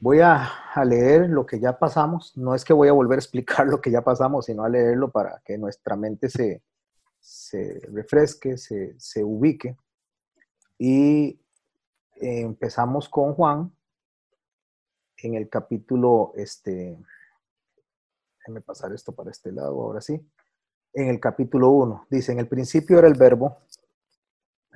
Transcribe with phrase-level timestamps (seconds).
[0.00, 0.48] Voy a,
[0.84, 2.36] leer lo que ya pasamos.
[2.36, 5.10] No es que voy a volver a explicar lo que ya pasamos, sino a leerlo
[5.10, 6.62] para que nuestra mente se,
[7.92, 9.76] refresque, se, ubique.
[10.78, 11.40] Y
[12.14, 13.72] empezamos con Juan
[15.16, 16.96] en el capítulo, este,
[18.38, 20.24] déjenme pasar esto para este lado, ahora sí.
[20.92, 23.58] En el capítulo 1, dice, en el principio era el verbo,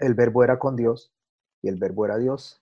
[0.00, 1.12] el verbo era con Dios
[1.62, 2.61] y el verbo era Dios.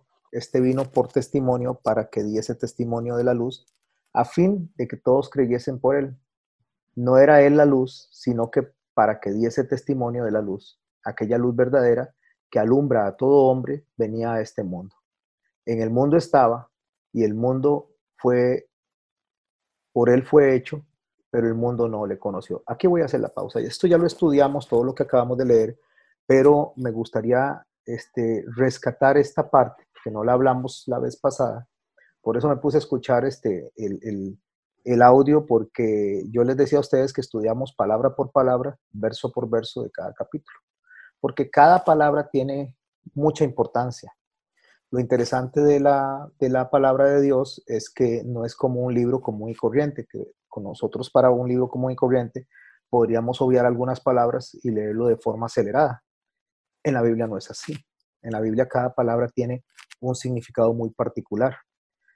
[0.31, 3.65] este vino por testimonio para que diese testimonio de la luz,
[4.13, 6.17] a fin de que todos creyesen por él.
[6.95, 11.37] No era él la luz, sino que para que diese testimonio de la luz, aquella
[11.37, 12.13] luz verdadera
[12.49, 14.95] que alumbra a todo hombre, venía a este mundo.
[15.65, 16.69] En el mundo estaba,
[17.13, 18.69] y el mundo fue,
[19.93, 20.85] por él fue hecho,
[21.29, 22.61] pero el mundo no le conoció.
[22.65, 23.59] Aquí voy a hacer la pausa.
[23.59, 25.79] Esto ya lo estudiamos, todo lo que acabamos de leer,
[26.25, 31.67] pero me gustaría este, rescatar esta parte que no la hablamos la vez pasada.
[32.21, 34.39] Por eso me puse a escuchar este, el,
[34.83, 39.49] el, audio, porque yo les decía a ustedes que estudiamos palabra por palabra, verso por
[39.49, 40.57] verso de cada capítulo,
[41.19, 42.75] porque cada palabra tiene
[43.15, 44.13] mucha importancia.
[44.91, 48.93] Lo interesante de la, de la palabra de Dios es que no es como un
[48.93, 52.47] libro común y corriente, que con nosotros para un libro común y corriente
[52.89, 56.03] podríamos obviar algunas palabras y leerlo de forma acelerada.
[56.83, 57.73] En la Biblia no es así.
[58.21, 59.63] En la Biblia cada palabra tiene
[59.99, 61.57] un significado muy particular.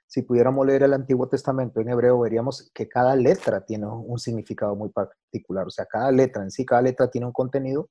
[0.06, 4.76] Si pudiéramos leer el Antiguo Testamento en hebreo, veríamos que cada letra tiene un significado
[4.76, 5.66] muy particular.
[5.66, 7.90] O sea, cada letra en sí, cada letra tiene un contenido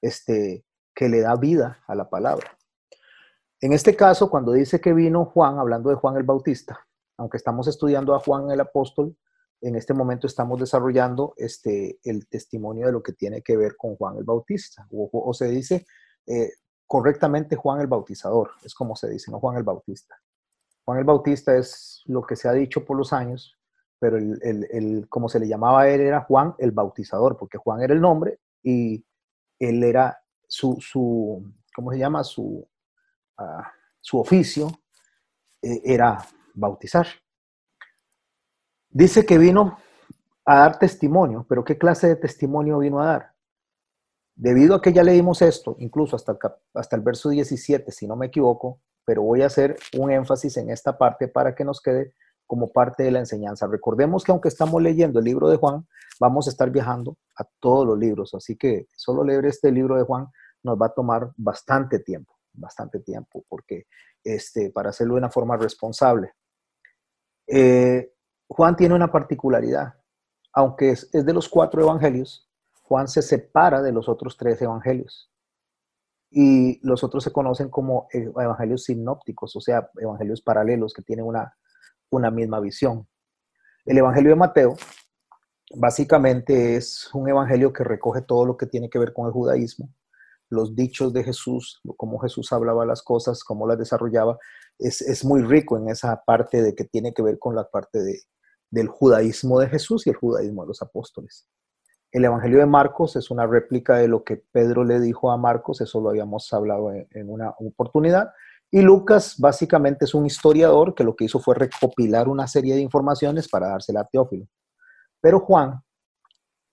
[0.00, 0.64] este,
[0.94, 2.56] que le da vida a la palabra.
[3.60, 6.86] En este caso, cuando dice que vino Juan, hablando de Juan el Bautista,
[7.18, 9.14] aunque estamos estudiando a Juan el Apóstol,
[9.60, 13.96] en este momento estamos desarrollando este, el testimonio de lo que tiene que ver con
[13.96, 14.88] Juan el Bautista.
[14.90, 15.86] O, se dice,
[16.26, 16.50] eh,
[16.90, 20.20] correctamente Juan el Bautizador, es como se dice, no Juan el Bautista.
[20.84, 23.56] Juan el Bautista es lo que se ha dicho por los años,
[24.00, 27.94] pero el, como se le llamaba a él era Juan el Bautizador, porque Juan era
[27.94, 29.06] el nombre y
[29.60, 32.24] él era su, su ¿cómo se llama?
[32.24, 32.68] Su,
[33.38, 34.66] ah, su oficio
[35.62, 37.06] eh, era bautizar.
[38.88, 39.78] Dice que vino
[40.44, 43.34] a dar testimonio, pero ¿qué clase de testimonio vino a dar?
[44.42, 46.38] Debido a que ya leímos esto, incluso hasta el,
[46.72, 50.70] hasta el verso 17, si no me equivoco, pero voy a hacer un énfasis en
[50.70, 52.14] esta parte para que nos quede
[52.46, 53.66] como parte de la enseñanza.
[53.66, 55.86] Recordemos que aunque estamos leyendo el libro de Juan,
[56.18, 60.04] vamos a estar viajando a todos los libros, así que solo leer este libro de
[60.04, 60.28] Juan
[60.62, 63.88] nos va a tomar bastante tiempo, bastante tiempo, porque
[64.24, 66.32] este, para hacerlo de una forma responsable.
[67.46, 68.10] Eh,
[68.48, 69.96] Juan tiene una particularidad,
[70.54, 72.49] aunque es de los cuatro evangelios,
[72.90, 75.30] Juan se separa de los otros tres evangelios.
[76.28, 81.56] Y los otros se conocen como evangelios sinópticos, o sea, evangelios paralelos que tienen una,
[82.10, 83.06] una misma visión.
[83.84, 84.74] El evangelio de Mateo
[85.76, 89.88] básicamente es un evangelio que recoge todo lo que tiene que ver con el judaísmo,
[90.48, 94.36] los dichos de Jesús, cómo Jesús hablaba las cosas, cómo las desarrollaba,
[94.80, 98.02] es, es, muy rico en esa parte de que tiene que ver con la parte
[98.02, 98.22] de,
[98.68, 101.46] del judaísmo de Jesús y el judaísmo de los apóstoles.
[102.12, 105.80] El Evangelio de Marcos es una réplica de lo que Pedro le dijo a Marcos,
[105.80, 108.32] eso lo habíamos hablado en, una oportunidad.
[108.70, 112.80] Y Lucas básicamente es un historiador que lo que hizo fue recopilar una serie de
[112.80, 114.46] informaciones para dársela a Teófilo.
[115.20, 115.82] Pero Juan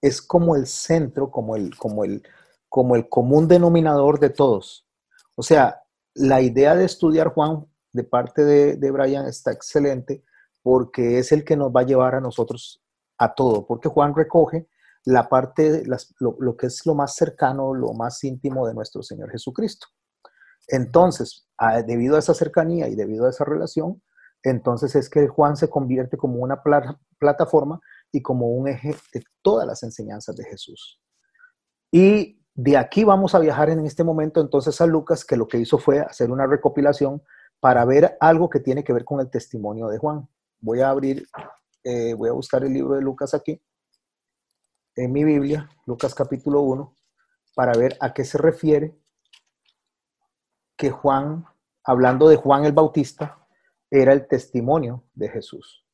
[0.02, 2.24] es como el centro, como el, como el,
[2.68, 4.88] como el común denominador de todos.
[5.36, 5.82] O sea,
[6.16, 10.24] la idea de estudiar Juan de parte de, de Brian está excelente
[10.64, 12.82] porque es el que nos va a llevar a nosotros
[13.20, 14.68] a todo, porque Juan recoge
[15.08, 15.84] la parte,
[16.20, 19.88] lo, que es lo más cercano, lo más íntimo de nuestro Señor Jesucristo.
[20.68, 21.48] Entonces,
[21.86, 24.04] debido a esa cercanía y debido a esa relación,
[24.44, 26.62] entonces es que Juan se convierte como una
[27.20, 27.80] plataforma
[28.12, 31.02] y como un eje de todas las enseñanzas de Jesús.
[31.90, 35.58] Y de aquí vamos a viajar en este momento entonces a Lucas, que lo que
[35.58, 37.24] hizo fue hacer una recopilación
[37.62, 40.28] para ver algo que tiene que ver con el testimonio de Juan.
[40.60, 41.26] Voy a abrir,
[41.86, 43.62] eh, voy a buscar el libro de Lucas aquí
[44.98, 46.96] en mi Biblia, Lucas capítulo 1,
[47.56, 48.98] para ver a qué se refiere
[50.76, 51.46] que Juan,
[51.84, 53.48] hablando de Juan el Bautista,
[53.90, 55.86] era el testimonio de Jesús.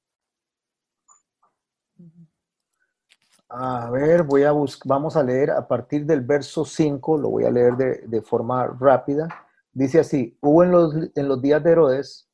[3.50, 7.44] A ver, voy a buscar, vamos a leer a partir del verso 5, lo voy
[7.44, 9.28] a leer de, de forma rápida.
[9.72, 12.30] Dice así, hubo en los, en los días de Herodes,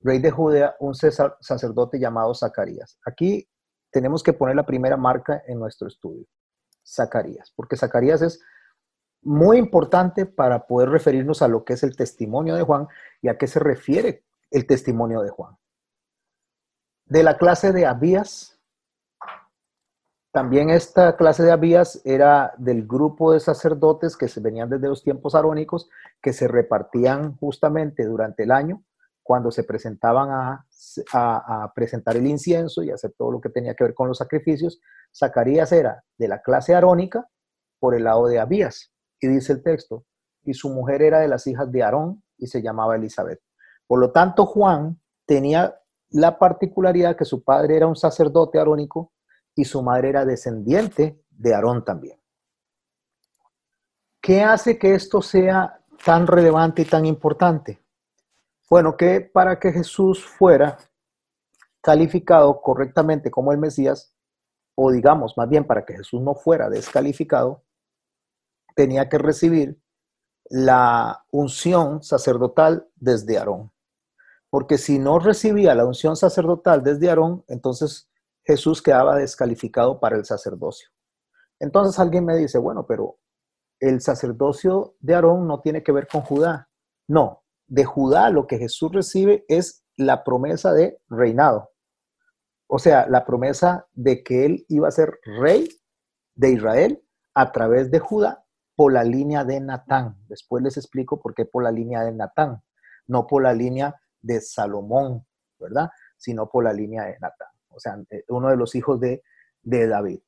[0.00, 2.98] rey de Judea, un sacerdote llamado Zacarías.
[3.04, 3.48] Aquí
[3.90, 6.26] tenemos que poner la primera marca en nuestro estudio,
[6.86, 8.40] Zacarías, porque Zacarías es
[9.22, 12.86] muy importante para poder referirnos a lo que es el testimonio de Juan
[13.20, 15.56] y a qué se refiere el testimonio de Juan.
[17.06, 18.58] De la clase de Abías,
[20.30, 25.02] también esta clase de Abías era del grupo de sacerdotes que se venían desde los
[25.02, 25.88] tiempos arónicos,
[26.22, 28.84] que se repartían justamente durante el año
[29.22, 30.66] cuando se presentaban a,
[31.12, 34.80] a, presentar el incienso y hacer todo lo que tenía que ver con los sacrificios.
[35.16, 37.28] Zacarías era de la clase arónica
[37.78, 38.92] por el lado de Abías.
[39.20, 40.04] Y dice el texto,
[40.44, 43.40] y su mujer era de las hijas de Aarón y se llamaba Elizabeth.
[43.86, 45.80] Por lo tanto, Juan tenía
[46.10, 49.12] la particularidad que su padre era un sacerdote arónico
[49.54, 52.18] y su madre era descendiente de Aarón también.
[54.20, 57.82] ¿Qué hace que esto sea tan relevante y tan importante?
[58.70, 60.76] Bueno, que para que Jesús fuera
[61.80, 64.14] calificado correctamente como el Mesías,
[64.74, 67.64] o digamos más bien para que Jesús no fuera descalificado,
[68.76, 69.80] tenía que recibir
[70.50, 73.72] la unción sacerdotal desde Aarón.
[74.50, 78.10] Porque si no recibía la unción sacerdotal desde Aarón, entonces
[78.44, 80.90] Jesús quedaba descalificado para el sacerdocio.
[81.58, 83.18] Entonces alguien me dice, bueno, pero
[83.80, 86.68] el sacerdocio de Aarón no tiene que ver con Judá.
[87.08, 91.70] No, de Judá lo que Jesús recibe es la promesa de reinado.
[92.66, 95.68] O sea, la promesa de que él iba a ser rey
[96.34, 97.02] de Israel
[97.34, 98.44] a través de Judá
[98.74, 100.16] por la línea de Natán.
[100.28, 102.62] Después les explico por qué por la línea de Natán,
[103.06, 105.26] no por la línea de Salomón,
[105.58, 105.90] ¿verdad?
[106.16, 107.48] Sino por la línea de Natán
[107.78, 109.22] o sea, eh, uno de los hijos de,
[109.62, 110.20] David.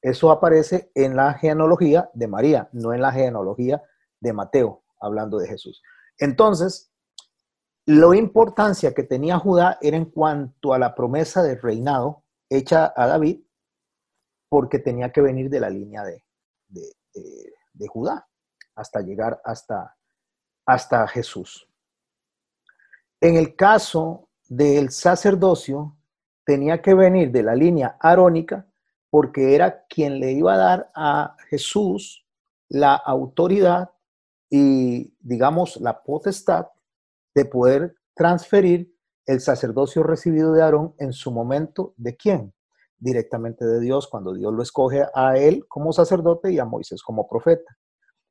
[0.00, 3.82] Eso aparece en la genealogía de María, no en la genealogía
[4.20, 5.82] de Mateo, hablando de Jesús.
[6.18, 6.92] Entonces,
[7.84, 13.06] la importancia que tenía Judá era en cuanto a la promesa de reinado hecha a
[13.06, 13.40] David,
[14.48, 16.24] porque tenía que venir de la línea de,
[16.68, 18.26] de, Judá
[18.74, 19.96] hasta llegar hasta,
[20.64, 21.68] hasta Jesús.
[23.20, 25.96] En el caso del sacerdocio,
[26.44, 28.66] tenía que venir de la línea arónica
[29.10, 32.26] porque era quien le iba a dar a Jesús
[32.68, 33.90] la autoridad
[34.50, 36.66] y, digamos, la potestad
[37.34, 38.92] de poder transferir
[39.26, 42.54] el sacerdocio recibido de Aarón en su momento de quién?
[42.98, 47.28] Directamente de Dios, cuando Dios lo escoge a él como sacerdote y a Moisés como
[47.28, 47.76] profeta.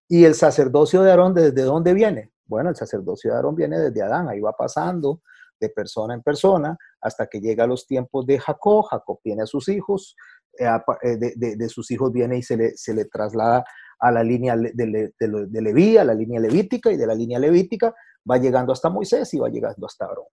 [0.07, 2.31] ¿Y el sacerdocio de Aarón desde dónde viene?
[2.45, 5.21] Bueno, el sacerdocio de Aarón viene desde Adán, ahí va pasando
[5.59, 8.85] de persona en persona, hasta que llega a los tiempos de Jacob.
[8.89, 10.15] Jacob tiene a sus hijos,
[10.57, 10.67] eh,
[11.03, 13.63] eh, de, sus hijos viene y se le, se le traslada
[13.99, 17.93] a la línea de, de, Leví, a la línea levítica, y de la línea levítica
[18.29, 20.25] va llegando hasta Moisés y va llegando hasta Aarón.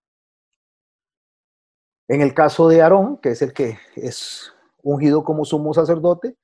[2.09, 6.37] En el caso de Aarón, que es el que es ungido como sumo sacerdote,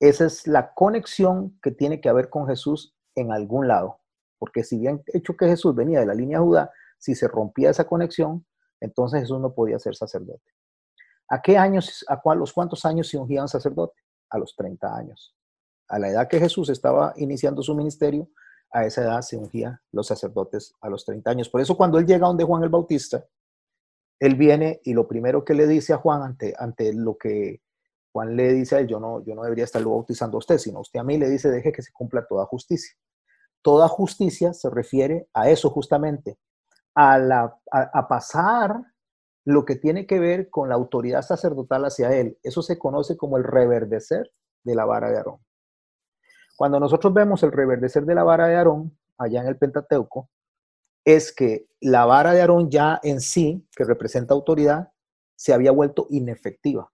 [0.00, 4.00] esa es la conexión que tiene que haber con Jesús en algún lado.
[4.38, 7.84] Porque si bien hecho que Jesús venía de la línea Judá, si se rompía esa
[7.84, 8.44] conexión,
[8.80, 10.50] entonces Jesús no podía ser sacerdote.
[11.28, 14.00] ¿A qué años, a los cuántos años se ungía un sacerdote?
[14.30, 15.34] A los 30 años.
[15.92, 18.30] A la edad que Jesús estaba iniciando su ministerio,
[18.72, 21.50] a esa edad se ungían los sacerdotes a los 30 años.
[21.50, 23.26] Por eso cuando él llega donde Juan el Bautista,
[24.18, 27.60] él viene y lo primero que le dice a Juan ante, lo que
[28.10, 30.80] Juan le dice a él, yo no, yo no debería estarlo bautizando a usted, sino
[30.80, 32.96] usted a mí le dice, deje que se cumpla toda justicia.
[33.60, 36.38] Toda justicia se refiere a eso justamente,
[36.94, 37.52] a,
[38.08, 38.80] pasar
[39.44, 42.38] lo que tiene que ver con la autoridad sacerdotal hacia él.
[42.42, 44.32] Eso se conoce como el reverdecer
[44.64, 45.40] de la vara de Aarón.
[46.62, 50.30] Cuando nosotros vemos el reverdecer de la vara de Aarón, allá en el Pentateuco,
[51.04, 54.92] es que la vara de Aarón ya en sí, que representa autoridad,
[55.34, 56.88] se había vuelto inefectiva.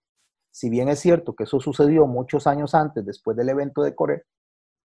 [0.51, 4.25] Si bien es cierto que eso sucedió muchos años antes, después del evento de Coré,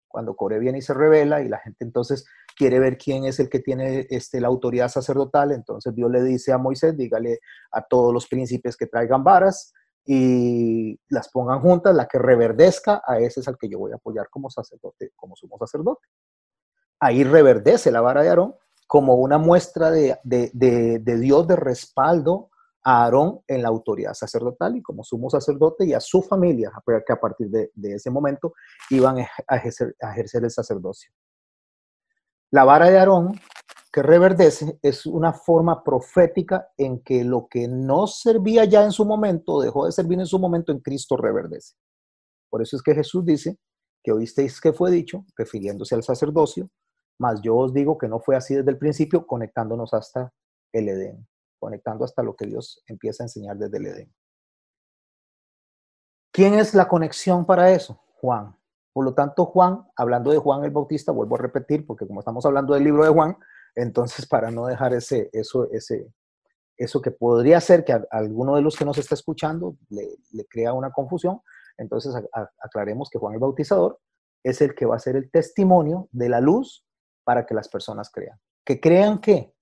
[0.06, 2.24] cuando Coré viene y se revela y la gente entonces
[2.56, 6.52] quiere ver quién es el que tiene este, la autoridad sacerdotal, entonces Dios le dice
[6.52, 7.40] a Moisés, dígale
[7.72, 9.74] a todos los príncipes que traigan varas
[10.10, 13.96] y las pongan juntas, la que reverdezca, a ese es al que yo voy a
[13.96, 16.08] apoyar como sacerdote, como sumo sacerdote.
[16.98, 18.54] Ahí reverdece la vara de Aarón
[18.86, 22.48] como una muestra de, de, de Dios de respaldo
[22.82, 26.72] a Aarón en la autoridad sacerdotal y como sumo sacerdote y a su familia,
[27.06, 28.54] que a partir de, ese momento
[28.88, 31.12] iban a ejercer, el sacerdocio.
[32.50, 33.38] La vara de Aarón
[33.92, 39.04] que reverdece es una forma profética en que lo que no servía ya en su
[39.04, 41.74] momento, dejó de servir en su momento, en Cristo reverdece.
[42.50, 43.58] Por eso es que Jesús dice
[44.02, 46.70] que oísteis que fue dicho, refiriéndose al sacerdocio,
[47.18, 50.32] mas yo os digo que no fue así desde el principio, conectándonos hasta
[50.72, 51.26] el Edén,
[51.58, 54.14] conectando hasta lo que Dios empieza a enseñar desde el Edén.
[56.32, 58.00] ¿Quién es la conexión para eso?
[58.20, 58.56] Juan.
[58.92, 62.44] Por lo tanto, Juan, hablando de Juan el Bautista, vuelvo a repetir, porque como estamos
[62.46, 63.36] hablando del libro de Juan,
[63.74, 66.12] entonces para no dejar ese, eso, ese,
[66.76, 70.72] eso que podría ser que a, alguno de los que nos está escuchando le, crea
[70.72, 71.40] una confusión,
[71.76, 72.14] entonces
[72.62, 73.98] aclaremos que Juan el Bautizador
[74.42, 76.84] es el que va a ser el testimonio de la luz
[77.24, 78.38] para que las personas crean.
[78.64, 79.52] ¿Que crean qué?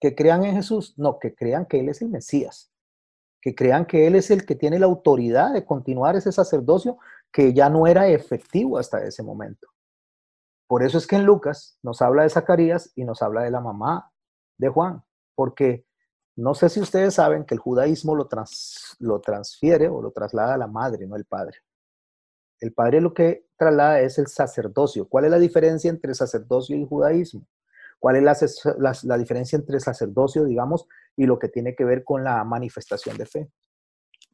[0.00, 0.94] ¿Que crean en Jesús?
[0.96, 2.70] No, que crean que Él es el Mesías.
[3.40, 6.98] Que crean que Él es el que tiene la autoridad de continuar ese sacerdocio
[7.30, 9.68] que ya no era efectivo hasta ese momento.
[10.66, 13.60] Por eso es que en Lucas nos habla de Zacarías y nos habla de la
[13.60, 14.12] mamá
[14.58, 15.04] de Juan,
[15.34, 15.86] porque
[16.36, 18.28] no sé si ustedes saben que el judaísmo lo,
[18.98, 21.58] lo transfiere o lo traslada a la madre, no el padre.
[22.60, 25.08] El padre lo que traslada es el sacerdocio.
[25.08, 27.46] ¿Cuál es la diferencia entre sacerdocio y judaísmo?
[27.98, 28.22] ¿Cuál es
[28.76, 33.16] la, la, diferencia entre sacerdocio, digamos, y lo que tiene que ver con la manifestación
[33.16, 33.50] de fe?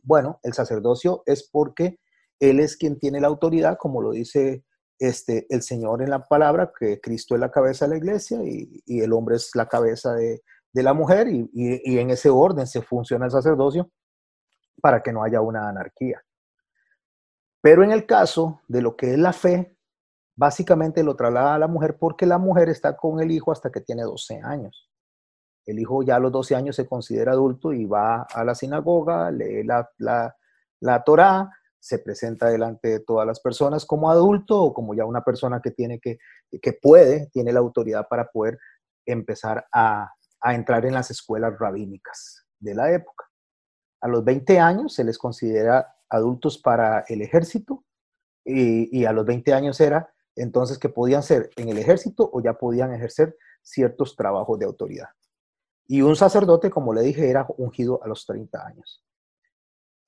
[0.02, 2.00] Bueno, el sacerdocio es porque
[2.40, 4.64] él es quien tiene la autoridad, como lo dice
[5.00, 9.00] este, el Señor en la palabra, que Cristo es la cabeza de la iglesia y,
[9.00, 10.42] el hombre es la cabeza de,
[10.75, 13.90] la mujer y, en ese orden se funciona el sacerdocio
[14.80, 16.23] para que no haya una anarquía.
[17.62, 19.75] Pero en el caso de lo que es la fe,
[20.37, 23.80] básicamente lo traslada a la mujer porque la mujer está con el hijo hasta que
[23.80, 24.90] tiene 12 años.
[25.64, 29.30] El hijo ya a los 12 años se considera adulto y va a la sinagoga,
[29.30, 30.37] lee la, la,
[30.80, 35.25] la Torá, se presenta delante de todas las personas como adulto o como ya una
[35.25, 36.18] persona que tiene que,
[36.60, 38.58] que puede, tiene la autoridad para poder
[39.06, 40.12] empezar a,
[40.44, 43.26] entrar en las escuelas rabínicas de la época.
[44.00, 47.84] A los 20 años se les considera adultos para el ejército
[48.44, 52.40] y, y, a los 20 años era entonces que podían ser en el ejército o
[52.40, 55.08] ya podían ejercer ciertos trabajos de autoridad.
[55.87, 59.04] Y un sacerdote, como le dije, era ungido a los 30 años.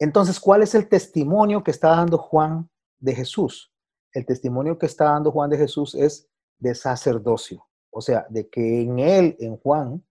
[0.02, 2.68] Entonces, ¿cuál es el testimonio que está dando Juan
[2.98, 3.72] de Jesús?
[4.12, 6.28] El testimonio que está dando Juan de Jesús es
[6.58, 10.04] de sacerdocio, o sea, de que en él, en Juan,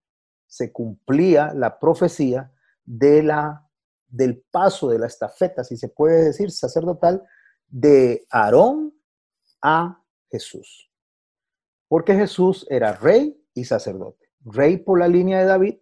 [0.47, 2.53] se cumplía la profecía
[2.85, 7.27] del paso de la estafeta, si se puede decir, sacerdotal,
[7.67, 8.93] de Aarón
[9.61, 10.89] a Jesús.
[11.89, 15.79] Porque Jesús era rey y sacerdote, rey por la línea de David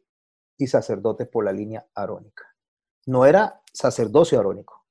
[0.57, 2.48] y sacerdote por la línea arónica.
[3.05, 4.85] No era sacerdocio arónico.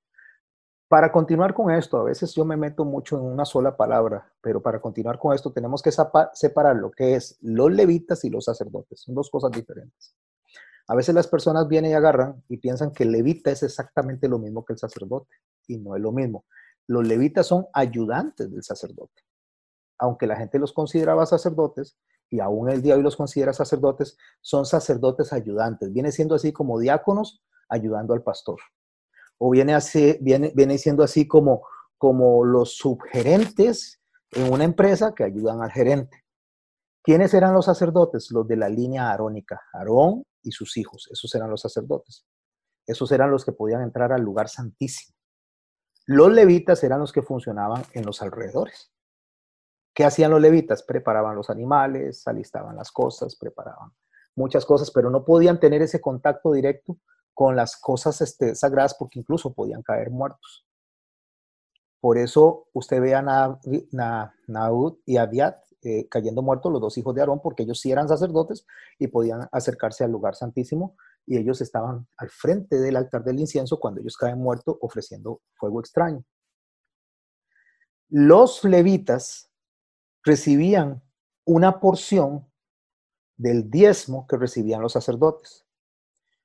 [0.88, 4.62] Para continuar con esto, a veces yo me meto mucho en una sola palabra, pero
[4.62, 5.90] para continuar con esto tenemos que
[6.32, 9.00] separar lo que es los levitas y los sacerdotes.
[9.00, 10.16] Son dos cosas diferentes.
[10.86, 14.64] A veces las personas vienen y agarran y piensan que levita es exactamente lo mismo
[14.64, 15.36] que el sacerdote,
[15.66, 16.46] y no es lo mismo.
[16.86, 19.22] Los levitas son ayudantes del sacerdote.
[19.98, 21.98] Aunque la gente los consideraba sacerdotes,
[22.30, 25.92] y aún el día de hoy los considera sacerdotes, son sacerdotes ayudantes.
[25.92, 28.58] Viene siendo así como diáconos ayudando al pastor.
[29.38, 31.66] O viene, así, viene, viene siendo así como,
[31.96, 34.00] como los subgerentes
[34.32, 36.24] en una empresa que ayudan al gerente.
[37.02, 38.30] ¿Quiénes eran los sacerdotes?
[38.30, 42.26] Los de la línea arónica, Aarón y sus hijos, esos eran los sacerdotes.
[42.86, 45.14] Esos eran los que podían entrar al lugar santísimo.
[46.06, 48.90] Los levitas eran los que funcionaban en los alrededores.
[49.98, 50.84] ¿Qué hacían los levitas?
[50.84, 53.90] Preparaban los animales, alistaban las cosas, preparaban
[54.36, 56.98] muchas cosas, pero no podían tener ese contacto directo
[57.34, 60.64] con las cosas este, sagradas porque incluso podían caer muertos.
[61.98, 63.22] Por eso usted ve a
[64.46, 68.06] Naud y Abiat eh, cayendo muertos, los dos hijos de Aarón, porque ellos sí eran
[68.06, 68.64] sacerdotes
[69.00, 70.94] y podían acercarse al lugar santísimo
[71.26, 75.80] y ellos estaban al frente del altar del incienso cuando ellos caen muertos ofreciendo fuego
[75.80, 76.22] extraño.
[78.10, 79.48] Los levitas
[80.28, 81.02] recibían
[81.46, 82.46] una porción
[83.38, 85.64] del diezmo que recibían los sacerdotes.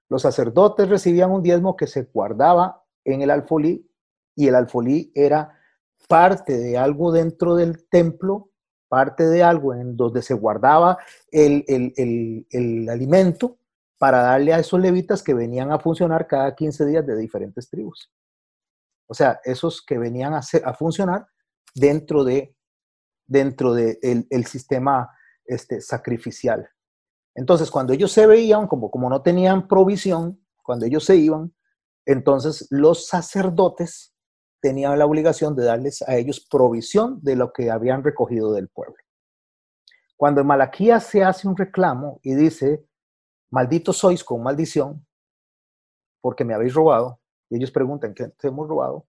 [0.09, 3.85] Los sacerdotes recibían un diezmo que se guardaba en el alfolí
[4.35, 5.59] y el alfolí era
[6.07, 8.51] parte de algo dentro del templo,
[8.87, 10.97] parte de algo en donde se guardaba
[11.29, 13.57] el, el, alimento
[13.97, 18.11] para darle a esos levitas que venían a funcionar cada 15 días de diferentes tribus.
[19.07, 21.27] O sea, esos que venían a, a funcionar
[21.75, 22.55] dentro de
[23.25, 25.09] dentro del de el sistema
[25.45, 26.69] este, sacrificial.
[27.35, 31.53] Entonces, cuando ellos se veían, como, como no tenían provisión, cuando ellos se iban,
[32.05, 34.13] entonces los sacerdotes
[34.61, 38.95] tenían la obligación de darles a ellos provisión de lo que habían recogido del pueblo.
[40.15, 42.85] Cuando en Malaquías se hace un reclamo y dice,
[43.51, 45.05] malditos sois con maldición,
[46.21, 49.05] porque me habéis robado, y ellos preguntan, ¿qué te hemos robado?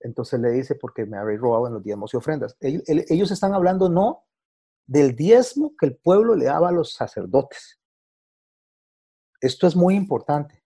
[0.00, 2.56] Entonces le dice, porque me habéis robado en los diezmos y ofrendas.
[2.60, 4.24] Ellos, están hablando no
[4.86, 7.80] del diezmo que el pueblo le daba a los sacerdotes.
[9.40, 10.64] Esto es muy importante,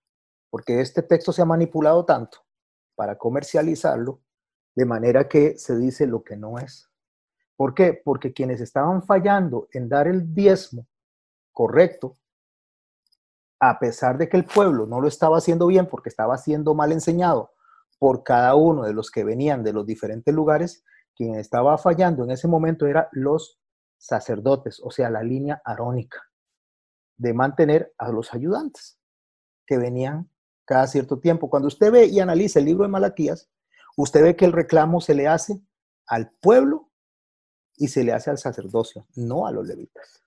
[0.51, 2.39] porque este texto se ha manipulado tanto
[2.95, 4.21] para comercializarlo,
[4.75, 6.91] de manera que se dice lo que no es.
[7.57, 8.01] ¿Por qué?
[8.03, 10.87] Porque quienes estaban fallando en dar el diezmo
[11.53, 12.17] correcto,
[13.61, 16.93] a pesar de que el pueblo no lo estaba haciendo bien porque estaba siendo mal
[16.93, 17.53] enseñado
[18.03, 20.83] por cada uno de los que venían de los diferentes lugares,
[21.15, 23.61] quien estaba fallando en ese momento eran los
[23.97, 26.21] sacerdotes, o sea, la línea arónica,
[27.17, 28.99] de mantener a los ayudantes
[29.65, 30.29] que venían
[30.65, 31.49] cada cierto tiempo.
[31.49, 33.49] Cuando usted ve y analiza el libro de Malaquías,
[33.97, 35.63] usted ve que el reclamo se le hace
[36.09, 36.91] al pueblo
[37.77, 40.25] y se le hace al sacerdocio, no a los levitas.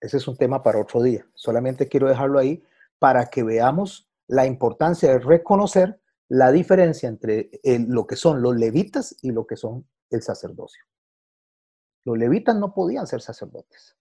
[0.00, 1.26] Ese es un tema para otro día.
[1.34, 2.64] Solamente quiero dejarlo ahí
[2.98, 9.16] para que veamos la importancia de reconocer la diferencia entre lo que son los levitas
[9.22, 10.84] y lo que son el sacerdocio.
[12.04, 13.96] Los levitas no podían ser sacerdotes,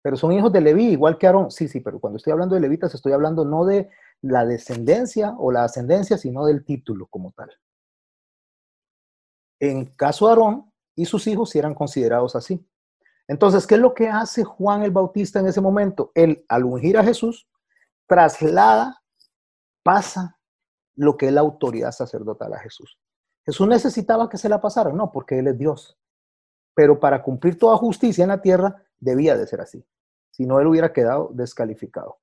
[0.00, 1.50] pero son hijos de Leví, igual que Aarón.
[1.50, 3.90] Sí, sí, pero cuando estoy hablando de levitas estoy hablando no de
[4.22, 7.50] la descendencia o la ascendencia, sino del título como tal.
[9.60, 12.66] En caso de Aarón y sus hijos, sí eran considerados así.
[13.28, 16.12] Entonces, ¿qué es lo que hace Juan el Bautista en ese momento?
[16.14, 17.46] Él, al ungir a Jesús,
[18.06, 19.03] traslada
[19.84, 20.40] pasa
[20.96, 22.98] lo que es la autoridad sacerdotal a Jesús.
[23.44, 25.98] Jesús necesitaba que se la pasara, no, porque Él es Dios.
[26.74, 29.86] Pero para cumplir toda justicia en la tierra debía de ser así.
[30.30, 32.18] Si no, Él hubiera quedado descalificado.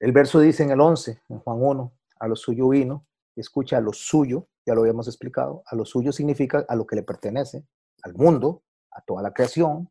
[0.00, 3.80] El verso dice en el 11, en Juan 1, a lo suyo vino, escucha a
[3.80, 7.66] lo suyo, ya lo habíamos explicado, a lo suyo significa a lo que le pertenece,
[8.02, 9.90] al mundo, a toda la creación,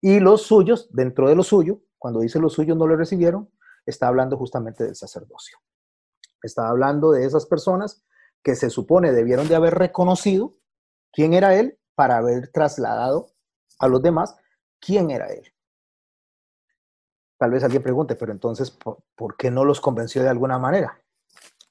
[0.00, 3.50] y los suyos, dentro de lo suyo, cuando dice los suyos no le recibieron,
[3.88, 5.58] está hablando justamente del sacerdocio.
[6.42, 8.04] Está hablando de esas personas
[8.42, 10.54] que se supone debieron de haber reconocido
[11.12, 13.32] quién era él para haber trasladado
[13.78, 14.36] a los demás
[14.80, 15.52] quién era él.
[17.38, 21.00] Tal vez alguien pregunte, pero entonces, ¿por, qué no los convenció de alguna manera?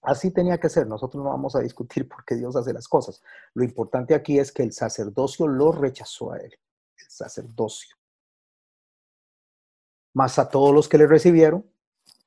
[0.01, 0.87] Así tenía que ser.
[0.87, 3.21] Nosotros no vamos a discutir por qué Dios hace las cosas.
[3.53, 6.53] Lo importante aquí es que el sacerdocio lo rechazó a él.
[6.97, 7.97] El sacerdocio.
[10.13, 11.69] Más a todos los que le recibieron,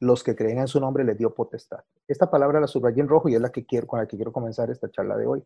[0.00, 1.84] los que creen en su nombre les dio potestad.
[2.08, 4.32] Esta palabra la subrayé en rojo y es la que quiero, con la que quiero
[4.32, 5.44] comenzar esta charla de hoy.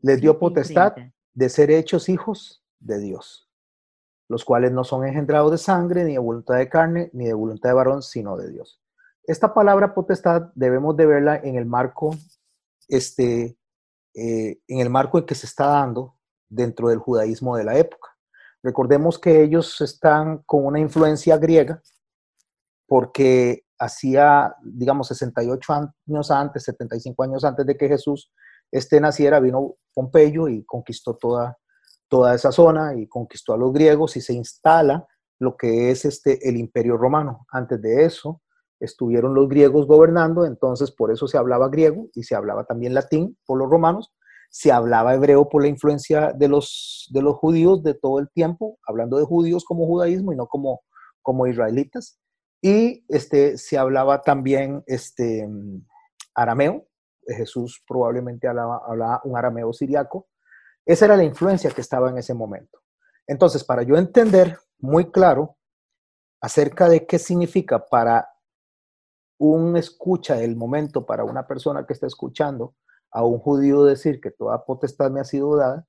[0.00, 0.94] Les dio potestad
[1.32, 3.48] de ser hechos hijos de Dios,
[4.28, 7.70] los cuales no son engendrados de sangre, ni de voluntad de carne, ni de voluntad
[7.70, 8.82] de varón, sino de Dios.
[9.22, 12.16] Esta palabra potestad debemos de verla en el marco,
[12.88, 13.56] este,
[14.14, 16.16] eh, en el marco en que se está dando
[16.48, 18.08] dentro del judaísmo de la época.
[18.62, 21.82] Recordemos que ellos están con una influencia griega,
[22.86, 28.30] porque hacía, digamos, 68 años antes, 75 años antes de que Jesús
[28.72, 31.58] este naciera, vino Pompeyo y conquistó toda,
[32.08, 35.06] toda esa zona y conquistó a los griegos y se instala
[35.38, 37.46] lo que es este, el imperio romano.
[37.50, 38.42] Antes de eso
[38.80, 43.38] estuvieron los griegos gobernando, entonces por eso se hablaba griego y se hablaba también latín
[43.46, 44.12] por los romanos,
[44.50, 48.78] se hablaba hebreo por la influencia de los, de los judíos de todo el tiempo,
[48.86, 50.82] hablando de judíos como judaísmo y no como,
[51.22, 52.18] como israelitas.
[52.62, 55.48] Y este, se hablaba también este,
[56.34, 56.86] arameo,
[57.26, 60.28] Jesús probablemente hablaba, un arameo siriaco.
[60.84, 62.80] Esa era la influencia que estaba en ese momento.
[63.26, 65.56] Entonces, para yo entender muy claro
[66.40, 68.28] acerca de qué significa para
[69.38, 72.74] un escucha del momento, para una persona que está escuchando
[73.10, 75.86] a un judío decir que toda potestad me ha sido dada,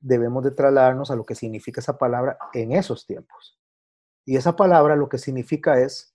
[0.00, 3.57] debemos de trasladarnos a lo que significa esa palabra en esos tiempos.
[4.28, 6.14] Y esa palabra lo que significa es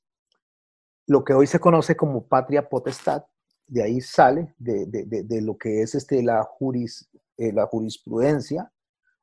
[1.08, 3.26] lo que hoy se conoce como patria potestad,
[3.66, 8.72] de ahí sale de, lo que es este, la, juris, eh, la jurisprudencia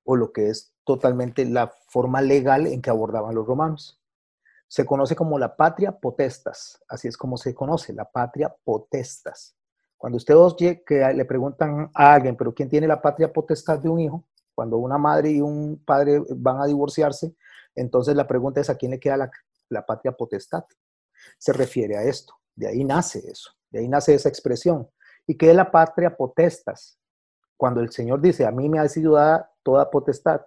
[0.02, 4.02] o lo que es totalmente la forma legal en que abordaban los romanos.
[4.66, 9.54] Se conoce como la patria potestas, así es como se conoce, la patria potestas.
[9.96, 13.88] Cuando usted oye que le preguntan a alguien, pero ¿quién tiene la patria potestad de
[13.88, 14.24] un hijo?
[14.52, 17.36] Cuando una madre y un padre van a divorciarse,
[17.74, 19.30] entonces la pregunta es, ¿a quién le queda
[19.68, 20.64] la, patria potestad?
[21.38, 24.88] Se refiere a esto, de ahí nace eso, de ahí nace esa expresión.
[25.26, 26.98] ¿Y qué es la patria potestas?
[27.56, 30.40] Cuando el Señor dice, a mí me ha sido dada toda potestad.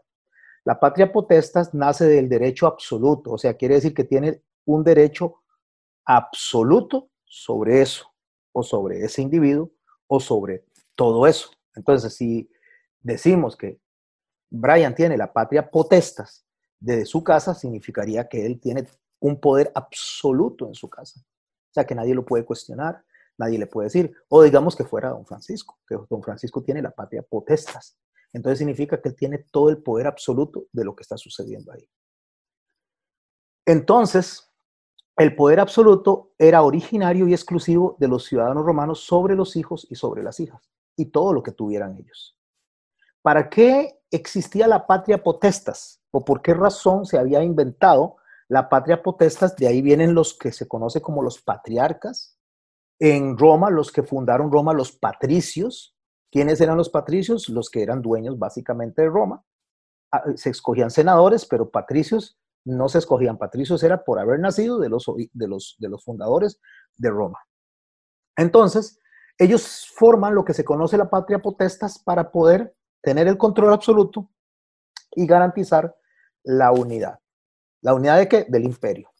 [0.65, 5.43] La patria potestas nace del derecho absoluto, o sea, quiere decir que tiene un derecho
[6.05, 8.13] absoluto sobre eso,
[8.51, 9.71] o sobre ese individuo,
[10.07, 11.49] o sobre todo eso.
[11.75, 12.49] Entonces, si
[13.01, 13.79] decimos que
[14.49, 16.45] Brian tiene la patria potestas
[16.84, 18.86] desde su casa, significaría que él tiene
[19.22, 21.22] un poder absoluto en su casa.
[21.22, 23.06] O sea, que nadie lo puede cuestionar,
[23.38, 24.13] nadie le puede decir.
[24.28, 27.98] O digamos que fuera don Francisco, que don Francisco tiene la patria potestas.
[28.34, 31.88] Entonces significa que él tiene todo el poder absoluto de lo que está sucediendo ahí.
[33.65, 34.52] Entonces,
[35.15, 39.96] el poder absoluto era originario y exclusivo de los ciudadanos romanos sobre los hijos y
[39.96, 42.38] sobre las hijas, y todo lo que tuvieran ellos.
[43.22, 46.03] ¿Para qué existía la patria potestas?
[46.15, 49.56] ¿O por qué razón se había inventado la patria potestas?
[49.56, 52.38] De ahí vienen los que se conoce como los patriarcas.
[52.99, 55.95] En Roma, los que fundaron Roma, los patricios.
[56.32, 57.49] ¿Quiénes eran los patricios?
[57.49, 59.43] Los que eran dueños básicamente de Roma.
[60.12, 63.39] Ah, se escogían senadores, pero patricios no se escogían.
[63.39, 66.62] Patricios era por haber nacido de los, de los, de los fundadores
[66.95, 67.39] de Roma.
[68.38, 68.99] Entonces,
[69.39, 74.30] ellos forman lo que se conoce la patria potestas para poder tener el control absoluto
[75.15, 75.95] y garantizar
[76.43, 77.19] la unidad.
[77.82, 78.45] ¿La unidad de qué?
[78.47, 79.12] Del imperio.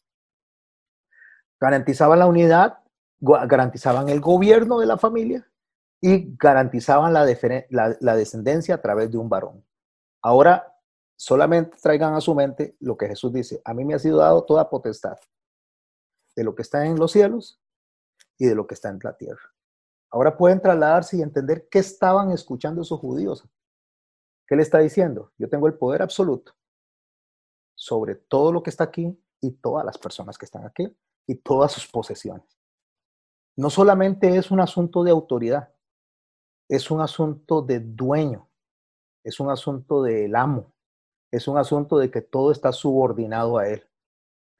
[1.60, 2.78] Garantizaban la unidad,
[3.20, 5.48] garantizaban el gobierno de la familia
[6.00, 7.26] y garantizaban la,
[8.00, 9.64] la descendencia a través de un varón.
[10.22, 10.76] Ahora
[11.16, 13.60] solamente traigan a su mente lo que Jesús dice.
[13.64, 15.16] A mí me ha sido dado toda potestad
[16.36, 17.60] de lo que está en los cielos
[18.36, 19.54] y de lo que está en la tierra.
[20.10, 23.48] Ahora pueden trasladarse y entender qué estaban escuchando esos judíos.
[24.46, 25.32] ¿Qué le está diciendo?
[25.38, 26.54] Yo tengo el poder absoluto
[27.74, 30.94] sobre todo lo que está aquí y todas las personas que están aquí
[31.26, 32.58] y todas sus posesiones.
[33.56, 35.72] No solamente es un asunto de autoridad,
[36.68, 38.48] es un asunto de dueño,
[39.22, 40.72] es un asunto del amo,
[41.30, 43.86] es un asunto de que todo está subordinado a Él.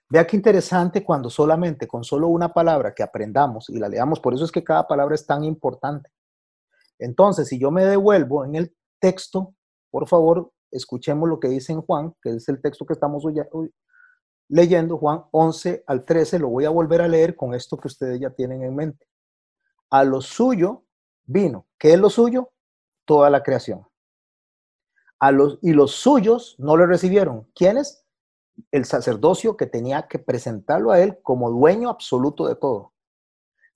[0.09, 4.35] Vea qué interesante cuando solamente con solo una palabra que aprendamos y la leamos, por
[4.35, 6.11] eso es que cada palabra es tan importante.
[6.99, 9.55] Entonces, si yo me devuelvo en el texto,
[9.91, 13.25] por favor, escuchemos lo que dice en Juan, que es el texto que estamos
[14.49, 18.21] leyendo, Juan 11 al 13, lo voy a volver a leer con esto que ustedes
[18.21, 19.07] ya tienen en mente.
[19.91, 20.85] A lo suyo
[21.25, 21.67] vino.
[21.79, 22.51] ¿Qué es lo suyo?
[23.05, 23.87] Toda la creación
[25.33, 27.47] los, y los suyos no le recibieron.
[27.55, 28.05] ¿Quiénes?
[28.71, 32.93] El sacerdocio que tenía que presentarlo a él como dueño absoluto de todo.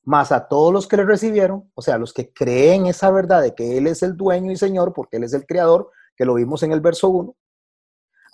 [0.04, 3.54] Más a todos los que le recibieron, o sea, los que creen esa verdad de
[3.54, 6.62] que Él es el dueño y Señor, porque Él es el creador, que lo vimos
[6.62, 7.34] en el verso 1,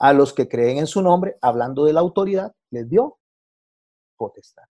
[0.00, 3.18] a los que creen en su nombre, hablando de la autoridad, les dio
[4.16, 4.64] potestad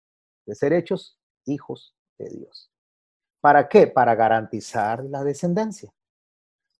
[0.45, 2.69] de ser hechos hijos de Dios.
[3.39, 3.87] ¿Para qué?
[3.87, 5.93] Para garantizar la descendencia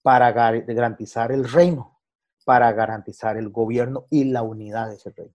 [0.04, 1.98] para garantizar el reino,
[2.46, 5.34] para garantizar el gobierno y la unidad de ese reino.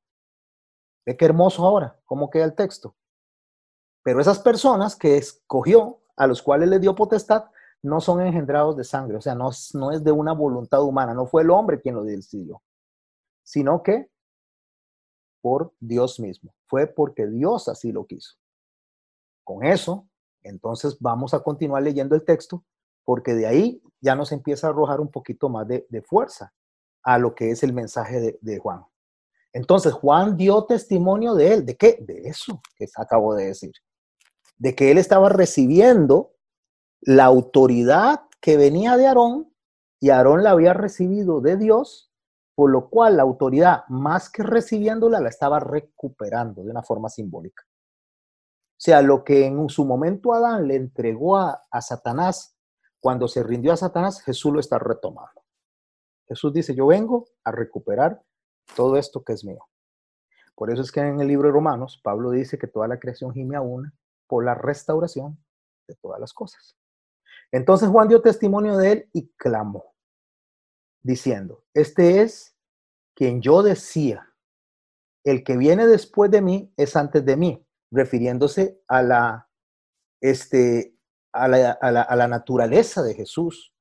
[1.05, 2.95] Ve qué hermoso ahora, cómo queda el texto.
[4.03, 7.47] Pero esas personas que escogió, a los cuales le dio potestad,
[7.83, 11.27] no son engendrados de sangre, o sea, no, no es de una voluntad humana, no
[11.27, 12.63] fue el hombre quien lo decidió,
[13.43, 14.11] sino que
[15.41, 18.37] por Dios mismo, fue porque Dios así lo quiso.
[19.45, 20.09] Con eso,
[20.43, 22.65] entonces vamos a continuar leyendo el texto
[23.05, 26.53] porque de ahí ya nos empieza a arrojar un poquito más de, fuerza
[27.03, 28.85] a lo que es el mensaje de, Juan.
[29.53, 31.65] Entonces, Juan dio testimonio de él.
[31.65, 31.97] ¿De qué?
[32.01, 33.73] De eso que acabo de decir.
[34.59, 36.33] De que él estaba recibiendo
[37.01, 39.53] la autoridad que venía de Aarón
[40.01, 42.13] y Aarón la había recibido de Dios,
[42.55, 47.65] por lo cual la autoridad, más que recibiéndola, la estaba recuperando de una forma simbólica.
[47.67, 52.57] O sea, lo que en su momento Adán le entregó a, a Satanás
[53.01, 55.43] cuando se rindió a Satanás, Jesús lo está retomando.
[56.27, 58.23] Jesús dice, yo vengo a recuperar
[58.77, 59.67] todo esto que es mío.
[60.55, 63.33] Por eso es que en el libro de Romanos, Pablo dice que toda la creación
[63.33, 63.95] gime a una
[64.27, 65.43] por la restauración
[65.87, 66.78] de todas las cosas.
[67.53, 69.95] Entonces Juan dio testimonio de él y clamó,
[71.03, 72.57] diciendo, este es
[73.15, 74.33] quien yo decía,
[75.25, 79.49] el que viene después de mí es antes de mí, refiriéndose a la,
[80.21, 80.95] este,
[81.33, 83.75] a la, naturaleza de Jesús,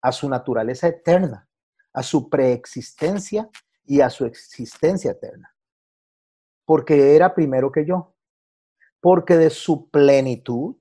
[0.00, 1.48] a su naturaleza eterna,
[1.92, 3.48] a su preexistencia
[3.84, 5.54] y a su existencia eterna.
[6.64, 8.14] Porque era primero que yo.
[9.00, 10.76] Porque de su plenitud,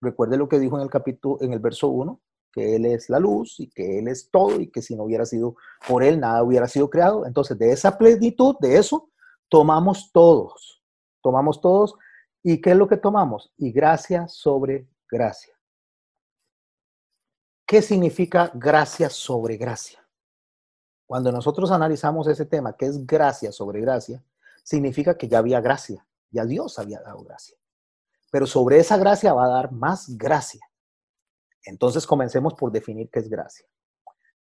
[0.00, 2.20] recuerde lo que dijo en el capítulo, en el verso 1,
[2.52, 5.24] que Él es la luz y que Él es todo y que si no hubiera
[5.24, 5.56] sido
[5.86, 7.26] por Él, nada hubiera sido creado.
[7.26, 9.10] Entonces, de esa plenitud, de eso,
[9.48, 10.82] tomamos todos.
[11.22, 11.94] Tomamos todos.
[12.42, 13.52] ¿Y qué es lo que tomamos?
[13.56, 15.54] Y gracia sobre gracia.
[17.66, 20.02] ¿Qué significa gracia sobre gracia?
[21.06, 24.22] Cuando nosotros analizamos ese tema, que es gracia sobre gracia,
[24.62, 27.56] significa que ya había gracia, ya Dios había dado gracia.
[28.30, 30.60] Pero sobre esa gracia va a dar más gracia.
[31.64, 33.66] Entonces comencemos por definir qué es gracia.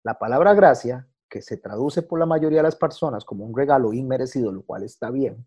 [0.03, 3.93] La palabra gracia que se traduce por la mayoría de las personas como un regalo
[3.93, 5.45] inmerecido, lo cual está bien,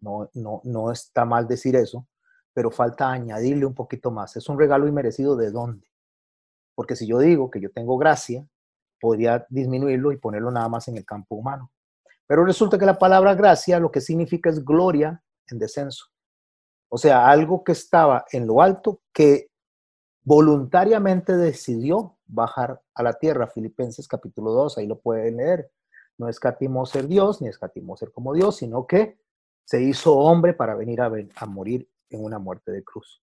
[0.00, 2.06] no, no, no está mal decir eso,
[2.52, 4.36] pero falta añadirle un poquito más.
[4.36, 5.86] Es un regalo inmerecido de dónde.
[6.74, 8.46] Porque si yo digo que yo tengo gracia,
[9.00, 11.70] podría disminuirlo y ponerlo nada más en el campo humano.
[12.26, 16.06] Pero resulta que la palabra gracia lo que significa es gloria en descenso.
[16.94, 19.50] O sea, algo que estaba en lo alto que
[20.24, 23.46] voluntariamente decidió bajar a la tierra.
[23.46, 25.72] Filipenses capítulo 2, ahí lo pueden leer.
[26.18, 29.18] No escatimó ser Dios, ni escatimó ser como Dios, sino que
[29.64, 33.22] se hizo hombre para venir a, a morir en una muerte de cruz.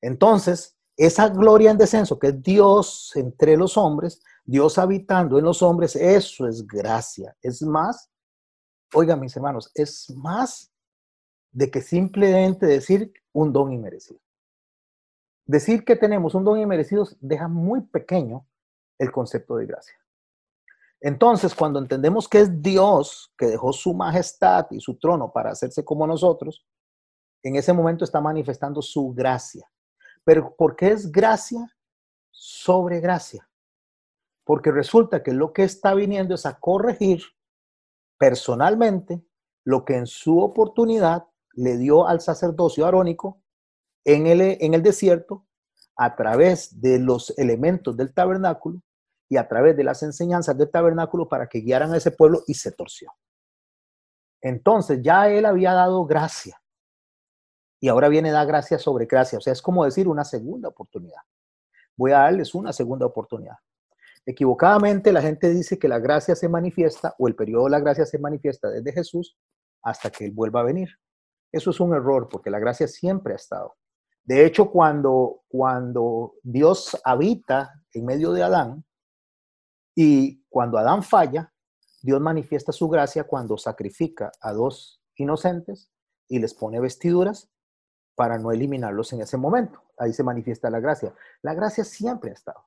[0.00, 5.62] Entonces, esa gloria en descenso, que es Dios entre los hombres, Dios habitando en los
[5.62, 7.36] hombres, eso es gracia.
[7.40, 8.10] Es más,
[8.92, 10.73] oigan mis hermanos, es más
[11.54, 14.20] de que simplemente decir un don inmerecido.
[15.46, 18.46] Decir que tenemos un don inmerecido deja muy pequeño
[18.98, 19.94] el concepto de gracia.
[21.00, 25.84] Entonces, cuando entendemos que es Dios que dejó su majestad y su trono para hacerse
[25.84, 26.66] como nosotros,
[27.42, 29.70] en ese momento está manifestando su gracia.
[30.24, 31.72] Pero ¿por qué es gracia
[32.30, 33.48] sobre gracia?
[34.44, 37.22] Porque resulta que lo que está viniendo es a corregir
[38.18, 39.22] personalmente
[39.64, 43.42] lo que en su oportunidad le dio al sacerdocio arónico
[44.04, 45.46] en el, en el desierto
[45.96, 48.82] a través de los elementos del tabernáculo
[49.28, 52.54] y a través de las enseñanzas del tabernáculo para que guiaran a ese pueblo y
[52.54, 53.12] se torció.
[54.40, 56.60] Entonces ya él había dado gracia
[57.80, 59.38] y ahora viene da gracia sobre gracia.
[59.38, 61.20] O sea, es como decir una segunda oportunidad.
[61.96, 63.56] Voy a darles una segunda oportunidad.
[64.26, 68.06] Equivocadamente la gente dice que la gracia se manifiesta o el periodo de la gracia
[68.06, 69.36] se manifiesta desde Jesús
[69.82, 70.88] hasta que Él vuelva a venir.
[71.54, 73.76] Eso es un error porque la gracia siempre ha estado.
[74.24, 78.84] De hecho, cuando, cuando Dios habita en medio de Adán
[79.94, 81.52] y cuando Adán falla,
[82.02, 85.92] Dios manifiesta su gracia cuando sacrifica a dos inocentes
[86.26, 87.48] y les pone vestiduras
[88.16, 89.80] para no eliminarlos en ese momento.
[89.96, 91.14] Ahí se manifiesta la gracia.
[91.40, 92.66] La gracia siempre ha estado.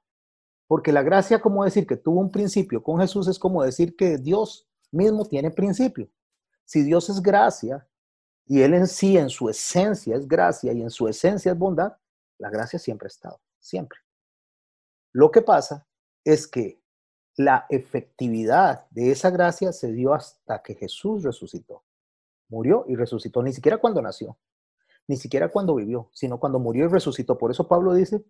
[0.65, 4.17] Porque la gracia, como decir que tuvo un principio con Jesús, es como decir que
[4.17, 6.09] Dios mismo tiene principio.
[6.63, 7.85] Si Dios es gracia
[8.47, 11.93] y Él en sí, en su esencia es gracia y en su esencia es bondad,
[12.37, 13.99] la gracia siempre ha estado, siempre.
[15.13, 15.87] Lo que pasa
[16.23, 16.81] es que
[17.35, 21.83] la efectividad de esa gracia se dio hasta que Jesús resucitó.
[22.49, 24.37] Murió y resucitó, ni siquiera cuando nació
[25.07, 27.37] ni siquiera cuando vivió, sino cuando murió y resucitó.
[27.37, 28.23] Por eso Pablo dice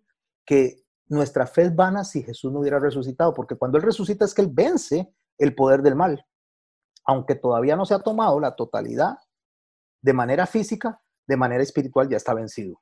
[0.44, 4.32] que nuestra fe es vana si Jesús no hubiera resucitado, porque cuando Él resucita es
[4.32, 6.24] que Él vence el poder del mal.
[7.04, 9.18] Aunque todavía no se ha tomado la totalidad
[10.00, 12.80] de manera física, de manera espiritual ya está vencido.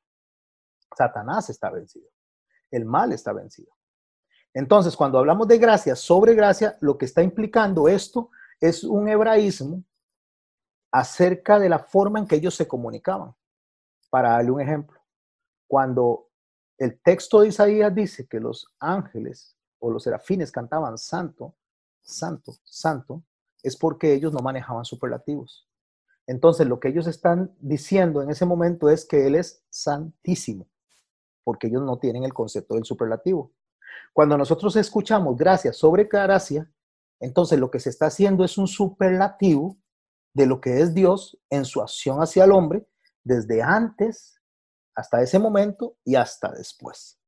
[0.96, 2.08] Satanás está vencido.
[2.70, 3.72] El mal está vencido.
[4.54, 9.84] Entonces, cuando hablamos de gracia sobre gracia, lo que está implicando esto es un hebraísmo
[10.90, 13.34] acerca de la forma en que ellos se comunicaban.
[14.08, 14.98] Para darle un ejemplo,
[15.66, 16.30] cuando
[16.78, 21.54] el texto de Isaías dice que los ángeles o los serafines cantaban santo,
[22.00, 23.22] santo, santo,
[23.62, 25.68] es porque ellos no manejaban superlativos.
[26.26, 30.66] Entonces, lo que ellos están diciendo en ese momento es que Él es santísimo,
[31.44, 33.52] porque ellos no tienen el concepto del superlativo.
[34.12, 36.70] Cuando nosotros escuchamos gracias sobre gracia,
[37.20, 39.78] entonces lo que se está haciendo es un superlativo
[40.34, 42.86] de lo que es Dios en su acción hacia el hombre
[43.24, 44.40] desde antes
[44.94, 47.18] hasta ese momento y hasta después.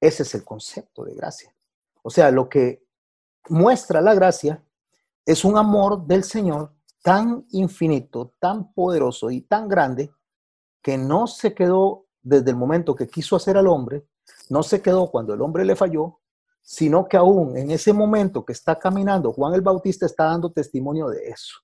[0.00, 1.54] Ese es el concepto de gracia.
[2.02, 2.86] O sea, lo que
[3.48, 4.62] muestra la gracia
[5.24, 6.73] es un amor del Señor
[7.04, 10.10] tan infinito, tan poderoso y tan grande
[10.82, 14.08] que no se quedó desde el momento que quiso hacer al hombre,
[14.48, 16.20] no se quedó cuando el hombre le falló,
[16.62, 21.08] sino que aún en ese momento que está caminando, Juan el Bautista está dando testimonio
[21.08, 21.58] de eso.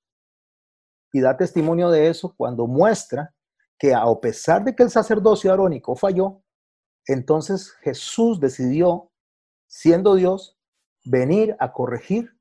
[1.11, 3.35] Y da testimonio de eso cuando muestra
[3.79, 6.43] que a pesar de que el sacerdocio arónico falló,
[7.07, 9.11] entonces Jesús decidió,
[9.67, 10.59] siendo Dios,
[11.03, 12.39] venir a corregir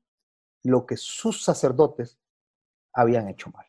[0.62, 2.19] lo que sus sacerdotes
[2.92, 3.66] habían hecho mal.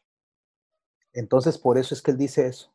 [1.13, 2.73] Entonces, por eso es que él dice eso.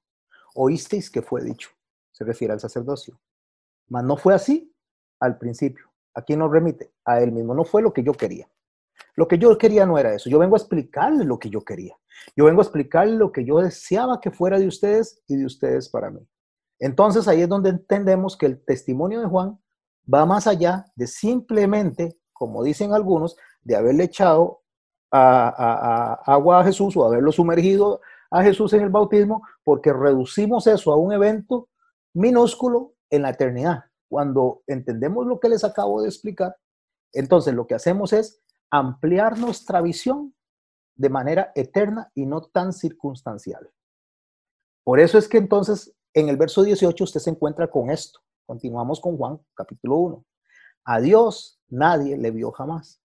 [0.54, 1.70] Oísteis que fue dicho,
[2.12, 3.18] se refiere al sacerdocio.
[3.88, 4.74] Mas no fue así
[5.20, 5.87] al principio.
[6.14, 6.92] ¿A quién nos remite?
[7.04, 7.54] A él mismo.
[7.54, 8.48] No fue lo que yo quería.
[9.14, 10.30] Lo que yo quería no era eso.
[10.30, 11.96] Yo vengo a explicarle lo que yo quería.
[12.35, 15.88] Yo vengo a explicarle lo que yo deseaba que fuera de ustedes y de ustedes
[15.88, 16.26] para mí.
[16.78, 19.59] Entonces ahí es donde entendemos que el testimonio de Juan
[20.12, 24.62] va más allá de simplemente, como dicen algunos, de haberle echado
[25.11, 30.97] agua a Jesús o haberlo sumergido a Jesús en el bautismo, porque reducimos eso a
[30.97, 31.69] un evento
[32.14, 33.85] minúsculo en la eternidad.
[34.09, 36.57] Cuando entendemos lo que les acabo de explicar,
[37.12, 40.35] entonces lo que hacemos es ampliar nuestra visión
[40.97, 43.71] de manera eterna y no tan circunstancial.
[44.85, 48.21] Por eso es que entonces en el verso 18 usted se encuentra con esto.
[48.47, 50.25] Continuamos con Juan, capítulo 1.
[50.85, 53.01] A Dios nadie le vio jamás.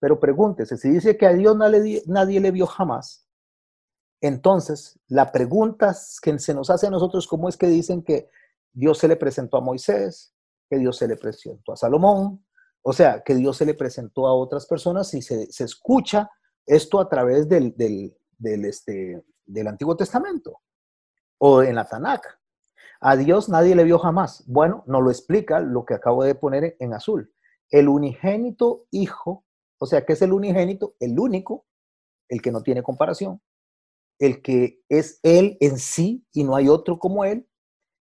[0.00, 3.26] Pero pregúntese, si dice que a Dios nadie, nadie le vio jamás,
[4.20, 8.28] entonces la pregunta que se nos hace a nosotros, ¿cómo es que dicen que
[8.72, 10.34] Dios se le presentó a Moisés,
[10.68, 12.44] que Dios se le presentó a Salomón,
[12.82, 16.30] o sea, que Dios se le presentó a otras personas y se, escucha
[16.66, 20.60] esto a través del, del, este, del Antiguo Testamento
[21.38, 22.24] o en la Tanakh.
[23.00, 24.44] A Dios nadie le vio jamás.
[24.46, 27.32] Bueno, nos lo explica lo que acabo de poner en azul.
[27.70, 29.44] El unigénito Hijo,
[29.78, 30.94] o sea, ¿qué es el unigénito?
[31.00, 31.66] El único,
[32.28, 33.40] el que no tiene comparación,
[34.18, 37.48] el que es Él en sí y no hay otro como Él,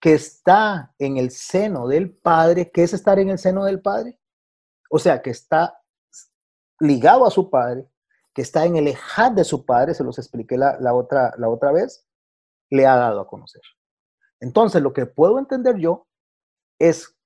[0.01, 2.71] que está en el seno del Padre.
[2.71, 4.19] ¿Qué es estar en el seno del Padre?
[4.91, 5.83] O sea, que está
[6.81, 7.89] ligado a su Padre,
[8.35, 11.73] que está en el ejad de su Padre, se los expliqué la, otra, la otra
[11.73, 12.07] vez,
[12.71, 13.63] le ha dado a conocer.
[14.41, 16.07] Entonces, lo que puedo entender yo
[16.79, 17.18] es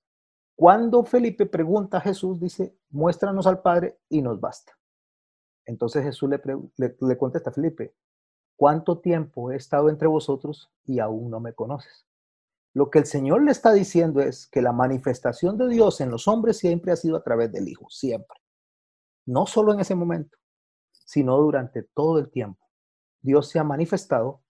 [0.63, 4.79] cuando Felipe pregunta a Jesús, dice, muéstranos al Padre y nos basta.
[5.67, 6.31] Entonces Jesús
[6.77, 7.97] le, contesta a Felipe,
[8.55, 12.07] ¿cuánto tiempo he estado entre vosotros y aún no me conoces?
[12.75, 16.29] Lo que el Señor le está diciendo es que la manifestación de Dios en los
[16.29, 18.39] hombres siempre ha sido a través del Hijo, siempre.
[19.27, 20.39] No solo en ese momento,
[20.93, 22.65] sino durante todo el tiempo.
[23.21, 24.45] Dios se ha manifestado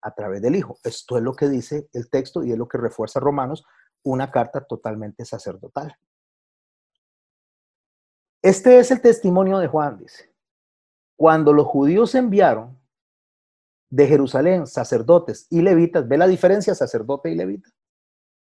[0.00, 0.78] a través del Hijo.
[0.82, 3.64] Esto es lo que dice el texto y es lo que refuerza Romanos,
[4.02, 5.96] una carta totalmente sacerdotal.
[8.42, 10.32] Este es el testimonio de Juan, dice.
[11.16, 12.82] Cuando los judíos enviaron
[13.92, 16.08] de Jerusalén, sacerdotes y levitas.
[16.08, 17.68] ¿Ve la diferencia sacerdote y levita?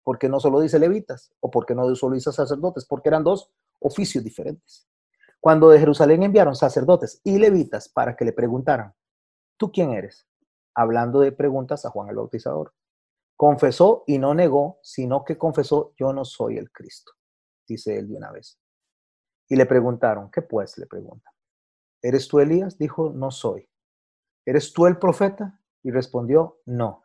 [0.03, 4.25] Porque no solo dice levitas o porque no solo dice sacerdotes, porque eran dos oficios
[4.25, 4.89] diferentes.
[5.39, 8.93] Cuando de Jerusalén enviaron sacerdotes y levitas para que le preguntaran,
[9.57, 10.27] ¿tú quién eres?
[10.75, 12.73] Hablando de preguntas a Juan el Bautizador.
[13.39, 17.13] Confesó y no negó, sino que confesó, yo no soy el Cristo,
[17.69, 18.59] dice él de una vez.
[19.49, 20.77] Y le preguntaron, ¿qué pues?
[20.77, 21.33] Le preguntan.
[22.03, 22.77] ¿Eres tú Elías?
[22.77, 23.69] Dijo, no soy.
[24.49, 25.61] ¿eres tú el profeta?
[25.83, 27.05] Y respondió, no.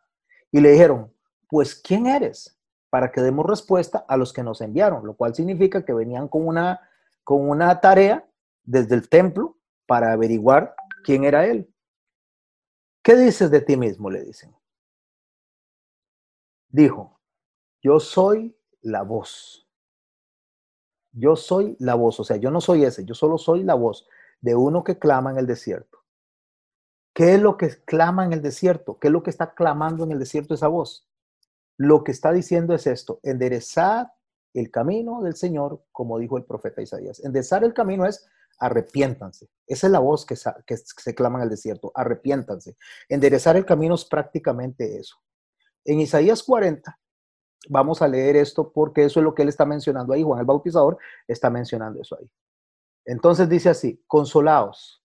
[0.50, 1.14] Y le dijeron,
[1.50, 2.58] pues ¿quién eres?
[2.90, 6.48] Para que demos respuesta a los que nos enviaron, lo cual significa que venían con
[6.48, 6.80] una,
[7.24, 8.26] con una tarea
[8.64, 11.70] desde el templo para averiguar quién era él.
[13.04, 14.10] ¿Qué dices de ti mismo?
[14.10, 14.56] Le dicen.
[16.74, 17.20] Dijo,
[17.84, 19.70] yo soy la voz.
[21.12, 24.08] Yo soy la voz, o sea, yo no soy ese, yo solo soy la voz
[24.42, 26.00] de uno que clama en el desierto.
[27.14, 28.98] ¿Qué es lo que clama en el desierto?
[28.98, 31.08] ¿Qué es lo que está clamando en el desierto esa voz?
[31.78, 34.12] Lo que está diciendo es esto, enderezar
[34.56, 37.24] el camino del Señor, como dijo el profeta Isaías.
[37.24, 39.48] Enderezar el camino es arrepiéntanse.
[39.68, 42.78] Esa es la voz que, que se clama en el desierto, arrepiéntanse.
[43.08, 45.18] Enderezar el camino es prácticamente eso.
[45.86, 46.98] En Isaías 40,
[47.70, 50.24] vamos a leer esto porque eso es lo que él está mencionando ahí.
[50.24, 52.30] Juan el Bautizador está mencionando eso ahí.
[53.06, 55.04] Entonces dice así, consolaos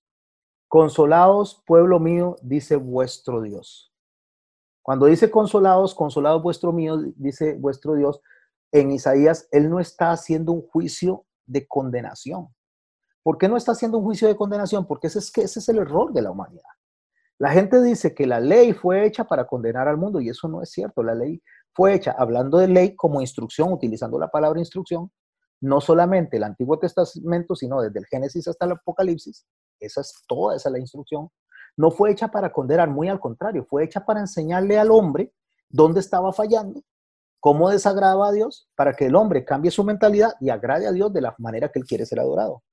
[0.69, 3.91] Consolados, pueblo mío, dice vuestro Dios.
[4.83, 8.21] Cuando dice consolados, consolados vuestro mío, dice vuestro Dios,
[8.71, 12.55] en Isaías, él no está haciendo un juicio de condenación.
[13.23, 14.87] ¿Por qué no está haciendo un juicio de condenación?
[14.87, 16.69] Porque ese es, que ese es el error de la humanidad.
[17.39, 20.61] La gente dice que la ley fue hecha para condenar al mundo y eso no
[20.61, 21.03] es cierto.
[21.03, 21.41] La ley
[21.73, 25.13] fue hecha, hablando de ley como instrucción, utilizando la palabra instrucción,
[25.61, 29.47] no solamente el Antiguo Testamento, sino desde el Génesis hasta el Apocalipsis,
[29.79, 31.31] esa es toda esa la instrucción,
[31.77, 35.33] no fue hecha para condenar, muy al contrario, fue hecha para enseñarle al hombre
[35.69, 36.83] dónde estaba fallando,
[37.39, 41.13] cómo desagradaba a Dios, para que el hombre cambie su mentalidad y agrade a Dios
[41.13, 42.65] de la manera que él quiere ser adorado.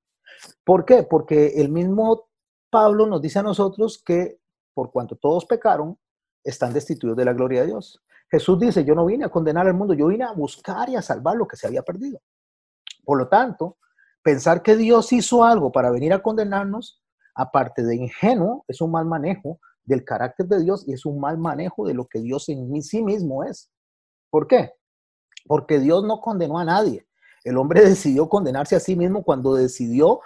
[0.64, 1.04] ¿Por qué?
[1.04, 2.28] Porque el mismo
[2.72, 4.40] Pablo nos dice a nosotros que
[4.76, 5.98] por cuanto todos pecaron,
[6.44, 8.00] están destituidos de la gloria de Dios.
[8.30, 11.02] Jesús dice, yo no vine a condenar al mundo, yo vine a buscar y a
[11.02, 12.22] salvar lo que se había perdido.
[13.04, 13.78] Por lo tanto,
[14.22, 17.02] pensar que Dios hizo algo para venir a condenarnos,
[17.34, 21.38] aparte de ingenuo, es un mal manejo del carácter de Dios y es un mal
[21.38, 23.72] manejo de lo que Dios en sí mismo es.
[24.30, 24.74] ¿Por qué?
[25.46, 27.08] Porque Dios no condenó a nadie.
[27.44, 30.20] El hombre decidió condenarse a sí mismo cuando decidió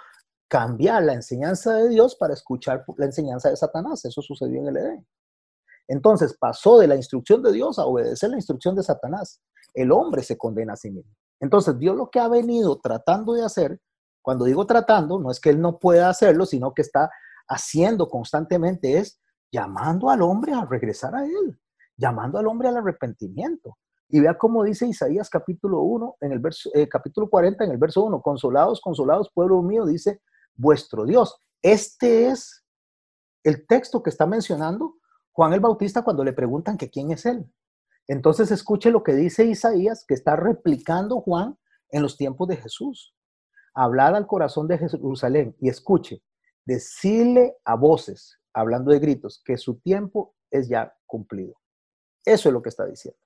[0.50, 4.04] cambiar la enseñanza de Dios para escuchar la enseñanza de Satanás.
[4.04, 5.06] Eso sucedió en el Edén.
[5.86, 9.40] Entonces pasó de la instrucción de Dios a obedecer la instrucción de Satanás.
[9.74, 11.14] El hombre se condena a sí mismo.
[11.38, 13.80] Entonces Dios lo que ha venido tratando de hacer
[14.22, 17.10] cuando digo tratando, no es que él no pueda hacerlo, sino que está
[17.48, 19.20] haciendo constantemente es
[19.52, 21.58] llamando al hombre a regresar a él,
[21.96, 23.78] llamando al hombre al arrepentimiento.
[24.08, 27.78] Y vea cómo dice Isaías capítulo 1, en el verso, eh, capítulo 40, en el
[27.78, 30.20] verso 1, consolados, consolados, pueblo mío, dice
[30.60, 31.36] vuestro Dios.
[31.62, 32.64] Este es
[33.44, 34.96] el texto que está mencionando
[35.32, 37.50] Juan el Bautista cuando le preguntan que quién es él.
[38.06, 41.58] Entonces escuche lo que dice Isaías, que está replicando Juan
[41.90, 43.14] en los tiempos de Jesús.
[43.74, 46.22] Hablad al corazón de Jerusalén y escuche,
[46.66, 51.54] decirle a voces, hablando de gritos, que su tiempo es ya cumplido.
[52.24, 53.18] Eso es lo que está diciendo.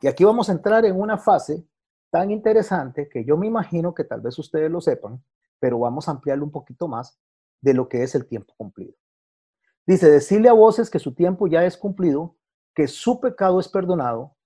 [0.00, 1.64] Y aquí vamos a entrar en una fase
[2.10, 5.22] tan interesante que yo me imagino que tal vez ustedes lo sepan,
[5.62, 7.20] pero vamos a ampliarlo un poquito más
[7.60, 8.94] de lo que es el tiempo cumplido.
[9.86, 12.36] Dice, decirle a voces que su tiempo ya es cumplido,
[12.74, 14.36] que su pecado es perdonado,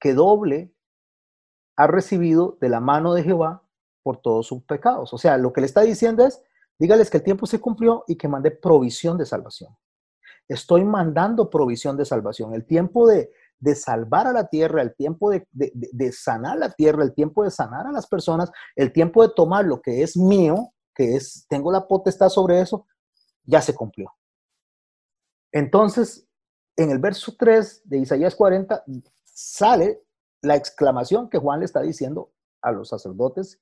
[0.00, 0.74] que doble
[1.76, 3.68] ha recibido de la mano de Jehová
[4.02, 5.12] por todos sus pecados.
[5.12, 6.42] O sea, lo que le está diciendo es,
[6.78, 9.76] dígales que el tiempo se cumplió y que mande provisión de salvación.
[10.48, 12.54] Estoy mandando provisión de salvación.
[12.54, 17.02] El tiempo de, de salvar a la tierra, el tiempo de, de, sanar la tierra,
[17.02, 20.72] el tiempo de sanar a las personas, el tiempo de tomar lo que es mío,
[20.94, 22.86] que es, tengo la potestad sobre eso,
[23.44, 24.12] ya se cumplió.
[25.52, 26.28] Entonces,
[26.76, 28.84] en el verso 3 de Isaías 40
[29.24, 30.02] sale
[30.42, 32.32] la exclamación que Juan le está diciendo
[32.62, 33.60] a los sacerdotes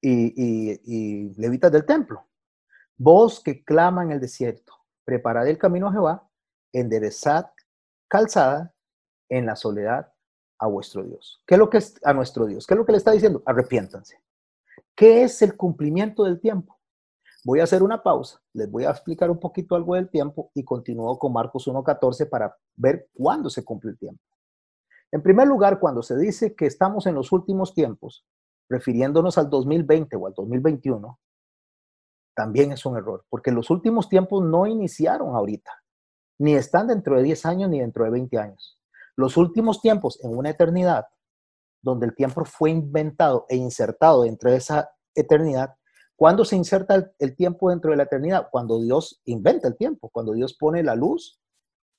[0.00, 2.28] y, levitas del templo.
[2.96, 4.74] Vos que clama en el desierto,
[5.04, 6.30] preparad el camino a Jehová,
[6.72, 7.50] enderezad
[8.08, 8.71] calzada
[9.32, 10.12] en la soledad
[10.58, 11.42] a vuestro Dios.
[11.46, 12.66] ¿Qué es lo que es a nuestro Dios?
[12.66, 13.42] ¿Qué es lo que le está diciendo?
[13.46, 14.22] Arrepiéntanse.
[14.94, 16.78] ¿Qué es el cumplimiento del tiempo?
[17.44, 20.62] Voy a hacer una pausa, les voy a explicar un poquito algo del tiempo y
[20.62, 24.22] continúo con Marcos 1.14 para ver cuándo se cumple el tiempo.
[25.10, 28.24] En primer lugar, cuando se dice que estamos en los últimos tiempos,
[28.68, 31.18] refiriéndonos al 2020 o al 2021,
[32.34, 35.72] también es un error, porque los últimos tiempos no iniciaron ahorita,
[36.38, 38.78] ni están dentro de 10 años ni dentro de 20 años.
[39.16, 41.06] Los últimos tiempos en una eternidad,
[41.82, 45.74] donde el tiempo fue inventado e insertado dentro de esa eternidad,
[46.16, 48.48] ¿cuándo se inserta el, tiempo dentro de la eternidad?
[48.50, 51.40] Cuando Dios inventa el tiempo, cuando Dios pone la luz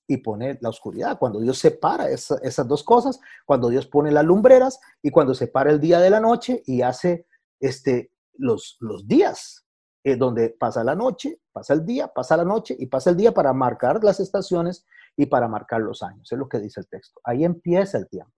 [0.07, 4.79] y pone la oscuridad, cuando Dios separa esas dos cosas, cuando Dios pone las lumbreras
[5.01, 7.27] y cuando separa el día de la noche y hace
[7.59, 9.65] este, los, días,
[10.03, 13.33] eh, donde pasa la noche, pasa el día, pasa la noche y pasa el día
[13.33, 14.85] para marcar las estaciones
[15.15, 16.31] y para marcar los años.
[16.31, 17.19] Es lo que dice el texto.
[17.23, 18.33] Ahí empieza el tiempo.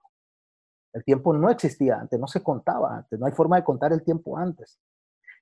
[0.93, 4.03] El tiempo no existía antes, no se contaba antes, no hay forma de contar el
[4.03, 4.79] tiempo antes.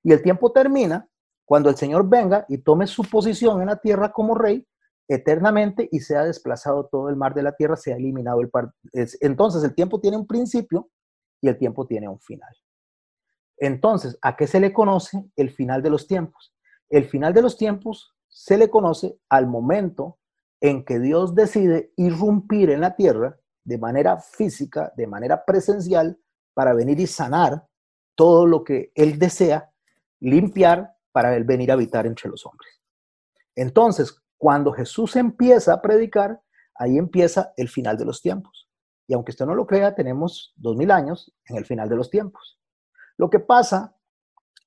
[0.02, 1.08] Y el tiempo termina
[1.44, 4.66] cuando el Señor venga y tome su posición en la tierra como rey
[5.06, 8.72] eternamente y sea desplazado todo el mar de la tierra, sea eliminado el par.
[8.92, 10.90] Entonces el tiempo tiene un principio
[11.40, 12.52] y el tiempo tiene un final.
[13.58, 16.54] Entonces, ¿a qué se le conoce el final de los tiempos?
[16.88, 20.18] El final de los tiempos se le conoce al momento
[20.64, 26.18] en que Dios decide irrumpir en la tierra de manera física, de manera presencial,
[26.54, 27.68] para venir y sanar
[28.14, 29.70] todo lo que Él desea,
[30.20, 32.80] limpiar para Él venir a habitar entre los hombres.
[33.54, 36.40] Entonces, cuando Jesús empieza a predicar,
[36.76, 38.66] ahí empieza el final de los tiempos.
[39.06, 42.08] Y aunque usted no lo crea, tenemos dos mil años en el final de los
[42.08, 42.58] tiempos.
[43.18, 43.98] Lo que pasa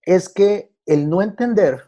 [0.04, 1.82] es que el no entender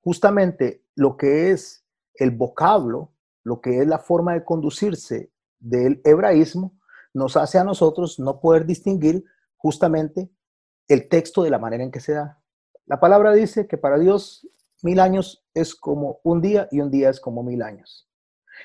[0.00, 1.84] justamente lo que es
[2.14, 3.12] el vocablo,
[3.46, 5.30] lo que es la forma de conducirse
[5.60, 6.76] del hebraísmo,
[7.14, 9.24] nos hace a nosotros no poder distinguir
[9.56, 10.28] justamente
[10.88, 12.42] el texto de la manera en que se da.
[12.86, 14.48] La palabra dice que para Dios
[14.82, 18.08] mil años es como un día y un día es como mil años.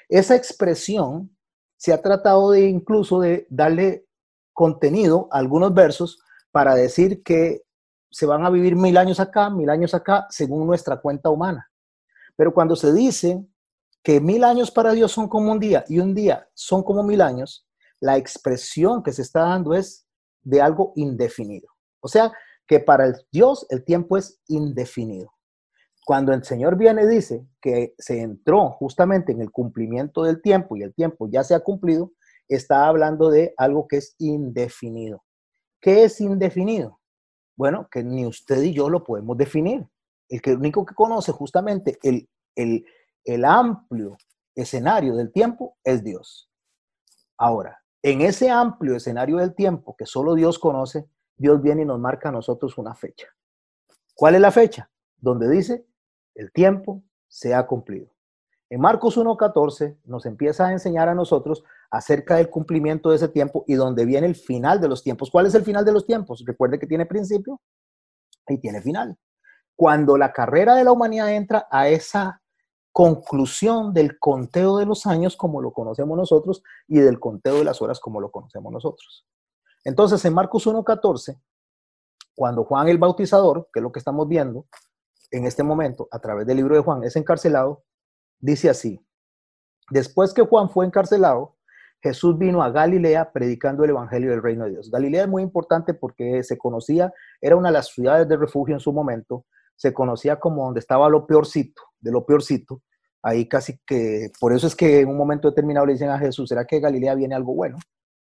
[0.10, 1.30] Esa expresión
[1.78, 4.08] se ha tratado de incluso de darle
[4.52, 7.62] contenido a algunos versos para decir que
[8.10, 11.70] se van a vivir mil años acá, mil años acá, según nuestra cuenta humana.
[12.36, 13.46] Pero cuando se dice
[14.04, 17.22] que mil años para Dios son como un día y un día son como mil
[17.22, 17.68] años,
[18.00, 20.08] la expresión que se está dando es
[20.42, 21.68] de algo indefinido.
[22.00, 22.32] O sea,
[22.68, 25.32] que para el Dios el tiempo es indefinido.
[26.06, 30.82] Cuando el Señor viene dice que se entró justamente en el cumplimiento del tiempo y
[30.82, 32.12] el tiempo ya se ha cumplido,
[32.48, 35.24] está hablando de algo que es indefinido.
[35.80, 37.00] ¿Qué es indefinido?
[37.56, 39.88] Bueno, que ni usted y yo lo podemos definir.
[40.30, 42.86] El que único que conoce justamente el, el,
[43.26, 44.18] el amplio
[44.56, 46.50] escenario del tiempo es Dios.
[47.38, 51.08] Ahora, en ese amplio escenario del tiempo que solo Dios conoce,
[51.38, 53.28] Dios viene y nos marca a nosotros una fecha.
[54.16, 54.90] ¿Cuál es la fecha?
[55.18, 55.86] Donde dice
[56.36, 58.14] el tiempo se ha cumplido.
[58.70, 63.66] En Marcos 1.14 nos empieza a enseñar a nosotros acerca del cumplimiento de ese tiempo
[63.68, 65.30] y donde viene el final de los tiempos.
[65.30, 66.44] ¿Cuál es el final de los tiempos?
[66.46, 67.60] Recuerde que tiene principio
[68.48, 69.18] y tiene final.
[69.76, 72.41] Cuando la carrera de la humanidad entra a esa
[72.92, 77.82] conclusión del conteo de los años como lo conocemos nosotros y del conteo de las
[77.82, 79.26] horas como lo conocemos nosotros.
[79.84, 81.42] Entonces, en Marcos 1.14,
[82.36, 84.66] cuando Juan el Bautizador, que es lo que estamos viendo,
[85.32, 87.84] en este momento, a través del libro de Juan, es encarcelado,
[88.40, 89.04] dice así,
[89.90, 91.56] después que Juan fue encarcelado,
[92.02, 94.90] Jesús vino a Galilea predicando el Evangelio del Reino de Dios.
[94.90, 98.80] Galilea es muy importante porque se conocía, era una de las ciudades de refugio en
[98.80, 102.82] su momento, se conocía como donde estaba lo peorcito, de lo peorcito.
[103.24, 106.50] Ahí casi que, por eso es que en un momento determinado le dicen a Jesús,
[106.50, 107.78] ¿será que Galilea viene algo bueno?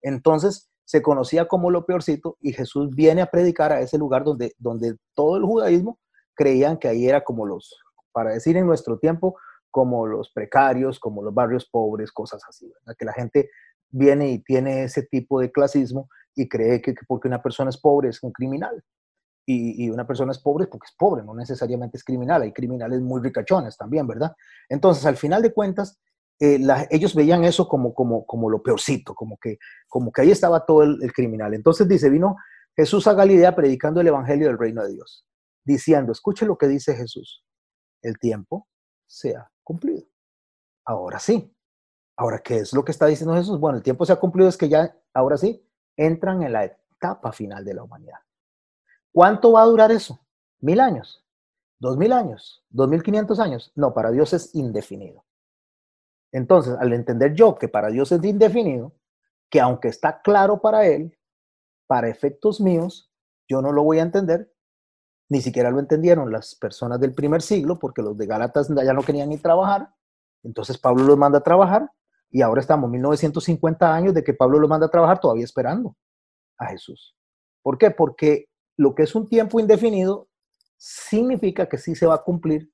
[0.02, 4.54] Entonces se conocía como lo peorcito y Jesús viene a predicar a ese lugar donde,
[4.58, 6.00] donde todo el judaísmo
[6.34, 7.78] creían que ahí era como los,
[8.12, 9.38] para decir en nuestro tiempo,
[9.70, 13.50] como los precarios, como los barrios pobres, cosas así, que la gente
[13.90, 18.10] viene y tiene ese tipo de clasismo y cree que, porque una persona es pobre
[18.10, 18.84] es un criminal.
[19.54, 22.42] Y, una persona es pobre porque es pobre, no necesariamente es criminal.
[22.42, 24.34] Hay criminales muy ricachones también, ¿verdad?
[24.70, 26.00] Entonces, al final de cuentas,
[26.40, 30.66] eh, ellos veían eso como, como, como lo peorcito, como que, como que ahí estaba
[30.66, 31.54] todo el, criminal.
[31.54, 32.38] Entonces dice, vino
[32.76, 35.26] Jesús a Galilea predicando el Evangelio del Reino de Dios,
[35.64, 37.46] diciendo, escuche lo que dice Jesús,
[38.02, 38.68] el tiempo
[39.06, 40.08] se ha cumplido.
[40.86, 41.56] Ahora sí.
[42.18, 43.60] Ahora, ¿qué es lo que está diciendo Jesús?
[43.60, 47.32] Bueno, el tiempo se ha cumplido, es que ya, ahora sí, entran en la etapa
[47.32, 48.20] final de la humanidad.
[49.12, 50.20] ¿Cuánto va a durar eso?
[50.60, 51.26] ¿Mil años?
[51.80, 52.64] ¿Dos mil años?
[52.70, 53.72] ¿Dos mil quinientos años?
[53.76, 55.26] No, para Dios es indefinido.
[56.32, 58.94] Entonces, al entender yo que para Dios es indefinido,
[59.50, 61.18] que aunque está claro para Él,
[61.88, 63.12] para efectos míos,
[63.50, 64.54] yo no lo voy a entender,
[65.28, 69.02] ni siquiera lo entendieron las personas del primer siglo, porque los de Gálatas ya no
[69.02, 69.94] querían ni trabajar.
[70.44, 71.90] Entonces Pablo los manda a trabajar
[72.30, 75.96] y ahora estamos 1950 años de que Pablo los manda a trabajar todavía esperando
[76.58, 77.16] a Jesús.
[77.62, 77.92] ¿Por qué?
[77.92, 78.51] Porque
[78.82, 80.28] lo que es un tiempo indefinido
[80.76, 82.72] significa que sí se va a cumplir,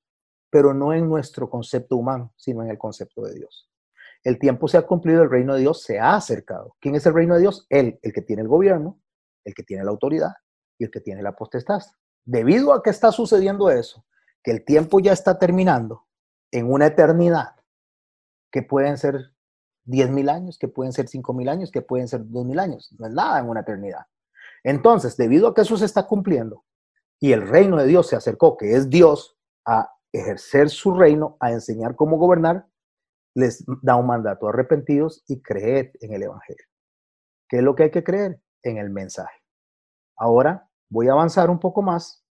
[0.48, 3.70] pero no en nuestro concepto humano, sino en el concepto de Dios.
[4.24, 6.76] El tiempo se ha cumplido, el reino de Dios se ha acercado.
[6.80, 7.66] ¿Quién es el reino de Dios?
[7.68, 8.98] Él, el que tiene el gobierno,
[9.44, 10.32] el que tiene la autoridad
[10.78, 11.82] y el que tiene la potestad
[12.24, 14.06] debido a que está sucediendo eso,
[14.42, 16.06] que el tiempo ya está terminando
[16.50, 17.54] en una eternidad,
[18.50, 19.34] que pueden ser
[19.84, 23.40] 10.000 años, que pueden ser 5.000 años, que pueden ser 2.000 años, no es nada
[23.40, 24.06] en una eternidad.
[24.64, 26.64] Entonces, debido a que eso se está cumpliendo
[27.20, 29.36] y el reino de Dios se acercó, que es Dios,
[29.66, 32.66] a ejercer su reino, a enseñar cómo gobernar,
[33.34, 36.64] les da un mandato arrepentidos y creed en el Evangelio.
[37.48, 38.40] ¿Qué es lo que hay que creer?
[38.62, 39.36] En el mensaje.
[40.16, 42.24] Ahora, voy a avanzar un poco más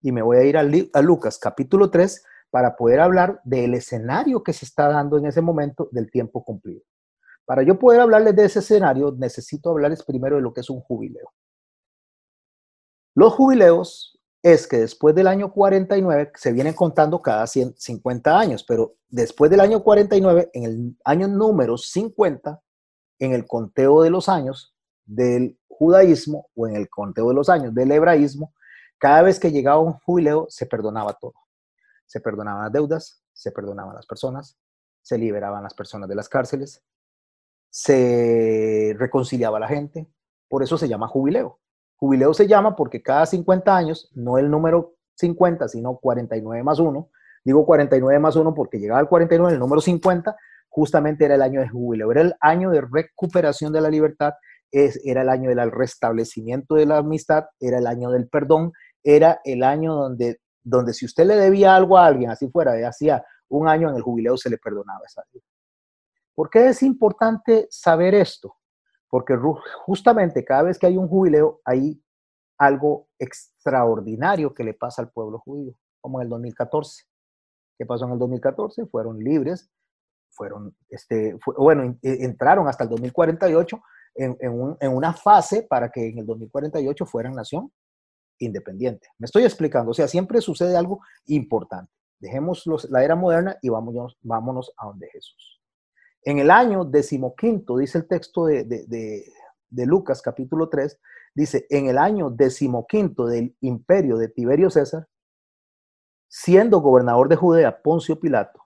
[0.00, 4.52] y me voy a ir a, Lucas capítulo 3 para poder hablar del escenario que
[4.52, 6.82] se está dando en ese momento del tiempo cumplido.
[7.44, 10.80] Para yo poder hablarles de ese escenario, necesito hablarles primero de lo que es un
[10.80, 11.32] jubileo.
[13.14, 18.96] Los jubileos es que después del año 49 se vienen contando cada 150 años, pero
[19.08, 22.60] después del año 49, en el año número 50,
[23.20, 24.74] en el conteo de los años
[25.06, 28.52] del judaísmo o en el conteo de los años del hebraísmo,
[28.98, 31.34] cada vez que llegaba un jubileo se perdonaba todo.
[32.06, 34.58] Se perdonaban las deudas, se perdonaban las personas,
[35.02, 36.82] se liberaban las personas de las cárceles,
[37.70, 40.08] se reconciliaba la gente,
[40.48, 41.60] por eso se llama jubileo.
[42.04, 47.10] Jubileo se llama porque cada 50 años, no el número 50, sino 49 más 1,
[47.44, 50.36] digo 49 más 1 porque llegaba al 49, el número 50
[50.68, 54.34] justamente era el año de jubileo, era el año de recuperación de la libertad
[55.04, 59.62] era el año del restablecimiento de la amistad, era el año del perdón, era el
[59.62, 63.88] año donde, donde si usted le debía algo a alguien, así fuera, hacía un año
[63.88, 65.46] en el jubileo se le perdonaba esa deuda.
[66.34, 68.56] ¿Por qué es importante saber esto?
[69.14, 69.38] Porque
[69.86, 72.02] justamente cada vez que hay un jubileo hay
[72.58, 77.04] algo extraordinario que le pasa al pueblo judío, como en el 2014.
[77.78, 78.86] ¿Qué pasó en el 2014?
[78.86, 79.70] Fueron libres,
[80.30, 83.80] fueron, este, bueno, entraron hasta el 2048
[84.16, 87.70] en, una fase para que en el 2048 fueran nación
[88.40, 89.06] independiente.
[89.18, 91.92] Me estoy explicando, o sea, siempre sucede algo importante.
[92.18, 95.53] Dejemos la era moderna y vámonos, vámonos a donde Jesús.
[96.24, 98.64] En el año decimoquinto, dice el texto de,
[99.74, 100.98] de Lucas capítulo 3,
[101.34, 105.08] dice, en el año decimoquinto del imperio de Tiberio César,
[106.28, 108.60] siendo gobernador de Judea Poncio Pilato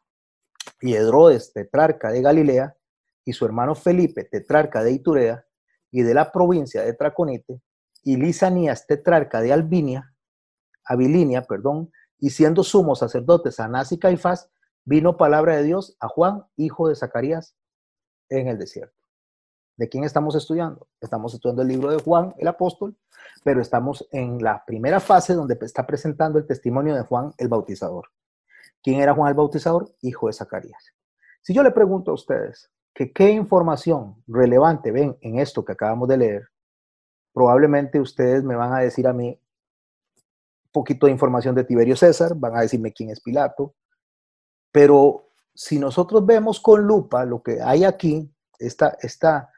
[0.81, 2.77] y Herodes, tetrarca de Galilea,
[3.25, 5.45] y su hermano Felipe, tetrarca de Iturea
[5.91, 7.61] y de la provincia de Traconite,
[8.03, 10.15] y Lisanías, tetrarca de Albinia,
[10.85, 14.51] Abilinia, perdón, y siendo sumos sacerdotes Anás y Caifás,
[14.89, 17.55] vino palabra de Dios a Juan, hijo de Zacarías,
[18.31, 19.03] en el desierto.
[19.77, 20.89] ¿De quién estamos estudiando?
[20.99, 22.97] Estamos estudiando el libro de Juan, el apóstol,
[23.45, 28.09] pero estamos en la primera fase donde está presentando el testimonio de Juan el Bautizador.
[28.83, 29.95] ¿Quién era Juan el Bautizador?
[30.01, 30.83] Hijo de Zacarías.
[31.43, 36.09] Si yo le pregunto a ustedes, que qué información relevante ven en esto que acabamos
[36.09, 36.49] de leer,
[37.35, 39.39] probablemente ustedes me van a decir a mí
[40.73, 43.75] poquito de información de Tiberio César, van a decirme quién es Pilato,
[44.73, 49.53] pero si nosotros vemos con lupa lo que hay aquí, esta, esta,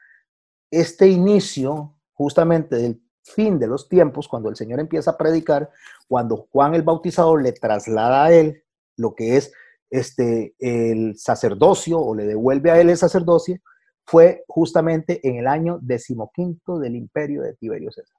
[0.69, 5.69] este inicio justamente del fin de los tiempos, cuando el Señor empieza a predicar,
[6.07, 8.63] cuando Juan el Bautizador le traslada a él
[8.97, 9.53] lo que es
[9.89, 13.59] este, el sacerdocio o le devuelve a él el sacerdocio,
[14.05, 18.17] fue justamente en el año decimoquinto del imperio de Tiberio César.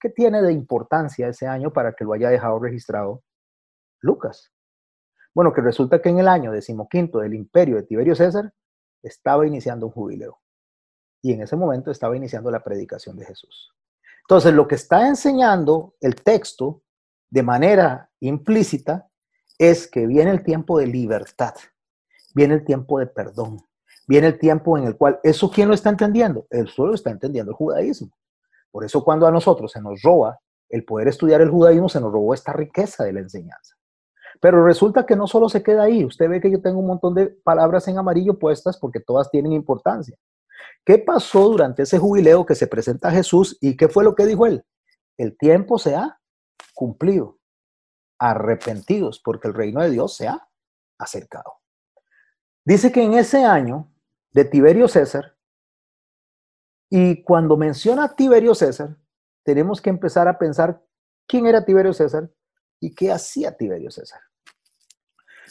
[0.00, 3.22] ¿Qué tiene de importancia ese año para que lo haya dejado registrado
[4.00, 4.52] Lucas?
[5.36, 8.54] Bueno, que resulta que en el año decimoquinto del imperio de Tiberio César
[9.02, 10.38] estaba iniciando un jubileo.
[11.20, 13.70] Y en ese momento estaba iniciando la predicación de Jesús.
[14.22, 16.80] Entonces, lo que está enseñando el texto
[17.28, 19.10] de manera implícita
[19.58, 21.52] es que viene el tiempo de libertad,
[22.34, 23.58] viene el tiempo de perdón,
[24.08, 26.46] viene el tiempo en el cual, ¿eso quién lo está entendiendo?
[26.48, 28.16] El solo está entendiendo el judaísmo.
[28.70, 32.10] Por eso cuando a nosotros se nos roba el poder estudiar el judaísmo, se nos
[32.10, 33.75] robó esta riqueza de la enseñanza.
[34.40, 36.04] Pero resulta que no solo se queda ahí.
[36.04, 39.52] Usted ve que yo tengo un montón de palabras en amarillo puestas porque todas tienen
[39.52, 40.16] importancia.
[40.84, 44.26] ¿Qué pasó durante ese jubileo que se presenta a Jesús y qué fue lo que
[44.26, 44.64] dijo él?
[45.16, 46.20] El tiempo se ha
[46.74, 47.38] cumplido.
[48.18, 50.48] Arrepentidos porque el reino de Dios se ha
[50.98, 51.54] acercado.
[52.64, 53.92] Dice que en ese año
[54.32, 55.36] de Tiberio César,
[56.88, 58.96] y cuando menciona Tiberio César,
[59.44, 60.82] tenemos que empezar a pensar
[61.26, 62.30] quién era Tiberio César
[62.80, 64.20] y qué hacía Tiberio César.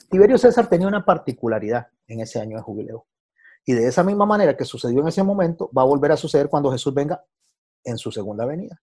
[0.10, 3.08] Tiberio César tenía una particularidad en ese año de jubileo.
[3.66, 6.50] Y de esa misma manera que sucedió en ese momento, va a volver a suceder
[6.50, 7.24] cuando Jesús venga
[7.84, 8.80] en su segunda venida.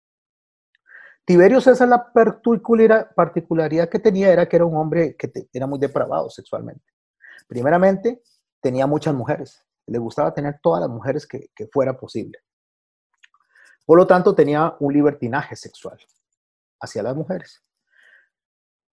[1.24, 6.30] Tiberio César, la particularidad que tenía era que era un hombre que era muy depravado
[6.30, 6.84] sexualmente.
[7.48, 8.22] Primeramente,
[8.60, 12.38] tenía muchas mujeres le gustaba tener todas las mujeres que, fuera posible.
[13.84, 15.98] Por lo tanto, tenía un libertinaje sexual
[16.80, 17.62] hacia las mujeres.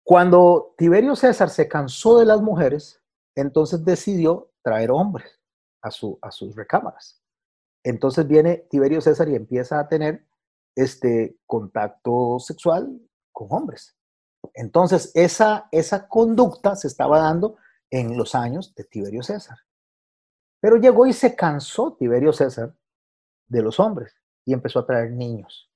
[0.05, 3.03] Cuando Tiberio César se cansó de las mujeres,
[3.35, 5.41] entonces decidió traer hombres
[5.83, 7.21] a, su, a sus recámaras.
[7.85, 10.27] Entonces viene Tiberio César y empieza a tener
[10.77, 13.01] este contacto sexual
[13.33, 13.97] con hombres.
[14.55, 17.57] Entonces esa, esa conducta se estaba dando
[17.91, 19.59] en los años de Tiberio César.
[20.61, 22.75] Pero llegó y se cansó Tiberio César
[23.49, 25.71] de los hombres y empezó a traer niños.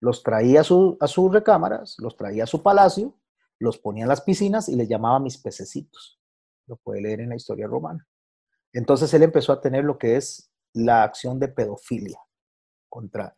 [0.00, 3.14] Los traía a, sus recámaras, los traía a su palacio,
[3.58, 6.20] los ponía en las piscinas y les llamaba mis pececitos.
[6.66, 8.06] Lo puede leer en la historia romana.
[8.72, 12.20] Entonces él empezó a tener lo que es la acción de pedofilia
[12.88, 13.36] contra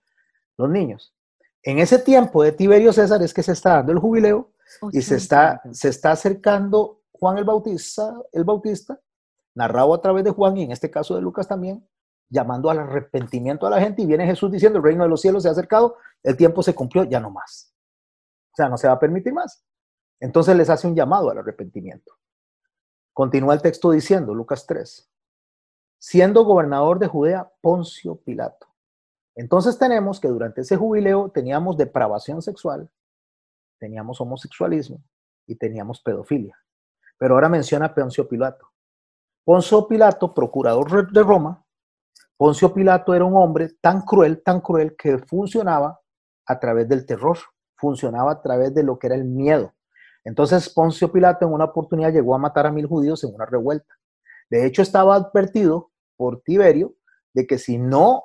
[0.57, 1.15] los niños.
[1.63, 4.53] En ese tiempo de Tiberio César es que se está dando el jubileo
[4.93, 9.01] y se está, se está acercando Juan el Bautista, el Bautista
[9.55, 11.87] narrado a través de Juan y en este caso de Lucas también,
[12.31, 15.43] llamando al arrepentimiento a la gente y viene Jesús diciendo, el reino de los cielos
[15.43, 17.75] se ha acercado, el tiempo se cumplió, ya no más.
[18.53, 19.65] O sea, no se va a permitir más.
[20.21, 22.15] Entonces les hace un llamado al arrepentimiento.
[23.13, 25.11] Continúa el texto diciendo, Lucas 3,
[25.99, 28.67] siendo gobernador de Judea, Poncio Pilato.
[29.35, 32.91] Entonces tenemos que durante ese jubileo teníamos depravación sexual,
[33.79, 35.03] teníamos homosexualismo
[35.47, 36.57] y teníamos pedofilia.
[37.19, 38.69] Pero ahora menciona Poncio Pilato.
[39.45, 41.65] Poncio Pilato, procurador de Roma,
[42.39, 46.01] Poncio Pilato era un hombre tan cruel, tan cruel, que funcionaba
[46.47, 47.37] a través del terror,
[47.77, 49.75] funcionaba a través de lo que era el miedo.
[50.25, 53.95] Entonces Poncio Pilato en una oportunidad llegó a matar a mil judíos en una revuelta.
[54.51, 56.95] De hecho, estaba advertido por Tiberio
[57.35, 58.25] de que si no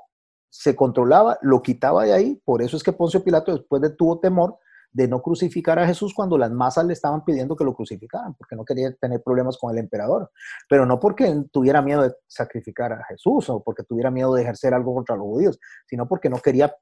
[0.50, 2.42] se controlaba, lo quitaba de ahí.
[2.46, 4.58] Por eso es que Poncio Pilato después de tuvo temor
[4.94, 8.56] de no crucificar a Jesús cuando las masas le estaban pidiendo que lo crucificaran, porque
[8.56, 10.32] no quería tener problemas con el emperador,
[10.70, 14.74] pero no porque tuviera miedo de sacrificar a Jesús o porque tuviera miedo de ejercer
[14.74, 16.74] algo contra los judíos, sino porque no quería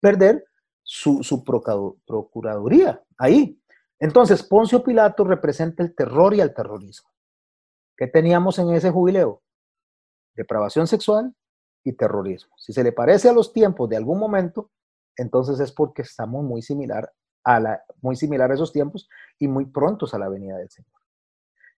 [0.00, 0.44] perder
[0.82, 3.60] su, su procuraduría ahí.
[4.00, 7.10] Entonces, Poncio Pilato representa el terror y el terrorismo.
[7.96, 9.42] ¿Qué teníamos en ese jubileo?
[10.34, 11.34] Depravación sexual
[11.82, 12.54] y terrorismo.
[12.58, 14.70] Si se le parece a los tiempos de algún momento,
[15.16, 17.12] entonces es porque estamos muy similar
[18.00, 20.92] muy similar a esos tiempos y muy prontos a la venida del Señor.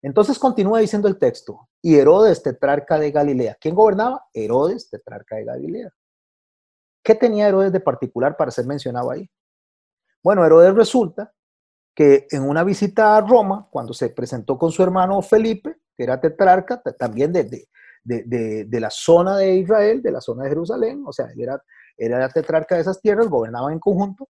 [0.01, 3.57] Entonces continúa diciendo el texto, y Herodes, tetrarca de Galilea.
[3.61, 4.25] ¿Quién gobernaba?
[4.33, 5.91] Herodes, tetrarca de Galilea.
[7.03, 9.29] ¿Qué tenía Herodes de particular para ser mencionado ahí?
[10.23, 11.33] Bueno, Herodes resulta
[11.99, 16.21] que en una visita a Roma, cuando se presentó con su hermano Felipe, que era
[16.21, 17.67] tetrarca también de,
[18.05, 21.61] de, la zona de Israel, de la zona de Jerusalén, o sea, él era,
[21.97, 24.29] era tetrarca de esas tierras, gobernaban en conjunto,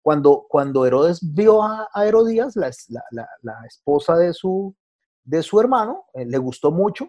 [0.00, 2.70] cuando, cuando Herodes vio a, Herodías, la,
[3.10, 4.72] la, esposa de su,
[5.24, 7.08] de su hermano, eh, le gustó mucho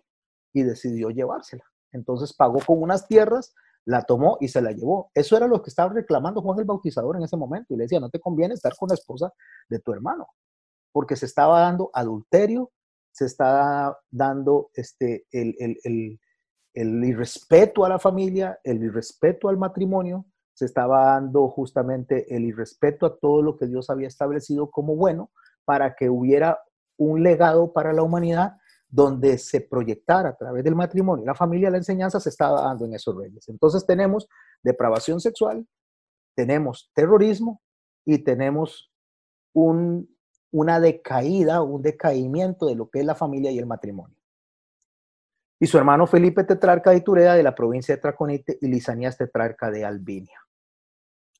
[0.52, 1.66] y decidió llevársela.
[1.92, 3.54] Entonces pagó con unas tierras
[3.90, 5.10] la tomó y se la llevó.
[5.16, 7.74] Eso era lo que estaba reclamando Juan el Bautizador en ese momento.
[7.74, 9.34] Y le decía, no te conviene estar con la esposa
[9.68, 10.28] de tu hermano,
[10.92, 12.72] porque se estaba dando adulterio,
[13.12, 16.20] se está dando este, el, el,
[16.76, 23.08] el irrespeto a la familia, el irrespeto al matrimonio, se estaba dando justamente el irrespeto
[23.08, 25.32] a todo lo que Dios había establecido como bueno
[25.66, 26.60] para que hubiera
[26.96, 28.58] un legado para la humanidad
[28.90, 32.96] donde se proyectara a través del matrimonio la familia, la enseñanza se estaba dando en
[32.96, 33.48] esos reyes.
[33.48, 34.28] Entonces tenemos
[34.64, 35.66] depravación sexual,
[36.36, 37.62] tenemos terrorismo
[38.04, 38.92] y tenemos
[39.54, 40.10] un,
[40.52, 44.18] una decaída, un decaimiento de lo que es la familia y el matrimonio.
[45.60, 49.70] Y su hermano Felipe tetrarca de Iturea de la provincia de Traconite y Lisanías tetrarca
[49.70, 50.40] de Albinia.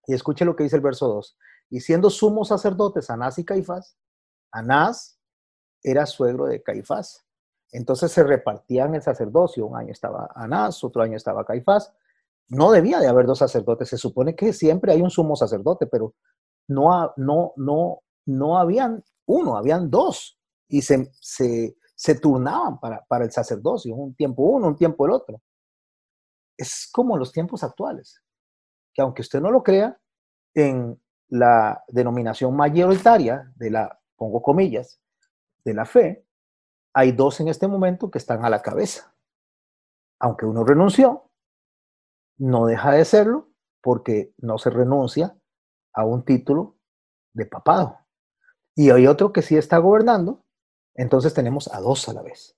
[0.06, 1.38] Y escuche lo que dice el verso 2.
[1.72, 3.98] Y siendo sumos sacerdotes Anás y Caifás,
[4.52, 5.20] Anás
[5.82, 7.29] era suegro de Caifás
[7.72, 9.66] entonces se repartían el sacerdocio.
[9.66, 11.94] Un año estaba Anás, otro año estaba Caifás.
[12.48, 13.90] No debía de haber dos sacerdotes.
[13.90, 16.16] Se supone que siempre hay un sumo sacerdote, pero
[16.68, 20.40] no, no, no, no habían uno, habían dos.
[20.68, 25.42] Y se, se, turnaban para, para el sacerdocio, un tiempo uno, un tiempo el otro.
[26.58, 28.22] Es como los tiempos actuales,
[28.94, 30.00] que aunque usted no lo crea,
[30.54, 31.00] en
[31.30, 35.00] la denominación mayoritaria de la, pongo comillas,
[35.64, 36.26] de la fe,
[36.94, 39.14] hay dos en este momento que están a la cabeza.
[40.20, 41.30] Aunque uno renunció,
[42.38, 43.50] no deja de serlo
[43.82, 45.38] porque no se renuncia
[45.94, 46.78] a un título
[47.34, 48.00] de papado.
[48.76, 50.44] Y hay otro que sí está gobernando,
[50.96, 52.58] entonces tenemos a dos a la vez,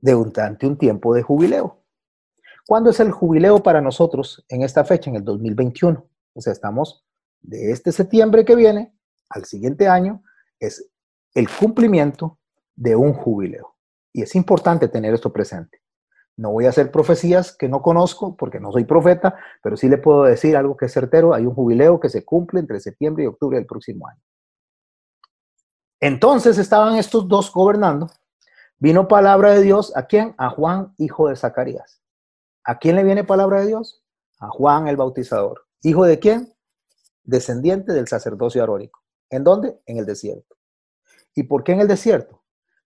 [0.00, 1.82] durante un tiempo de jubileo.
[2.66, 6.06] ¿Cuándo es el jubileo para nosotros en esta fecha, en el 2021?
[6.34, 7.04] O sea, estamos
[7.40, 8.94] de este septiembre que viene
[9.28, 10.22] al siguiente año,
[10.60, 10.90] es
[11.34, 12.38] el cumplimiento
[12.74, 13.76] de un jubileo.
[14.12, 15.82] Y es importante tener esto presente.
[16.36, 19.98] No voy a hacer profecías que no conozco porque no soy profeta, pero sí le
[19.98, 21.34] puedo decir algo que es certero.
[21.34, 24.20] Hay un jubileo que se cumple entre septiembre y octubre del próximo año.
[26.00, 28.08] Entonces estaban estos dos gobernando.
[28.78, 30.34] Vino palabra de Dios a quién?
[30.38, 32.02] A Juan, hijo de Zacarías.
[32.64, 34.02] ¿A quién le viene palabra de Dios?
[34.40, 35.66] A Juan el Bautizador.
[35.82, 36.52] ¿Hijo de quién?
[37.22, 39.00] Descendiente del sacerdocio arónico.
[39.30, 39.80] ¿En dónde?
[39.86, 40.56] En el desierto.
[41.34, 42.41] ¿Y por qué en el desierto?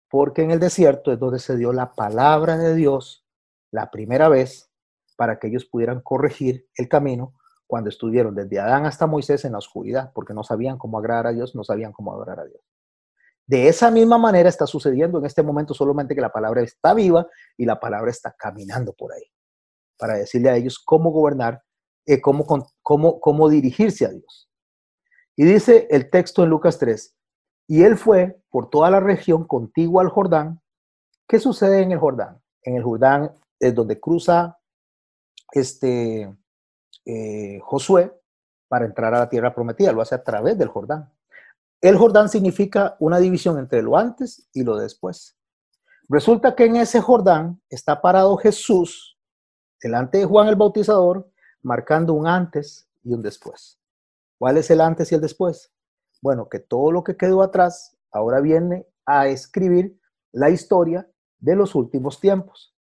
[0.09, 3.27] Porque en el desierto es donde se dio la palabra de Dios
[3.71, 4.71] la primera vez
[5.17, 7.35] para que ellos pudieran corregir el camino
[7.67, 11.33] cuando estuvieron desde Adán hasta Moisés en la oscuridad, porque no sabían cómo agradar a
[11.33, 12.61] Dios, no sabían cómo adorar a Dios.
[13.47, 17.27] De esa misma manera está sucediendo en este momento, solamente que la palabra está viva
[17.57, 19.25] y la palabra está caminando por ahí,
[19.99, 21.63] para decirle a ellos cómo gobernar,
[22.07, 22.45] eh, cómo,
[22.83, 24.49] cómo, cómo dirigirse a Dios.
[25.37, 27.15] Y dice el texto en Lucas 3,
[27.67, 30.61] y él fue por toda la región contigua al Jordán.
[31.29, 32.41] ¿Qué sucede en el Jordán?
[32.63, 34.59] En el Jordán es donde cruza
[35.53, 36.35] este
[37.05, 38.13] eh, Josué
[38.69, 39.93] para entrar a la tierra prometida.
[39.93, 41.13] Lo hace a través del Jordán.
[41.81, 45.37] El Jordán significa una división entre lo antes y lo después.
[46.09, 49.19] Resulta que en ese Jordán está parado Jesús
[49.83, 51.31] delante de Juan el Bautizador,
[51.63, 53.79] marcando un antes y un después.
[54.39, 55.73] ¿Cuál es el antes y el después?
[56.23, 59.99] Bueno, que todo lo que quedó atrás ahora viene a escribir
[60.33, 61.09] la historia
[61.39, 62.75] de los últimos tiempos.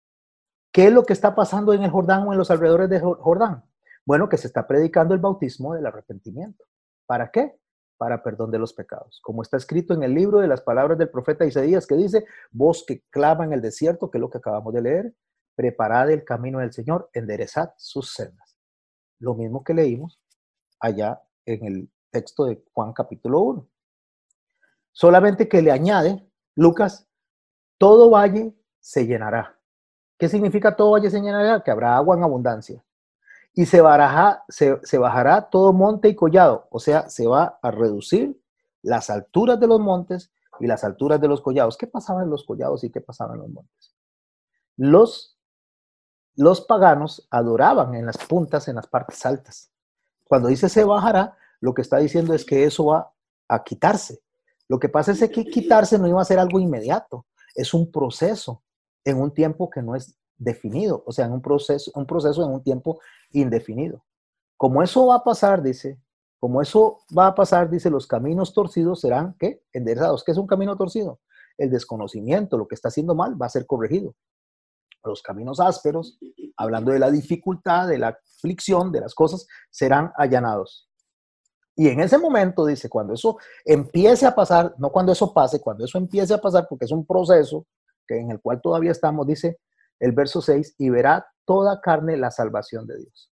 [0.72, 3.64] ¿Qué es lo que está pasando en el Jordán o en los alrededores de Jordán?
[4.04, 6.64] Bueno, que se está predicando el bautismo del arrepentimiento.
[7.06, 7.58] ¿Para qué?
[7.96, 9.20] Para perdón de los pecados.
[9.22, 12.84] Como está escrito en el libro de las palabras del profeta Isaías que dice, vos
[12.86, 15.14] que clava en el desierto, que es lo que acabamos de leer,
[15.54, 18.56] preparad el camino del Señor, enderezad sus sendas.
[19.20, 20.20] Lo mismo que leímos
[20.80, 23.66] allá en el texto de Juan capítulo 1.
[24.92, 27.08] Solamente que le añade, Lucas,
[27.76, 29.58] todo valle se llenará.
[30.16, 31.62] ¿Qué significa todo valle se llenará?
[31.64, 32.84] Que habrá agua en abundancia.
[33.52, 37.70] Y se, baraja, se, se bajará todo monte y collado, o sea, se va a
[37.70, 38.40] reducir
[38.82, 41.76] las alturas de los montes y las alturas de los collados.
[41.76, 43.94] ¿Qué pasaba en los collados y qué pasaba en los montes?
[44.76, 45.36] Los,
[46.36, 49.70] los paganos adoraban en las puntas, en las partes altas.
[50.24, 53.10] Cuando dice se bajará, lo que está diciendo es que eso va
[53.48, 54.20] a quitarse.
[54.68, 58.62] Lo que pasa es que quitarse no iba a ser algo inmediato, es un proceso
[59.02, 62.52] en un tiempo que no es definido, o sea, en un proceso, un proceso en
[62.52, 63.00] un tiempo
[63.30, 64.04] indefinido.
[64.58, 65.98] Como eso va a pasar, dice,
[66.38, 69.62] como eso va a pasar, dice, los caminos torcidos serán, ¿qué?
[69.72, 70.22] Enderezados.
[70.22, 71.20] ¿Qué es un camino torcido?
[71.56, 74.14] El desconocimiento, lo que está haciendo mal, va a ser corregido.
[75.02, 76.18] Los caminos ásperos,
[76.58, 80.90] hablando de la dificultad, de la aflicción, de las cosas, serán allanados.
[81.76, 85.84] Y en ese momento, dice, cuando eso empiece a pasar, no cuando eso pase, cuando
[85.84, 87.66] eso empiece a pasar, porque es un proceso
[88.06, 89.58] que en el cual todavía estamos, dice,
[89.98, 93.30] el verso 6, y verá toda carne la salvación de Dios.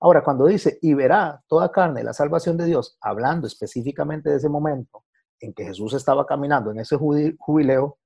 [0.00, 4.48] Ahora, cuando dice, y verá toda carne la salvación de Dios, hablando específicamente de ese
[4.48, 5.04] momento
[5.38, 7.98] en que Jesús estaba caminando en ese jubileo,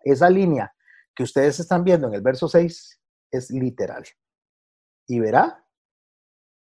[0.00, 0.74] esa línea
[1.14, 3.00] que ustedes están viendo en el verso 6
[3.30, 4.04] es literal.
[5.06, 5.61] Y verá,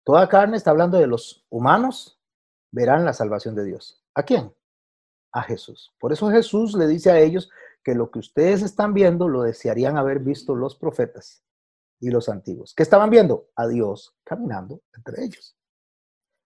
[0.04, 2.20] toda carne está hablando de los humanos,
[2.70, 4.04] verán la salvación de Dios.
[4.14, 4.54] ¿A quién?
[5.32, 5.94] A Jesús.
[5.98, 7.50] Por eso Jesús le dice a ellos
[7.82, 11.44] que lo que ustedes están viendo lo desearían haber visto los profetas
[12.00, 12.74] y los antiguos.
[12.74, 13.48] ¿Qué estaban viendo?
[13.56, 15.56] A Dios caminando entre ellos.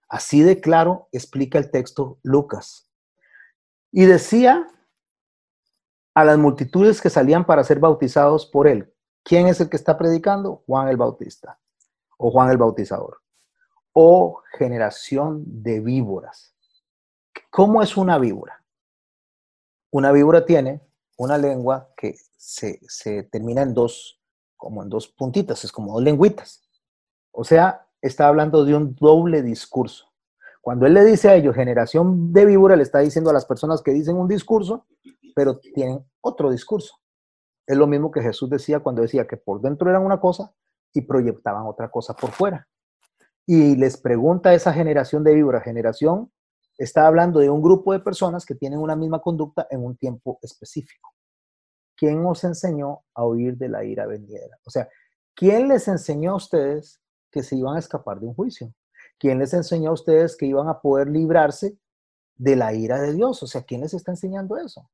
[0.08, 2.90] Así de claro explica el texto Lucas.
[3.90, 4.66] Y decía
[6.14, 8.92] a las multitudes que salían para ser bautizados por él.
[9.22, 10.62] ¿Quién es el que está predicando?
[10.66, 11.60] Juan el Bautista
[12.16, 13.18] o Juan el Bautizador.
[14.00, 16.54] O generación de víboras.
[17.50, 18.62] ¿Cómo es una víbora?
[19.90, 20.80] Una víbora tiene
[21.16, 24.20] una lengua que se, se termina en dos,
[24.56, 26.62] como en dos puntitas, es como dos lengüitas.
[27.32, 30.12] O sea, está hablando de un doble discurso.
[30.60, 33.82] Cuando él le dice a ellos generación de víbora, le está diciendo a las personas
[33.82, 34.86] que dicen un discurso
[35.34, 36.94] pero tienen otro discurso.
[37.66, 40.52] Es lo mismo que Jesús decía cuando decía que por dentro eran una cosa
[40.92, 42.68] y proyectaban otra cosa por fuera.
[43.50, 46.30] Y les pregunta esa generación de víboras, generación
[46.76, 50.38] está hablando de un grupo de personas que tienen una misma conducta en un tiempo
[50.42, 51.14] específico.
[51.96, 54.58] ¿Quién os enseñó a huir de la ira venidera?
[54.66, 54.86] O sea,
[55.34, 58.74] ¿quién les enseñó a ustedes que se iban a escapar de un juicio?
[59.18, 61.78] ¿Quién les enseñó a ustedes que iban a poder librarse
[62.36, 63.42] de la ira de Dios?
[63.42, 64.90] O sea, ¿quién les está enseñando eso?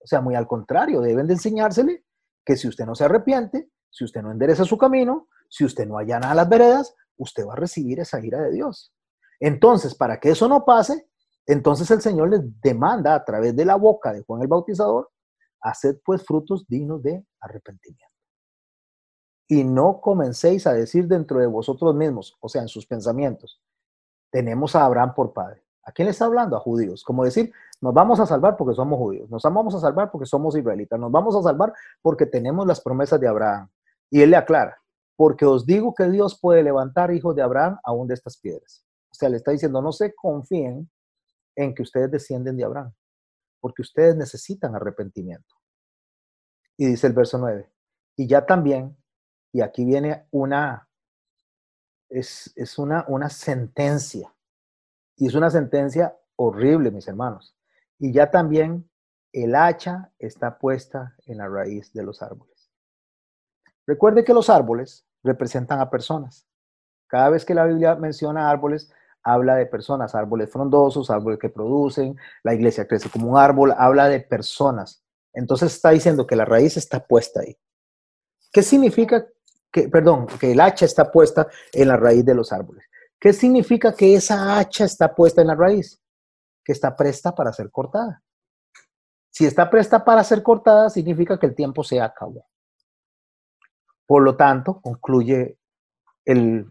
[0.00, 2.04] O sea, muy al contrario, deben de enseñársele
[2.44, 5.98] que si usted no se arrepiente, si usted no endereza su camino, si usted no
[5.98, 8.92] allana las veredas, usted va a recibir esa ira de Dios.
[9.40, 11.08] Entonces, para que eso no pase,
[11.46, 15.10] entonces el Señor les demanda a través de la boca de Juan el Bautizador,
[15.60, 18.06] haced pues frutos dignos de arrepentimiento.
[19.48, 23.60] Y no comencéis a decir dentro de vosotros mismos, o sea, en sus pensamientos,
[24.30, 25.62] tenemos a Abraham por padre.
[25.84, 26.56] ¿A quién le está hablando?
[26.56, 27.02] A judíos.
[27.02, 30.56] Como decir, nos vamos a salvar porque somos judíos, nos vamos a salvar porque somos
[30.56, 33.68] israelitas, nos vamos a salvar porque tenemos las promesas de Abraham.
[34.08, 34.81] Y él le aclara,
[35.22, 38.84] porque os digo que Dios puede levantar hijos de Abraham aún de estas piedras.
[39.08, 40.90] O sea, le está diciendo, no se confíen
[41.54, 42.92] en que ustedes descienden de Abraham,
[43.60, 45.54] porque ustedes necesitan arrepentimiento.
[46.76, 47.72] Y dice el verso 9,
[48.16, 48.96] y ya también,
[49.52, 50.88] y aquí viene una,
[52.08, 54.34] es, es una, una sentencia
[55.16, 57.56] y es una sentencia horrible, mis hermanos.
[57.96, 58.90] Y ya también
[59.30, 62.72] el hacha está puesta en la raíz de los árboles.
[63.86, 66.46] Recuerde que los árboles representan a personas.
[67.06, 68.90] Cada vez que la Biblia menciona árboles,
[69.22, 74.08] habla de personas, árboles frondosos, árboles que producen, la iglesia crece como un árbol, habla
[74.08, 75.04] de personas.
[75.32, 77.56] Entonces está diciendo que la raíz está puesta ahí.
[78.52, 79.26] ¿Qué significa
[79.70, 82.84] que, perdón, que el hacha está puesta en la raíz de los árboles?
[83.18, 86.00] ¿Qué significa que esa hacha está puesta en la raíz?
[86.64, 88.22] Que está presta para ser cortada.
[89.30, 92.46] Si está presta para ser cortada, significa que el tiempo se acabó.
[94.12, 95.56] Por lo tanto, concluye
[96.26, 96.70] el,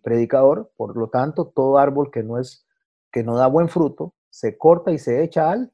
[0.00, 2.64] predicador, por lo tanto, todo árbol que no es
[3.10, 5.72] que no da buen fruto, se corta y se echa al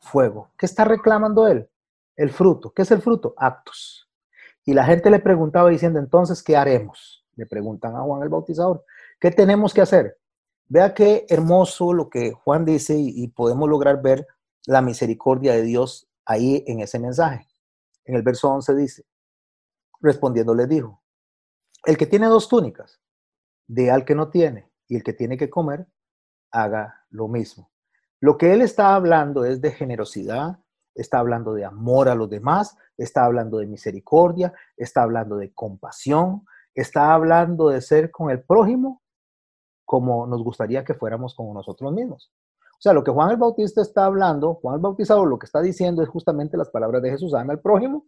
[0.00, 0.50] fuego.
[0.58, 1.70] ¿Qué está reclamando él?
[2.16, 2.72] El fruto.
[2.72, 3.34] ¿Qué es el fruto?
[3.36, 4.10] Actos.
[4.64, 7.24] Y la gente le preguntaba diciendo, entonces, ¿qué haremos?
[7.36, 8.84] Le preguntan a Juan el Bautizador.
[9.20, 10.18] ¿Qué tenemos que hacer?
[10.66, 14.26] Vea qué hermoso lo que Juan dice y, podemos lograr ver
[14.66, 17.46] la misericordia de Dios ahí en ese mensaje.
[18.04, 19.04] En el verso 11 dice,
[20.04, 21.02] respondiendo le dijo,
[21.84, 23.00] el que tiene dos túnicas,
[23.66, 25.86] dé al que no tiene, y el que tiene que comer,
[26.52, 27.70] haga lo mismo.
[28.20, 30.58] Lo que él está hablando es de generosidad,
[30.94, 36.44] está hablando de amor a los demás, está hablando de misericordia, está hablando de compasión,
[36.74, 39.02] está hablando de ser con el prójimo
[39.86, 42.32] como nos gustaría que fuéramos como nosotros mismos.
[42.72, 45.60] O sea, lo que Juan el Bautista está hablando, Juan el Bautizador lo que está
[45.60, 48.06] diciendo es justamente las palabras de Jesús, ama al prójimo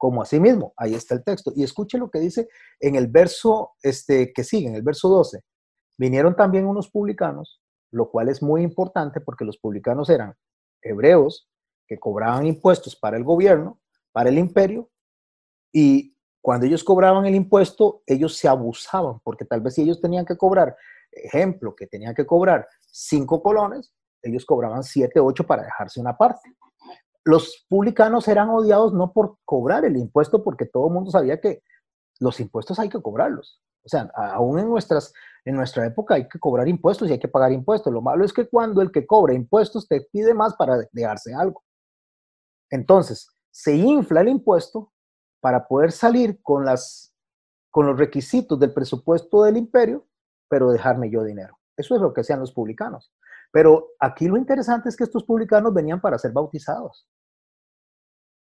[0.00, 0.72] como a sí mismo.
[0.78, 1.52] Ahí está el texto.
[1.54, 2.48] Y escuche lo que dice
[2.80, 5.42] en el verso este, que sigue, en el verso 12.
[5.98, 10.34] Vinieron también unos publicanos, lo cual es muy importante porque los publicanos eran
[10.80, 11.50] hebreos
[11.86, 13.78] que cobraban impuestos para el gobierno,
[14.12, 14.88] para el imperio,
[15.70, 20.24] y cuando ellos cobraban el impuesto, ellos se abusaban, porque tal vez si ellos tenían
[20.24, 20.74] que cobrar
[21.12, 23.92] ejemplo, que tenían que cobrar cinco colones,
[24.22, 26.54] ellos cobraban siete, ocho para dejarse una parte.
[27.24, 31.62] Los publicanos eran odiados no por cobrar el impuesto, porque todo el mundo sabía que
[32.18, 33.60] los impuestos hay que cobrarlos.
[33.84, 35.12] O sea, aún en, nuestras,
[35.44, 37.92] en nuestra época hay que cobrar impuestos y hay que pagar impuestos.
[37.92, 41.62] Lo malo es que cuando el que cobra impuestos te pide más para dejarse algo.
[42.70, 44.92] Entonces, se infla el impuesto
[45.40, 47.14] para poder salir con, las,
[47.70, 50.06] con los requisitos del presupuesto del imperio,
[50.48, 51.58] pero dejarme yo dinero.
[51.76, 53.12] Eso es lo que hacían los publicanos.
[53.50, 57.08] Pero aquí lo interesante es que estos publicanos venían para ser bautizados.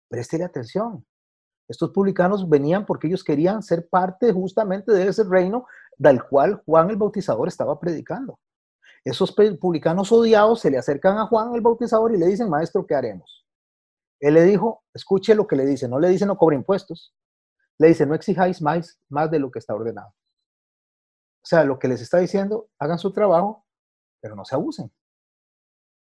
[0.08, 1.04] Préstele atención.
[1.68, 5.66] Estos publicanos venían porque ellos querían ser parte justamente de ese reino
[5.98, 8.38] del cual Juan el Bautizador estaba predicando.
[9.04, 12.94] Esos publicanos odiados se le acercan a Juan el Bautizador y le dicen, maestro, ¿qué
[12.94, 13.46] haremos?
[14.20, 17.14] Él le dijo, escuche lo que le dice, no le dice no cobre impuestos,
[17.78, 20.08] le dice no exijáis más, más de lo que está ordenado.
[20.08, 23.64] O sea, lo que les está diciendo, hagan su trabajo,
[24.20, 24.90] pero no se abusen.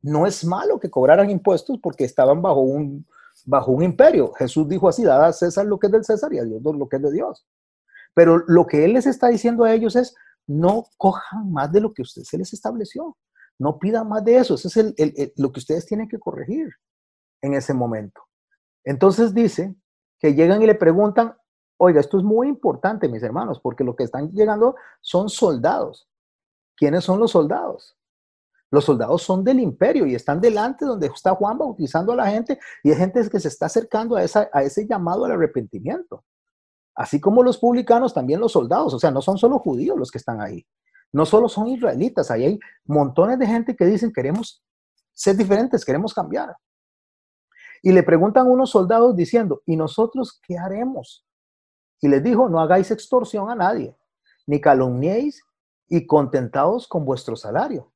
[0.00, 3.06] No es malo que cobraran impuestos porque estaban bajo un,
[3.46, 4.32] bajo un imperio.
[4.34, 6.88] Jesús dijo así, dad a César lo que es del César y a Dios lo
[6.88, 7.46] que es de Dios.
[8.12, 10.14] Pero lo que Él les está diciendo a ellos es,
[10.46, 13.16] no cojan más de lo que usted se les estableció.
[13.58, 14.54] No pidan más de eso.
[14.54, 16.68] Eso es lo que ustedes tienen que corregir
[17.40, 18.22] en ese momento.
[18.84, 19.74] Entonces dice
[20.18, 21.36] que llegan y le preguntan,
[21.78, 26.08] oiga, esto es muy importante, mis hermanos, porque lo que están llegando son soldados.
[26.76, 27.95] ¿Quiénes son los soldados?
[28.70, 32.58] Los soldados son del imperio y están delante donde está Juan bautizando a la gente
[32.82, 36.24] y hay gente que se está acercando a, ese llamado al arrepentimiento.
[36.94, 40.18] Así como los publicanos, también los soldados, o sea, no son solo judíos los que
[40.18, 40.66] están ahí,
[41.12, 44.64] no solo son israelitas, ahí hay montones de gente que dicen queremos
[45.12, 46.56] ser diferentes, queremos cambiar.
[47.82, 51.24] Y le preguntan unos soldados diciendo, ¿y nosotros qué haremos?
[52.00, 53.96] Y les dijo, no hagáis extorsión a nadie,
[54.46, 55.42] ni calumniéis
[55.88, 57.92] y contentados con vuestro salario.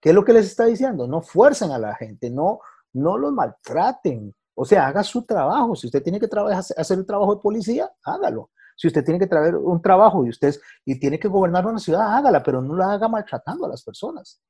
[0.00, 1.06] ¿Qué es lo que les está diciendo?
[1.06, 2.60] No fuercen a la gente, no,
[2.92, 5.76] no los maltraten, o sea, haga su trabajo.
[5.76, 6.28] Si usted tiene que
[6.76, 8.50] hacer el trabajo de policía, hágalo.
[8.76, 12.16] Si usted tiene que traer un trabajo y usted y tiene que gobernar una ciudad,
[12.16, 14.40] hágala, pero no la haga maltratando a las personas.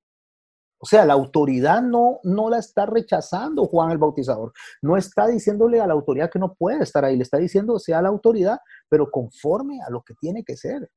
[0.81, 4.53] O sea, la autoridad no, no la está rechazando Juan el Bautizador.
[4.81, 7.17] No está diciéndole a la autoridad que no puede estar ahí.
[7.17, 10.89] Le está diciendo sea la autoridad, pero conforme a lo que tiene que ser.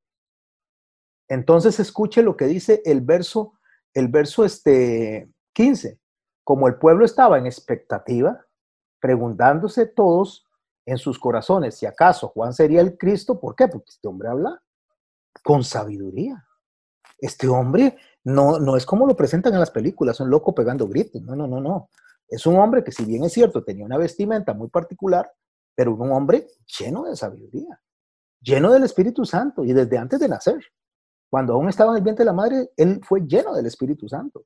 [1.27, 3.53] Entonces escuche lo que dice el verso,
[3.93, 5.99] el verso este 15.
[6.43, 8.45] Como el pueblo estaba en expectativa,
[8.99, 10.47] preguntándose todos
[10.85, 13.39] en sus corazones si acaso Juan sería el Cristo.
[13.39, 13.67] ¿Por qué?
[13.67, 14.61] Porque este hombre habla
[15.43, 16.45] con sabiduría.
[17.17, 21.21] Este hombre no, no es como lo presentan en las películas, un loco pegando gritos.
[21.21, 21.89] No, no, no, no.
[22.27, 25.31] Es un hombre que si bien es cierto, tenía una vestimenta muy particular,
[25.75, 26.47] pero un hombre
[26.79, 27.81] lleno de sabiduría,
[28.39, 30.63] lleno del Espíritu Santo y desde antes de nacer.
[31.31, 34.43] Cuando aún estaba en el vientre de la madre, él fue lleno del Espíritu Santo.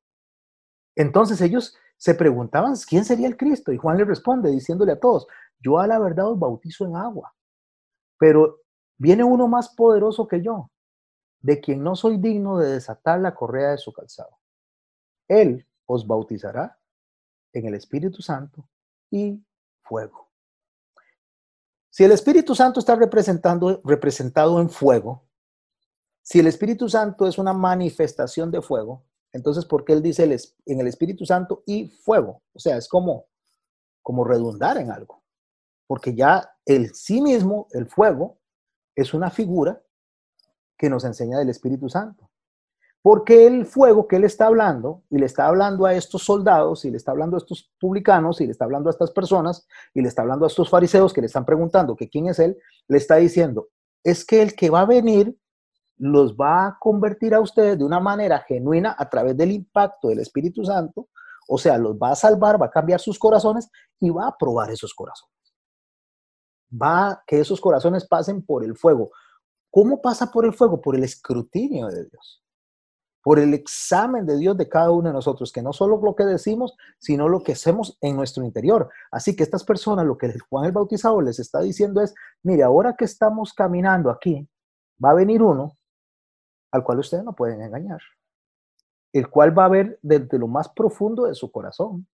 [0.95, 5.25] Entonces ellos se preguntaban quién sería el Cristo y Juan le responde diciéndole a todos,
[5.59, 7.33] yo a la verdad os bautizo en agua,
[8.19, 8.59] pero
[8.99, 10.69] viene uno más poderoso que yo,
[11.39, 14.38] de quien no soy digno de desatar la correa de su calzado.
[15.27, 16.77] Él os bautizará
[17.51, 18.69] en el Espíritu Santo
[19.09, 19.43] y
[19.81, 20.29] fuego.
[21.89, 25.25] Si el Espíritu Santo está representando, representado en fuego,
[26.28, 30.23] si el Espíritu Santo es una manifestación de fuego, entonces, ¿por qué él dice
[30.65, 32.41] en el Espíritu Santo y fuego?
[32.53, 33.28] O sea, es como,
[34.01, 35.21] como redundar en algo.
[35.86, 38.39] Porque ya el sí mismo, el fuego,
[38.95, 39.84] es una figura
[40.78, 42.32] que nos enseña del Espíritu Santo.
[43.03, 46.89] Porque el fuego que él está hablando, y le está hablando a estos soldados, y
[46.89, 50.07] le está hablando a estos publicanos, y le está hablando a estas personas, y le
[50.07, 52.57] está hablando a estos fariseos que le están preguntando que quién es él,
[52.88, 53.67] le está diciendo,
[54.03, 55.38] es que el que va a venir
[55.97, 60.19] los va a convertir a ustedes de una manera genuina a través del impacto del
[60.19, 61.07] Espíritu Santo,
[61.47, 63.69] o sea, los va a salvar, va a cambiar sus corazones
[63.99, 65.33] y va a probar esos corazones.
[66.71, 69.11] Va a que esos corazones pasen por el fuego.
[69.71, 70.81] ¿Cómo pasa por el fuego?
[70.81, 72.43] Por el escrutinio de Dios,
[73.21, 76.25] por el examen de Dios de cada uno de nosotros, que no solo lo que
[76.25, 78.89] decimos, sino lo que hacemos en nuestro interior.
[79.11, 82.95] Así que estas personas, lo que Juan el Bautizador les está diciendo es, mire, ahora
[82.97, 84.47] que estamos caminando aquí,
[85.03, 85.77] va a venir uno
[86.76, 88.01] al cual ustedes no pueden engañar,
[89.13, 92.05] el cual va a ver desde lo más profundo de su corazón,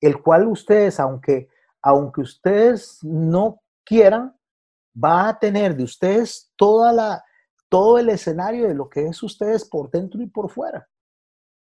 [0.00, 1.48] el cual ustedes, aunque,
[1.82, 4.36] aunque ustedes no quieran,
[4.96, 7.24] va a tener de ustedes toda la,
[7.68, 10.88] todo el escenario de lo que es ustedes por dentro y por fuera.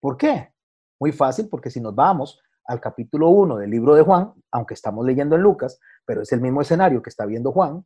[0.01, 0.55] ¿Por qué?
[0.99, 5.05] Muy fácil, porque si nos vamos al capítulo 1 del libro de Juan, aunque estamos
[5.05, 7.85] leyendo en Lucas, pero es el mismo escenario que está viendo Juan,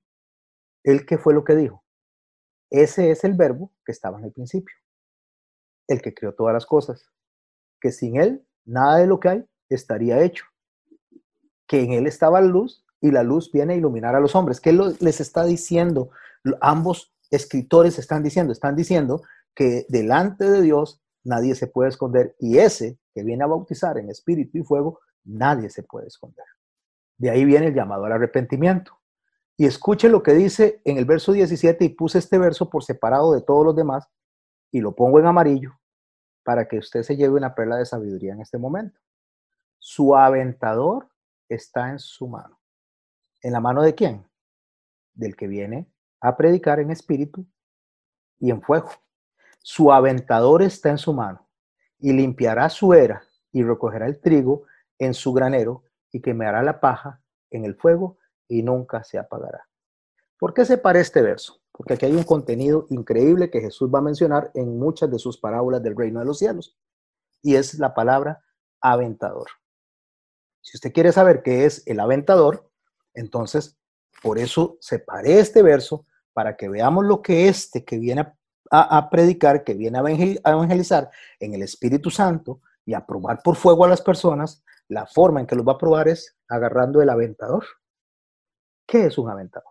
[0.85, 1.83] ¿él qué fue lo que dijo?
[2.71, 4.75] Ese es el verbo que estaba en el principio,
[5.89, 7.11] el que creó todas las cosas,
[7.81, 10.45] que sin él nada de lo que hay estaría hecho,
[11.66, 14.61] que en él estaba la luz y la luz viene a iluminar a los hombres.
[14.61, 16.11] ¿Qué les está diciendo?
[16.61, 19.23] Ambos escritores están diciendo, están diciendo
[19.55, 24.11] que delante de Dios nadie se puede esconder y ese que viene a bautizar en
[24.11, 26.47] espíritu y fuego, nadie se puede esconder.
[27.18, 28.99] De ahí viene el llamado al arrepentimiento.
[29.61, 33.35] Y escuche lo que dice en el verso 17 y puse este verso por separado
[33.35, 34.09] de todos los demás
[34.73, 35.79] y lo pongo en amarillo
[36.43, 38.99] para que usted se lleve una perla de sabiduría en este momento.
[39.79, 41.11] Su aventador
[41.47, 42.59] está en su mano.
[43.43, 44.27] ¿En la mano de quién?
[45.13, 45.93] Del que viene
[46.23, 47.45] a predicar en espíritu
[48.39, 48.89] y en fuego.
[49.59, 51.47] Su aventador está en su mano
[51.99, 54.63] y limpiará su era y recogerá el trigo
[54.99, 58.17] en su granero y quemará la paja en el fuego
[58.51, 59.66] y nunca se apagará.
[60.38, 61.61] ¿Por qué se para este verso?
[61.72, 65.38] Porque aquí hay un contenido increíble que Jesús va a mencionar en muchas de sus
[65.38, 66.76] parábolas del reino de los cielos
[67.42, 68.42] y es la palabra
[68.80, 69.48] aventador.
[70.62, 72.68] Si usted quiere saber qué es el aventador,
[73.14, 73.78] entonces
[74.22, 78.32] por eso separé este verso para que veamos lo que este que viene
[78.72, 83.84] a, predicar, que viene a evangelizar en el Espíritu Santo y a probar por fuego
[83.84, 87.64] a las personas, la forma en que los va a probar es agarrando el aventador.
[88.91, 89.68] ¿Qué es un aventador?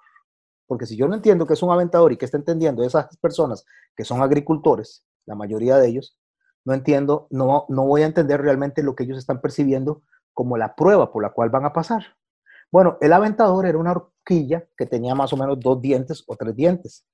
[0.66, 3.66] Porque si yo no entiendo qué es un aventador y qué está entendiendo esas personas
[3.94, 6.18] que son agricultores, la mayoría de ellos,
[6.64, 10.04] no entiendo, no, no voy a entender realmente lo que ellos están percibiendo
[10.34, 12.16] como la prueba por la cual van a pasar.
[12.72, 16.56] Bueno, el aventador era una horquilla que tenía más o menos dos dientes o tres
[16.56, 17.06] dientes.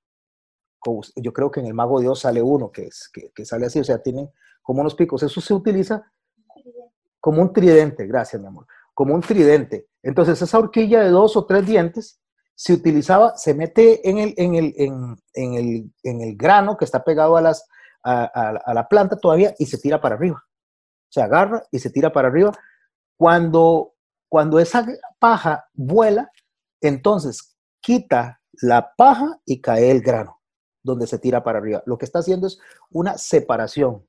[1.16, 3.84] Yo creo que en el Mago Dios sale uno que, es, que, sale así, o
[3.84, 4.30] sea, tienen
[4.62, 5.24] como unos picos.
[5.24, 6.06] Eso se utiliza
[7.20, 9.88] como un tridente, gracias mi amor, como un tridente.
[10.06, 12.22] Entonces esa horquilla de dos o tres dientes
[12.54, 17.04] se utilizaba, se mete en el, en el, en, el, en el grano que está
[17.04, 17.68] pegado a, las,
[18.04, 18.26] a,
[18.64, 20.46] a, la planta todavía y se tira para arriba.
[21.10, 22.52] Se agarra y se tira para arriba.
[23.18, 23.96] Cuando,
[24.30, 24.86] cuando esa
[25.18, 26.32] paja vuela,
[26.82, 30.40] entonces quita la paja y cae el grano,
[30.84, 31.82] donde se tira para arriba.
[31.88, 32.60] Lo que está haciendo es
[32.92, 34.06] una separación.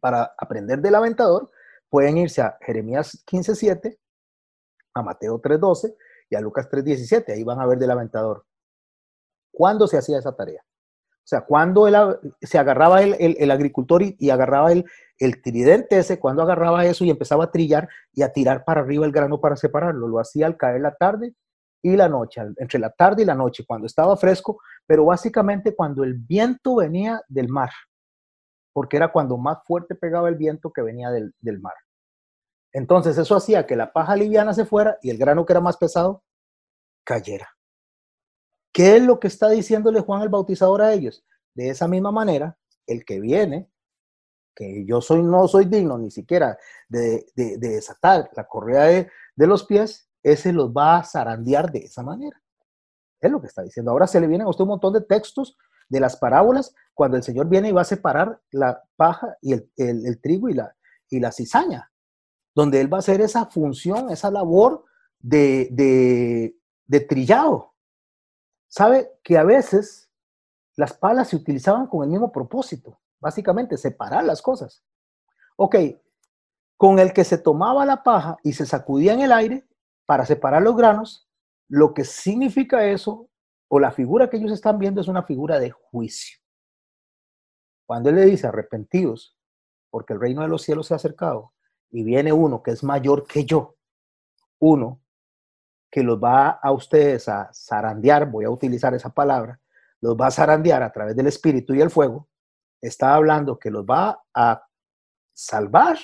[0.00, 1.50] Para aprender del aventador,
[1.90, 3.98] pueden irse a Jeremías 15.7,
[4.94, 5.94] a Mateo 3.12
[6.30, 7.32] y a Lucas 3.17.
[7.32, 8.44] Ahí van a ver del aventador.
[9.52, 10.62] ¿Cuándo se hacía esa tarea?
[11.24, 11.86] O sea, cuando
[12.42, 14.84] se agarraba el, agricultor y, agarraba el,
[15.18, 19.06] el tridente ese, cuando agarraba eso y empezaba a trillar y a tirar para arriba
[19.06, 21.34] el grano para separarlo, lo hacía al caer la tarde
[21.80, 26.04] y la noche, entre la tarde y la noche, cuando estaba fresco, pero básicamente cuando
[26.04, 27.70] el viento venía del mar,
[28.74, 31.74] porque era cuando más fuerte pegaba el viento que venía del, del mar.
[32.74, 35.76] Entonces eso hacía que la paja liviana se fuera y el grano que era más
[35.76, 36.24] pesado
[37.04, 37.48] cayera.
[38.72, 41.24] ¿Qué es lo que está diciéndole Juan el Bautizador a ellos?
[41.54, 42.58] De esa misma manera,
[42.88, 43.70] el que viene,
[44.56, 46.58] que yo soy, no soy digno ni siquiera
[46.88, 49.06] de, desatar la correa
[49.36, 52.42] de, los pies, ese los va a zarandear de esa manera.
[53.20, 53.92] Es lo que está diciendo.
[53.92, 55.56] Ahora se le vienen a usted un montón de textos
[55.88, 60.20] de las parábolas cuando el Señor viene y va a separar la paja y el,
[60.20, 60.74] trigo y la,
[61.08, 61.92] y la cizaña,
[62.54, 64.84] donde Él va a hacer esa función, esa labor
[65.18, 67.74] de, de, de trillado.
[68.68, 70.10] Sabe que a veces
[70.76, 74.84] las palas se utilizaban con el mismo propósito, básicamente separar las cosas.
[75.56, 75.76] Ok,
[76.76, 79.66] con el que se tomaba la paja y se sacudía en el aire
[80.06, 81.28] para separar los granos,
[81.68, 83.30] lo que significa eso,
[83.68, 86.38] o la figura que ellos están viendo es una figura de juicio.
[87.86, 89.36] Cuando él le dice arrepentidos,
[89.90, 91.53] porque el reino de los cielos se ha acercado,
[91.90, 93.76] y viene uno que es mayor que yo,
[94.58, 95.00] uno
[95.90, 99.60] que los va a ustedes a zarandear, voy a utilizar esa palabra,
[100.00, 102.28] los va a zarandear a través del espíritu y el fuego,
[102.80, 104.66] está hablando que los va a
[105.32, 105.96] salvar,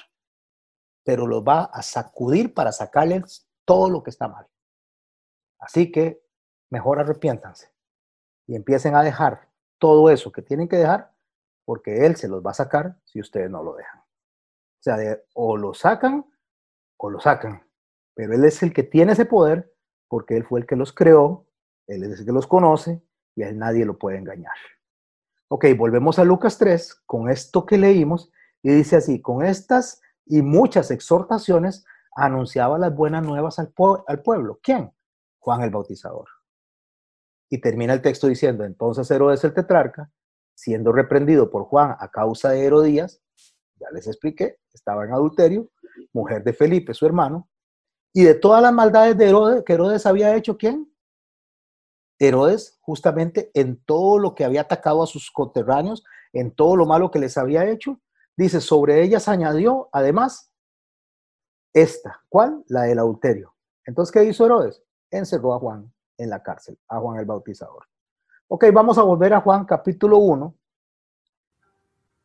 [1.04, 4.46] pero los va a sacudir para sacarles todo lo que está mal.
[5.58, 6.22] Así que
[6.70, 7.72] mejor arrepiéntanse
[8.46, 9.48] y empiecen a dejar
[9.78, 11.12] todo eso que tienen que dejar,
[11.64, 13.99] porque Él se los va a sacar si ustedes no lo dejan.
[14.80, 14.96] O sea,
[15.34, 16.24] o lo sacan
[16.96, 17.66] o lo sacan,
[18.14, 19.74] pero Él es el que tiene ese poder
[20.08, 21.46] porque Él fue el que los creó,
[21.86, 23.02] Él es el que los conoce
[23.36, 24.56] y a Él nadie lo puede engañar.
[25.48, 28.32] Ok, volvemos a Lucas 3 con esto que leímos
[28.62, 31.84] y dice así, con estas y muchas exhortaciones
[32.14, 33.72] anunciaba las buenas nuevas al,
[34.06, 34.60] al pueblo.
[34.62, 34.92] ¿Quién?
[35.40, 36.28] Juan el Bautizador.
[37.50, 40.10] Y termina el texto diciendo, entonces Herodes el tetrarca,
[40.54, 43.22] siendo reprendido por Juan a causa de Herodías,
[43.80, 45.70] ya les expliqué, estaba en adulterio,
[46.12, 47.48] mujer de Felipe, su hermano,
[48.12, 50.92] y de todas las maldades de Herodes, que Herodes había hecho, ¿quién?
[52.18, 57.10] Herodes, justamente en todo lo que había atacado a sus conterráneos, en todo lo malo
[57.10, 58.00] que les había hecho,
[58.36, 60.52] dice, sobre ellas añadió, además,
[61.72, 62.64] esta, ¿cuál?
[62.66, 63.54] La del adulterio.
[63.84, 64.82] Entonces, ¿qué hizo Herodes?
[65.10, 67.86] Encerró a Juan en la cárcel, a Juan el Bautizador.
[68.48, 70.54] Ok, vamos a volver a Juan capítulo 1.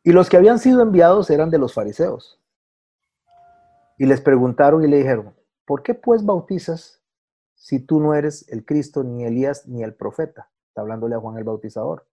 [0.06, 2.40] Y los que habían sido enviados eran de los fariseos.
[3.98, 5.34] Y les preguntaron y le dijeron,
[5.64, 7.02] ¿Por qué pues bautizas
[7.56, 10.48] si tú no eres el Cristo, ni Elías, ni el profeta?
[10.68, 12.06] Está hablándole a Juan el Bautizador.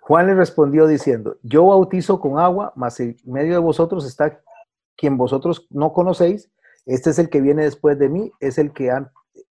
[0.00, 4.42] Juan le respondió diciendo, yo bautizo con agua, mas en medio de vosotros está
[4.96, 6.50] quien vosotros no conocéis,
[6.84, 8.90] este es el que viene después de mí, es el que,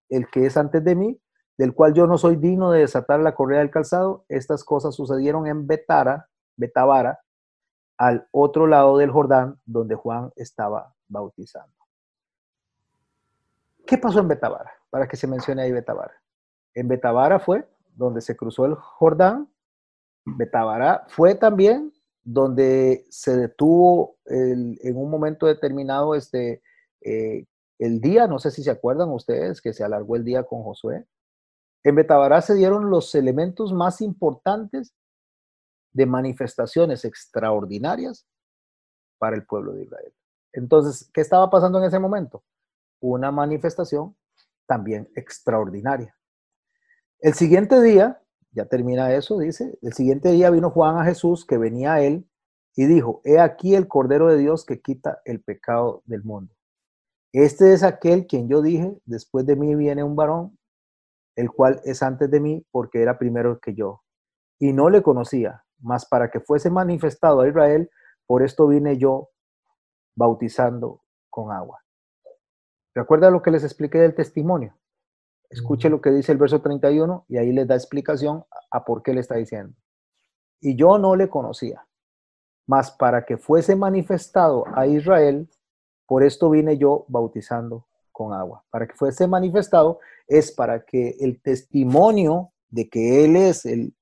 [0.09, 1.21] el que es antes de mí,
[1.57, 4.25] del cual yo no soy digno de desatar la correa del calzado.
[4.29, 7.21] Estas cosas sucedieron en Betara, Betabara,
[7.99, 11.75] al otro lado del Jordán, donde Juan estaba bautizando.
[13.87, 14.73] ¿Qué pasó en Betabara?
[14.91, 16.15] Para que se mencione ahí Betabara.
[16.75, 19.49] En Betabara fue donde se cruzó el Jordán.
[20.25, 21.93] Betabara fue también
[22.23, 26.63] donde se detuvo en un momento determinado este,
[27.01, 27.47] eh,
[27.79, 31.07] el día, no sé si se acuerdan ustedes, que se alargó el día con Josué.
[31.85, 34.95] En Betabará se dieron los elementos más importantes
[35.99, 38.25] de manifestaciones extraordinarias
[39.19, 40.15] para el pueblo de Israel.
[40.53, 42.45] Entonces, ¿qué estaba pasando en ese momento?
[43.01, 44.17] Una manifestación
[44.65, 46.17] también extraordinaria.
[47.19, 48.23] El siguiente día,
[48.53, 52.29] ya termina eso, dice, el siguiente día vino Juan a Jesús que venía a él
[52.77, 56.55] y dijo, he aquí el Cordero de Dios que quita el pecado del mundo.
[57.33, 60.57] Este es aquel quien yo dije, después de mí viene un varón,
[61.35, 64.05] el cual es antes de mí porque era primero que yo.
[64.61, 67.91] Y no le conocía, mas para que fuese manifestado a Israel,
[68.27, 69.31] por esto vine yo
[70.15, 71.83] bautizando con agua.
[72.95, 74.77] ¿Recuerda lo que les expliqué del testimonio?
[75.51, 79.15] Escuche lo que dice el verso 31 y ahí les da explicación a por qué
[79.15, 79.75] le está diciendo.
[80.61, 81.87] Y yo no le conocía,
[82.67, 85.49] mas para que fuese manifestado a Israel,
[86.07, 88.65] por esto vine yo bautizando con agua.
[88.71, 93.95] Para que fuese manifestado es para que el testimonio de que Él es el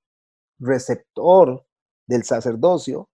[0.58, 1.65] receptor
[2.06, 3.08] del sacerdocio,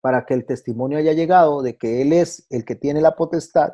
[0.00, 3.72] para que el testimonio haya llegado de que Él es el que tiene la potestad,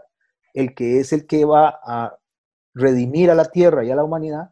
[0.55, 2.17] el que es el que va a
[2.75, 4.51] redimir a la tierra y a la humanidad,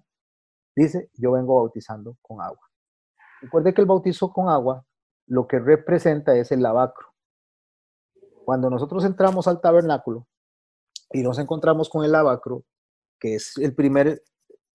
[0.76, 2.70] dice, yo vengo bautizando con agua.
[3.40, 4.84] Recuerde que el bautizo con agua
[5.26, 7.08] lo que representa es el lavacro.
[8.44, 10.26] Cuando nosotros entramos al tabernáculo
[11.10, 12.64] y nos encontramos con el lavacro,
[13.18, 14.22] que es el primer,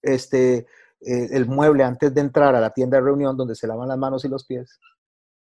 [0.02, 0.58] este,
[1.02, 3.98] eh, el mueble antes de entrar a la tienda de reunión donde se lavan las
[3.98, 4.80] manos y los pies,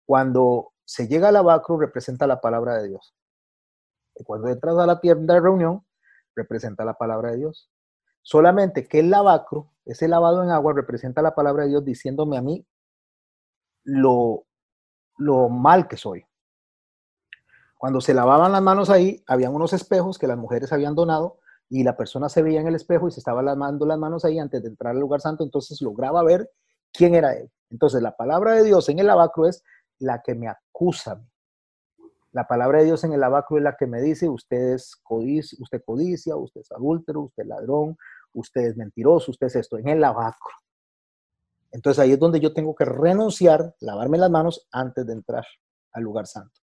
[0.06, 3.16] cuando se llega al lavacro representa la palabra de Dios.
[4.16, 5.86] Y cuando entras a la tienda de reunión,
[6.36, 7.70] representa la palabra de Dios.
[8.22, 12.42] Solamente que el lavacro, ese lavado en agua, representa la palabra de Dios diciéndome a
[12.42, 12.66] mí
[13.84, 14.46] lo,
[15.18, 16.26] lo mal que soy.
[17.78, 21.84] Cuando se lavaban las manos ahí, habían unos espejos que las mujeres habían donado y
[21.84, 24.62] la persona se veía en el espejo y se estaba lavando las manos ahí antes
[24.64, 26.50] de entrar al lugar santo, entonces lograba ver
[26.94, 27.52] quién era él.
[27.70, 29.64] Entonces la palabra de Dios en el lavacro es
[30.00, 31.22] la que me acusa.
[32.32, 35.58] La palabra de Dios en el lavacro es la que me dice, usted es codicia,
[35.62, 37.98] usted codicia, usted es adúltero, usted es ladrón,
[38.34, 40.54] usted es mentiroso, usted es esto, en el lavacro.
[41.72, 45.46] Entonces ahí es donde yo tengo que renunciar, lavarme las manos antes de entrar
[45.94, 46.62] al lugar santo.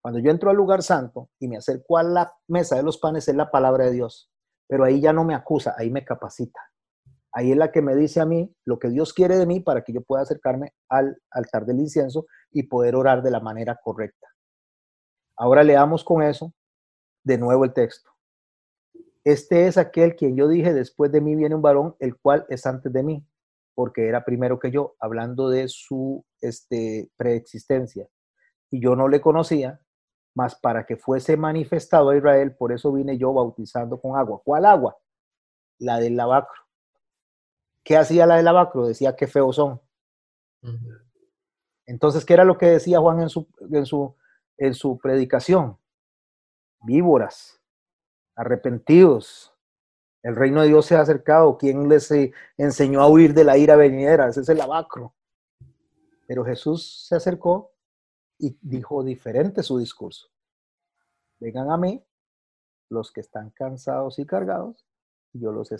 [0.00, 3.28] Cuando yo entro al lugar santo y me acerco a la mesa de los panes,
[3.28, 4.30] es la palabra de Dios.
[4.66, 6.60] Pero ahí ya no me acusa, ahí me capacita.
[7.34, 9.82] Ahí es la que me dice a mí lo que Dios quiere de mí para
[9.82, 14.28] que yo pueda acercarme al altar del incienso y poder orar de la manera correcta.
[15.36, 16.52] Ahora leamos con eso
[17.24, 18.10] de nuevo el texto.
[19.24, 22.66] Este es aquel quien yo dije, después de mí viene un varón, el cual es
[22.66, 23.24] antes de mí,
[23.74, 28.08] porque era primero que yo, hablando de su este, preexistencia.
[28.70, 29.80] Y yo no le conocía,
[30.34, 34.40] mas para que fuese manifestado a Israel, por eso vine yo bautizando con agua.
[34.44, 34.96] ¿Cuál agua?
[35.78, 36.60] La del lavacro.
[37.84, 38.86] ¿Qué hacía la del lavacro?
[38.86, 39.80] Decía que feos son.
[41.86, 44.14] Entonces, ¿qué era lo que decía Juan en su, en su,
[44.56, 45.76] en su predicación?
[46.80, 47.60] Víboras,
[48.34, 49.52] arrepentidos,
[50.22, 51.58] el reino de Dios se ha acercado.
[51.58, 54.28] ¿Quién les eh, enseñó a huir de la ira venidera?
[54.28, 55.14] Ese es el lavacro.
[56.26, 57.72] Pero Jesús se acercó
[58.38, 60.28] y dijo diferente su discurso.
[61.40, 62.04] Vengan a mí
[62.88, 64.86] los que están cansados y cargados,
[65.32, 65.70] y yo los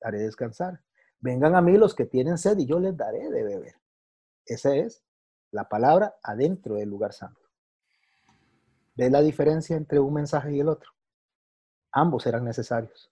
[0.00, 0.80] haré descansar.
[1.20, 3.74] Vengan a mí los que tienen sed y yo les daré de beber.
[4.46, 5.02] Esa es
[5.50, 7.40] la palabra adentro del lugar santo.
[8.96, 10.90] ¿Ve la diferencia entre un mensaje y el otro?
[11.92, 13.10] Ambos eran necesarios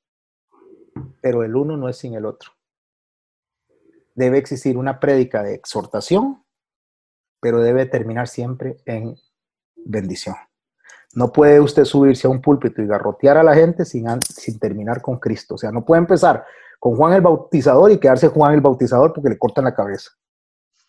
[1.20, 2.52] pero el uno no es sin el otro.
[4.14, 6.44] Debe existir una prédica de exhortación,
[7.40, 9.16] pero debe terminar siempre en
[9.76, 10.34] bendición.
[11.14, 15.00] No puede usted subirse a un púlpito y garrotear a la gente sin, sin terminar
[15.00, 15.54] con Cristo.
[15.54, 16.44] O sea, no puede empezar
[16.78, 20.10] con Juan el Bautizador y quedarse Juan el Bautizador porque le cortan la cabeza.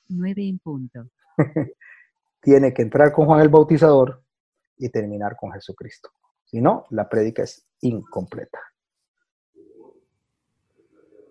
[0.08, 1.08] Nueve en punto.
[2.42, 4.22] Tiene que entrar con Juan el Bautizador
[4.78, 6.10] y terminar con Jesucristo.
[6.46, 8.60] Si no, la prédica es incompleta.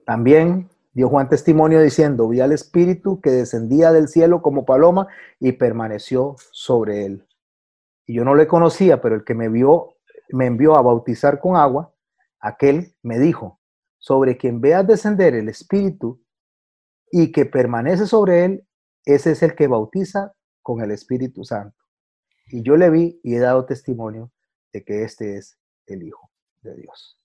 [0.05, 5.09] También dio Juan testimonio diciendo, vi al Espíritu que descendía del cielo como paloma
[5.39, 7.27] y permaneció sobre él.
[8.07, 9.97] Y yo no le conocía, pero el que me vio,
[10.31, 11.93] me envió a bautizar con agua,
[12.41, 13.58] aquel me dijo,
[14.09, 16.19] sobre quien veas descender el Espíritu
[17.13, 18.67] y que permanece sobre él,
[19.05, 20.33] ese es el que bautiza
[20.63, 21.77] con el Espíritu Santo.
[22.47, 24.33] Y yo le vi y he dado testimonio
[24.73, 26.31] de que este es el Hijo
[26.63, 27.19] de Dios.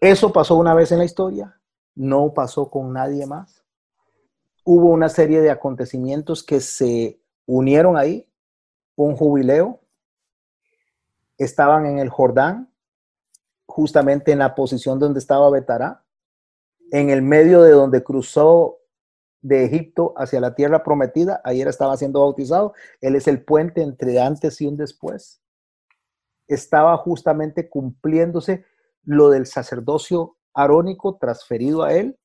[0.00, 1.56] Eso pasó una vez en la historia,
[1.94, 3.64] no pasó con nadie más.
[4.64, 8.28] Hubo una serie de acontecimientos que se unieron ahí,
[8.96, 9.82] un jubileo,
[11.38, 12.71] estaban en el Jordán,
[13.72, 16.04] justamente en la posición donde estaba Betará,
[16.90, 18.78] en el medio de donde cruzó
[19.40, 24.20] de Egipto hacia la tierra prometida, ayer estaba siendo bautizado, él es el puente entre
[24.20, 25.40] antes y un después.
[26.48, 28.66] Estaba justamente cumpliéndose
[29.04, 32.18] lo del sacerdocio arónico transferido a él,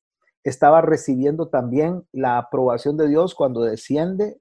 [0.44, 4.38] estaba recibiendo también la aprobación de Dios cuando desciende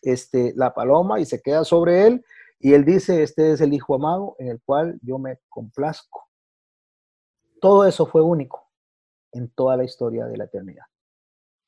[0.00, 2.24] este, la paloma y se queda sobre él,
[2.58, 6.25] y él dice, este es el Hijo amado en el cual yo me complazco.
[7.60, 8.68] Todo eso fue único
[9.32, 10.84] en toda la historia de la eternidad.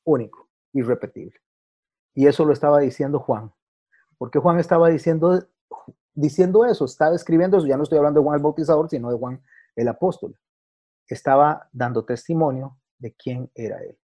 [0.05, 1.39] Único, irrepetible.
[2.15, 3.53] Y eso lo estaba diciendo Juan.
[4.19, 5.41] porque Juan estaba diciendo,
[6.15, 6.85] diciendo eso?
[6.85, 7.67] Estaba escribiendo eso.
[7.67, 9.43] Ya no estoy hablando de Juan el Bautizador, sino de Juan
[9.77, 10.37] el apóstol.
[11.07, 13.97] Estaba dando testimonio de quién era él.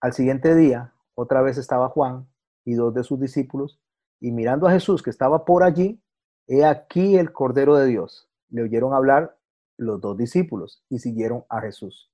[0.00, 2.28] Al siguiente día, otra vez estaba Juan
[2.64, 3.80] y dos de sus discípulos,
[4.20, 6.00] y mirando a Jesús que estaba por allí,
[6.46, 8.28] he aquí el Cordero de Dios.
[8.50, 9.36] Le oyeron hablar
[9.82, 12.10] los dos discípulos y siguieron a Jesús.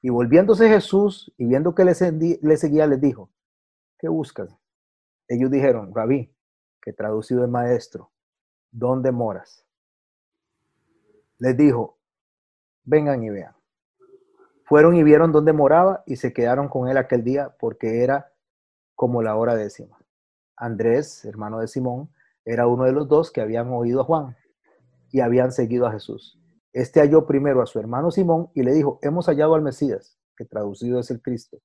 [0.00, 3.30] Y volviéndose Jesús y viendo que le, seguía, les dijo,
[3.98, 4.56] ¿qué buscas?
[5.26, 6.32] Ellos dijeron, rabí,
[6.80, 8.10] que traducido es maestro,
[8.70, 9.66] ¿dónde moras?
[11.38, 11.98] Les dijo,
[12.84, 13.54] vengan y vean.
[14.64, 18.32] Fueron y vieron dónde moraba y se quedaron con él aquel día porque era
[18.94, 19.98] como la hora décima.
[20.56, 22.10] Andrés, hermano de Simón,
[22.44, 24.36] era uno de los dos que habían oído a Juan
[25.10, 26.37] y habían seguido a Jesús.
[26.72, 30.44] Este halló primero a su hermano Simón y le dijo, hemos hallado al Mesías, que
[30.44, 31.58] traducido es el Cristo.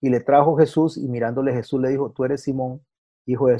[0.00, 2.84] Y le trajo Jesús y mirándole Jesús le dijo, tú eres Simón,
[3.26, 3.58] hijo de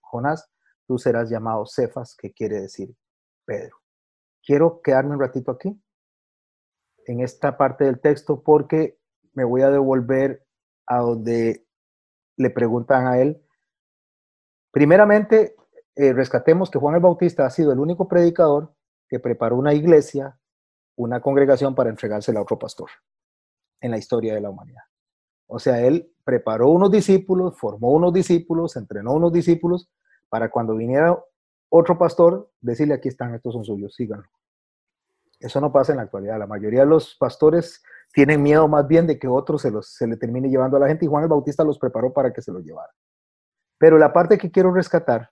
[0.00, 0.50] Jonás,
[0.86, 2.94] tú serás llamado Cefas, que quiere decir
[3.44, 3.76] Pedro.
[4.42, 5.80] Quiero quedarme un ratito aquí,
[7.06, 8.98] en esta parte del texto, porque
[9.32, 10.46] me voy a devolver
[10.86, 11.66] a donde
[12.36, 13.42] le preguntan a él.
[14.70, 15.56] Primeramente,
[15.96, 18.74] eh, rescatemos que Juan el Bautista ha sido el único predicador
[19.10, 20.38] que preparó una iglesia,
[20.96, 22.88] una congregación para entregársela a otro pastor
[23.80, 24.84] en la historia de la humanidad.
[25.48, 29.90] O sea, él preparó unos discípulos, formó unos discípulos, entrenó unos discípulos
[30.28, 31.18] para cuando viniera
[31.68, 34.28] otro pastor, decirle aquí están, estos son suyos, síganlo.
[35.40, 36.38] Eso no pasa en la actualidad.
[36.38, 37.82] La mayoría de los pastores
[38.12, 40.86] tienen miedo más bien de que otro se, los, se le termine llevando a la
[40.86, 42.92] gente y Juan el Bautista los preparó para que se los llevara.
[43.76, 45.30] Pero la parte que quiero rescatar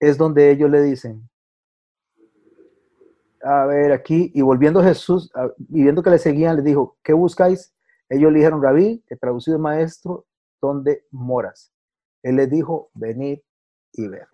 [0.00, 1.29] es donde ellos le dicen,
[3.42, 5.30] a ver, aquí, y volviendo Jesús,
[5.68, 7.74] y viendo que le seguían, le dijo, ¿qué buscáis?
[8.08, 10.26] Ellos le dijeron, Rabí, que traducido maestro,
[10.60, 11.72] ¿dónde moras?
[12.22, 13.38] Él les dijo, venid
[13.92, 14.26] y ved.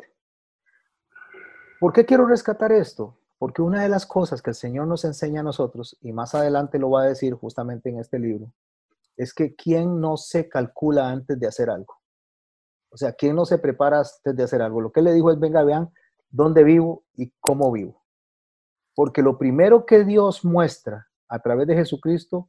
[1.79, 3.19] ¿Por qué quiero rescatar esto?
[3.39, 6.79] Porque una de las cosas que el Señor nos enseña a nosotros, y más adelante
[6.79, 8.51] lo va a decir justamente en este libro,
[9.17, 11.95] es que quién no se calcula antes de hacer algo.
[12.91, 14.81] O sea, quién no se prepara antes de hacer algo.
[14.81, 15.93] Lo que le dijo es, venga, vean
[16.31, 18.06] dónde vivo y cómo vivo.
[18.97, 22.49] Porque lo primero que Dios muestra a través de Jesucristo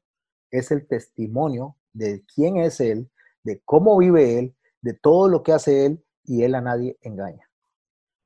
[0.49, 3.11] es el testimonio de quién es Él,
[3.43, 7.49] de cómo vive Él, de todo lo que hace Él y Él a nadie engaña.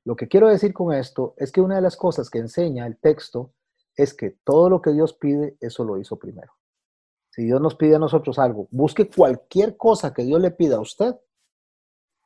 [0.04, 2.96] Lo que quiero decir con esto es que una de las cosas que enseña el
[2.96, 3.54] texto
[3.96, 6.52] es que todo lo que Dios pide, eso lo hizo primero.
[7.30, 10.80] Si Dios nos pide a nosotros algo, busque cualquier cosa que Dios le pida a
[10.80, 11.16] usted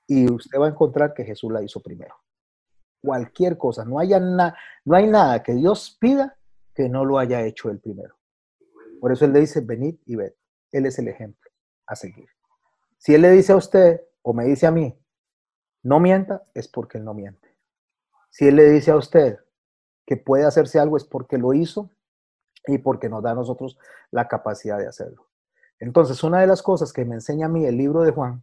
[0.06, 2.14] y usted va a encontrar que Jesús la hizo primero
[3.06, 3.84] cualquier cosa.
[3.84, 6.36] No, haya no hay nada que Dios pida
[6.74, 8.16] que no lo haya hecho él primero.
[9.00, 10.32] Por eso él le dice, venid y ved.
[10.72, 11.48] Él es el ejemplo
[11.86, 12.28] a seguir.
[12.98, 14.98] Si él le dice a usted o me dice a mí,
[15.84, 17.56] no mienta, es porque él no miente.
[18.30, 19.38] Si él le dice a usted
[20.04, 21.90] que puede hacerse algo, es porque lo hizo
[22.66, 23.78] y porque nos da a nosotros
[24.10, 25.28] la capacidad de hacerlo.
[25.78, 28.42] Entonces, una de las cosas que me enseña a mí el libro de Juan,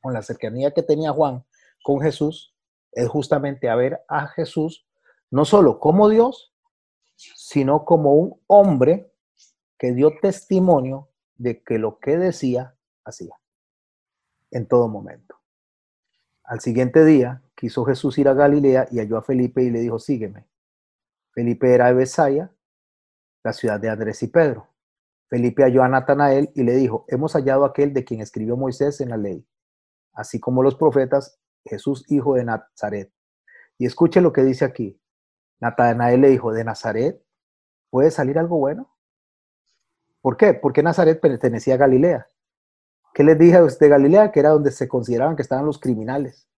[0.00, 1.44] con la cercanía que tenía Juan
[1.82, 2.56] con Jesús,
[2.92, 4.86] es justamente a ver a Jesús
[5.30, 6.54] no solo como Dios,
[7.16, 9.12] sino como un hombre
[9.78, 13.36] que dio testimonio de que lo que decía, hacía,
[14.50, 15.36] en todo momento.
[16.44, 19.98] Al siguiente día quiso Jesús ir a Galilea y halló a Felipe y le dijo,
[19.98, 20.46] sígueme.
[21.32, 22.52] Felipe era de Besaya,
[23.44, 24.68] la ciudad de Andrés y Pedro.
[25.28, 29.10] Felipe halló a Natanael y le dijo, hemos hallado aquel de quien escribió Moisés en
[29.10, 29.46] la ley,
[30.12, 33.12] así como los profetas, Jesús, hijo de Nazaret.
[33.78, 35.00] Y escuche lo que dice aquí.
[35.60, 37.22] Natanael le dijo, ¿de Nazaret
[37.90, 38.94] puede salir algo bueno?
[40.20, 40.54] ¿Por qué?
[40.54, 42.26] Porque Nazaret pertenecía a Galilea.
[43.14, 44.30] ¿Qué les dije de Galilea?
[44.30, 46.48] Que era donde se consideraban que estaban los criminales,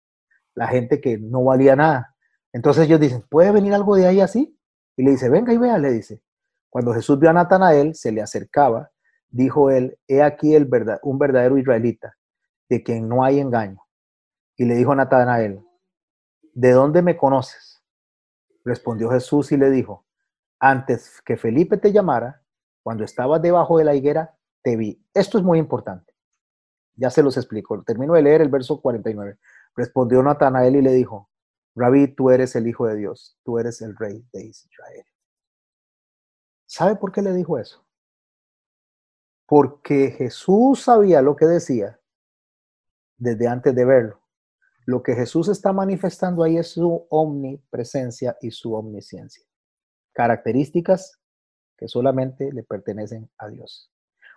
[0.55, 2.17] la gente que no valía nada.
[2.53, 4.59] Entonces ellos dicen, ¿puede venir algo de ahí así?
[4.97, 6.23] Y le dice, venga y vea, le dice.
[6.69, 8.91] Cuando Jesús vio a Natanael, se le acercaba,
[9.29, 12.17] dijo él, he aquí el verdad, un verdadero israelita,
[12.69, 13.81] de quien no hay engaño.
[14.61, 15.67] Y le dijo a Natanael,
[16.53, 17.83] ¿de dónde me conoces?
[18.63, 20.05] Respondió Jesús y le dijo,
[20.59, 22.45] antes que Felipe te llamara,
[22.83, 25.03] cuando estabas debajo de la higuera, te vi.
[25.15, 26.13] Esto es muy importante.
[26.95, 27.83] Ya se los explico.
[27.85, 29.39] Termino de leer el verso 49.
[29.77, 31.31] Respondió Natanael y le dijo,
[31.75, 35.07] Rabí, tú eres el Hijo de Dios, tú eres el Rey de Israel.
[36.67, 37.83] ¿Sabe por qué le dijo eso?
[39.47, 41.99] Porque Jesús sabía lo que decía
[43.17, 44.20] desde antes de verlo.
[44.87, 49.45] Lo que Jesús está manifestando ahí es su omnipresencia y su omnisciencia.
[50.13, 51.21] Características
[51.77, 53.91] que solamente le pertenecen a Dios.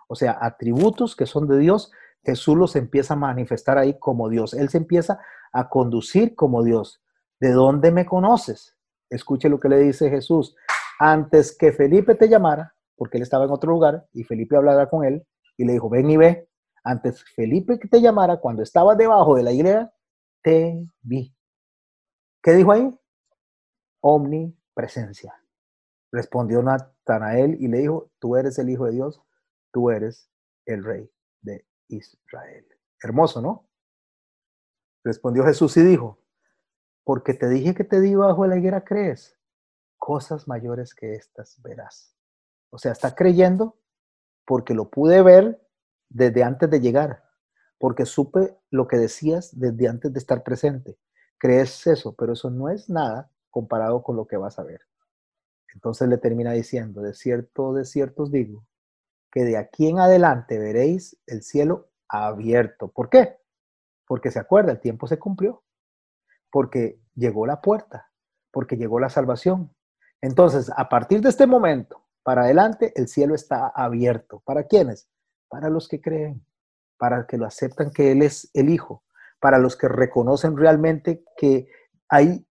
[0.08, 1.90] O sea, atributos que son de Dios,
[2.22, 4.54] Jesús los empieza a manifestar ahí como Dios.
[4.54, 5.20] Él se empieza
[5.52, 7.02] a conducir como Dios.
[7.40, 8.76] ¿De dónde me conoces?
[9.10, 10.56] Escuche lo que le dice Jesús
[10.98, 15.04] antes que Felipe te llamara, porque él estaba en otro lugar y Felipe hablara con
[15.04, 15.26] él
[15.56, 16.48] y le dijo, ven y ve,
[16.82, 19.92] antes Felipe que te llamara, cuando estabas debajo de la iglesia,
[20.44, 21.34] te vi.
[22.42, 22.96] ¿Qué dijo ahí?
[24.00, 25.34] Omnipresencia.
[26.12, 29.20] Respondió Natanael y le dijo, tú eres el Hijo de Dios,
[29.72, 30.30] tú eres
[30.66, 31.10] el Rey
[31.40, 32.66] de Israel.
[33.02, 33.68] Hermoso, ¿no?
[35.02, 36.22] Respondió Jesús y dijo,
[37.04, 39.38] porque te dije que te di bajo la higuera, crees
[39.96, 42.14] cosas mayores que estas verás.
[42.70, 43.78] O sea, está creyendo
[44.46, 45.66] porque lo pude ver
[46.10, 47.23] desde antes de llegar,
[47.84, 50.96] porque supe lo que decías desde antes de estar presente.
[51.36, 54.80] Crees eso, pero eso no es nada comparado con lo que vas a ver.
[55.74, 58.66] Entonces le termina diciendo, de cierto, de cierto os digo,
[59.30, 62.88] que de aquí en adelante veréis el cielo abierto.
[62.88, 63.36] ¿Por qué?
[64.06, 65.62] Porque se acuerda, el tiempo se cumplió,
[66.50, 68.10] porque llegó la puerta,
[68.50, 69.74] porque llegó la salvación,
[70.22, 74.40] entonces, a partir de este momento para adelante, el cielo está abierto.
[74.46, 75.06] ¿Para quiénes?
[75.50, 76.46] Para los que creen,
[76.96, 79.02] para que lo aceptan que Él es el Hijo,
[79.40, 81.68] para los que reconocen realmente que
[82.08, 82.46] hay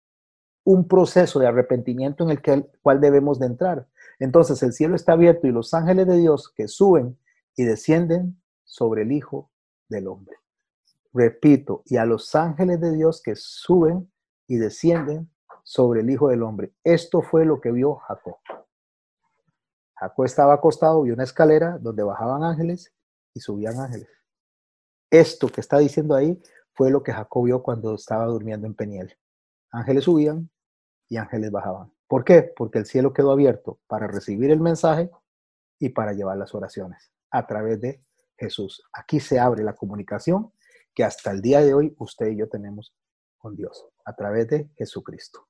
[0.63, 3.87] un proceso de arrepentimiento en el que, cual debemos de entrar.
[4.19, 7.17] Entonces el cielo está abierto y los ángeles de Dios que suben
[7.55, 9.51] y descienden sobre el Hijo
[9.89, 10.37] del Hombre.
[11.13, 14.11] Repito, y a los ángeles de Dios que suben
[14.47, 15.29] y descienden
[15.63, 16.73] sobre el Hijo del Hombre.
[16.83, 18.37] Esto fue lo que vio Jacob.
[19.95, 22.93] Jacob estaba acostado, vio una escalera donde bajaban ángeles
[23.33, 24.07] y subían ángeles.
[25.14, 26.41] Esto que está diciendo ahí
[26.73, 29.15] fue lo que Jacob vio cuando estaba durmiendo en Peniel.
[29.69, 30.49] Ángeles subían
[31.07, 31.94] y ángeles bajaban.
[32.07, 32.41] ¿Por qué?
[32.41, 35.11] Porque el cielo quedó abierto para recibir el mensaje
[35.77, 38.03] y para llevar las oraciones a través de
[38.38, 38.81] Jesús.
[38.91, 40.52] Aquí se abre la comunicación
[40.95, 42.91] que hasta el día de hoy usted y yo tenemos
[43.38, 45.48] con Dios a través de Jesucristo.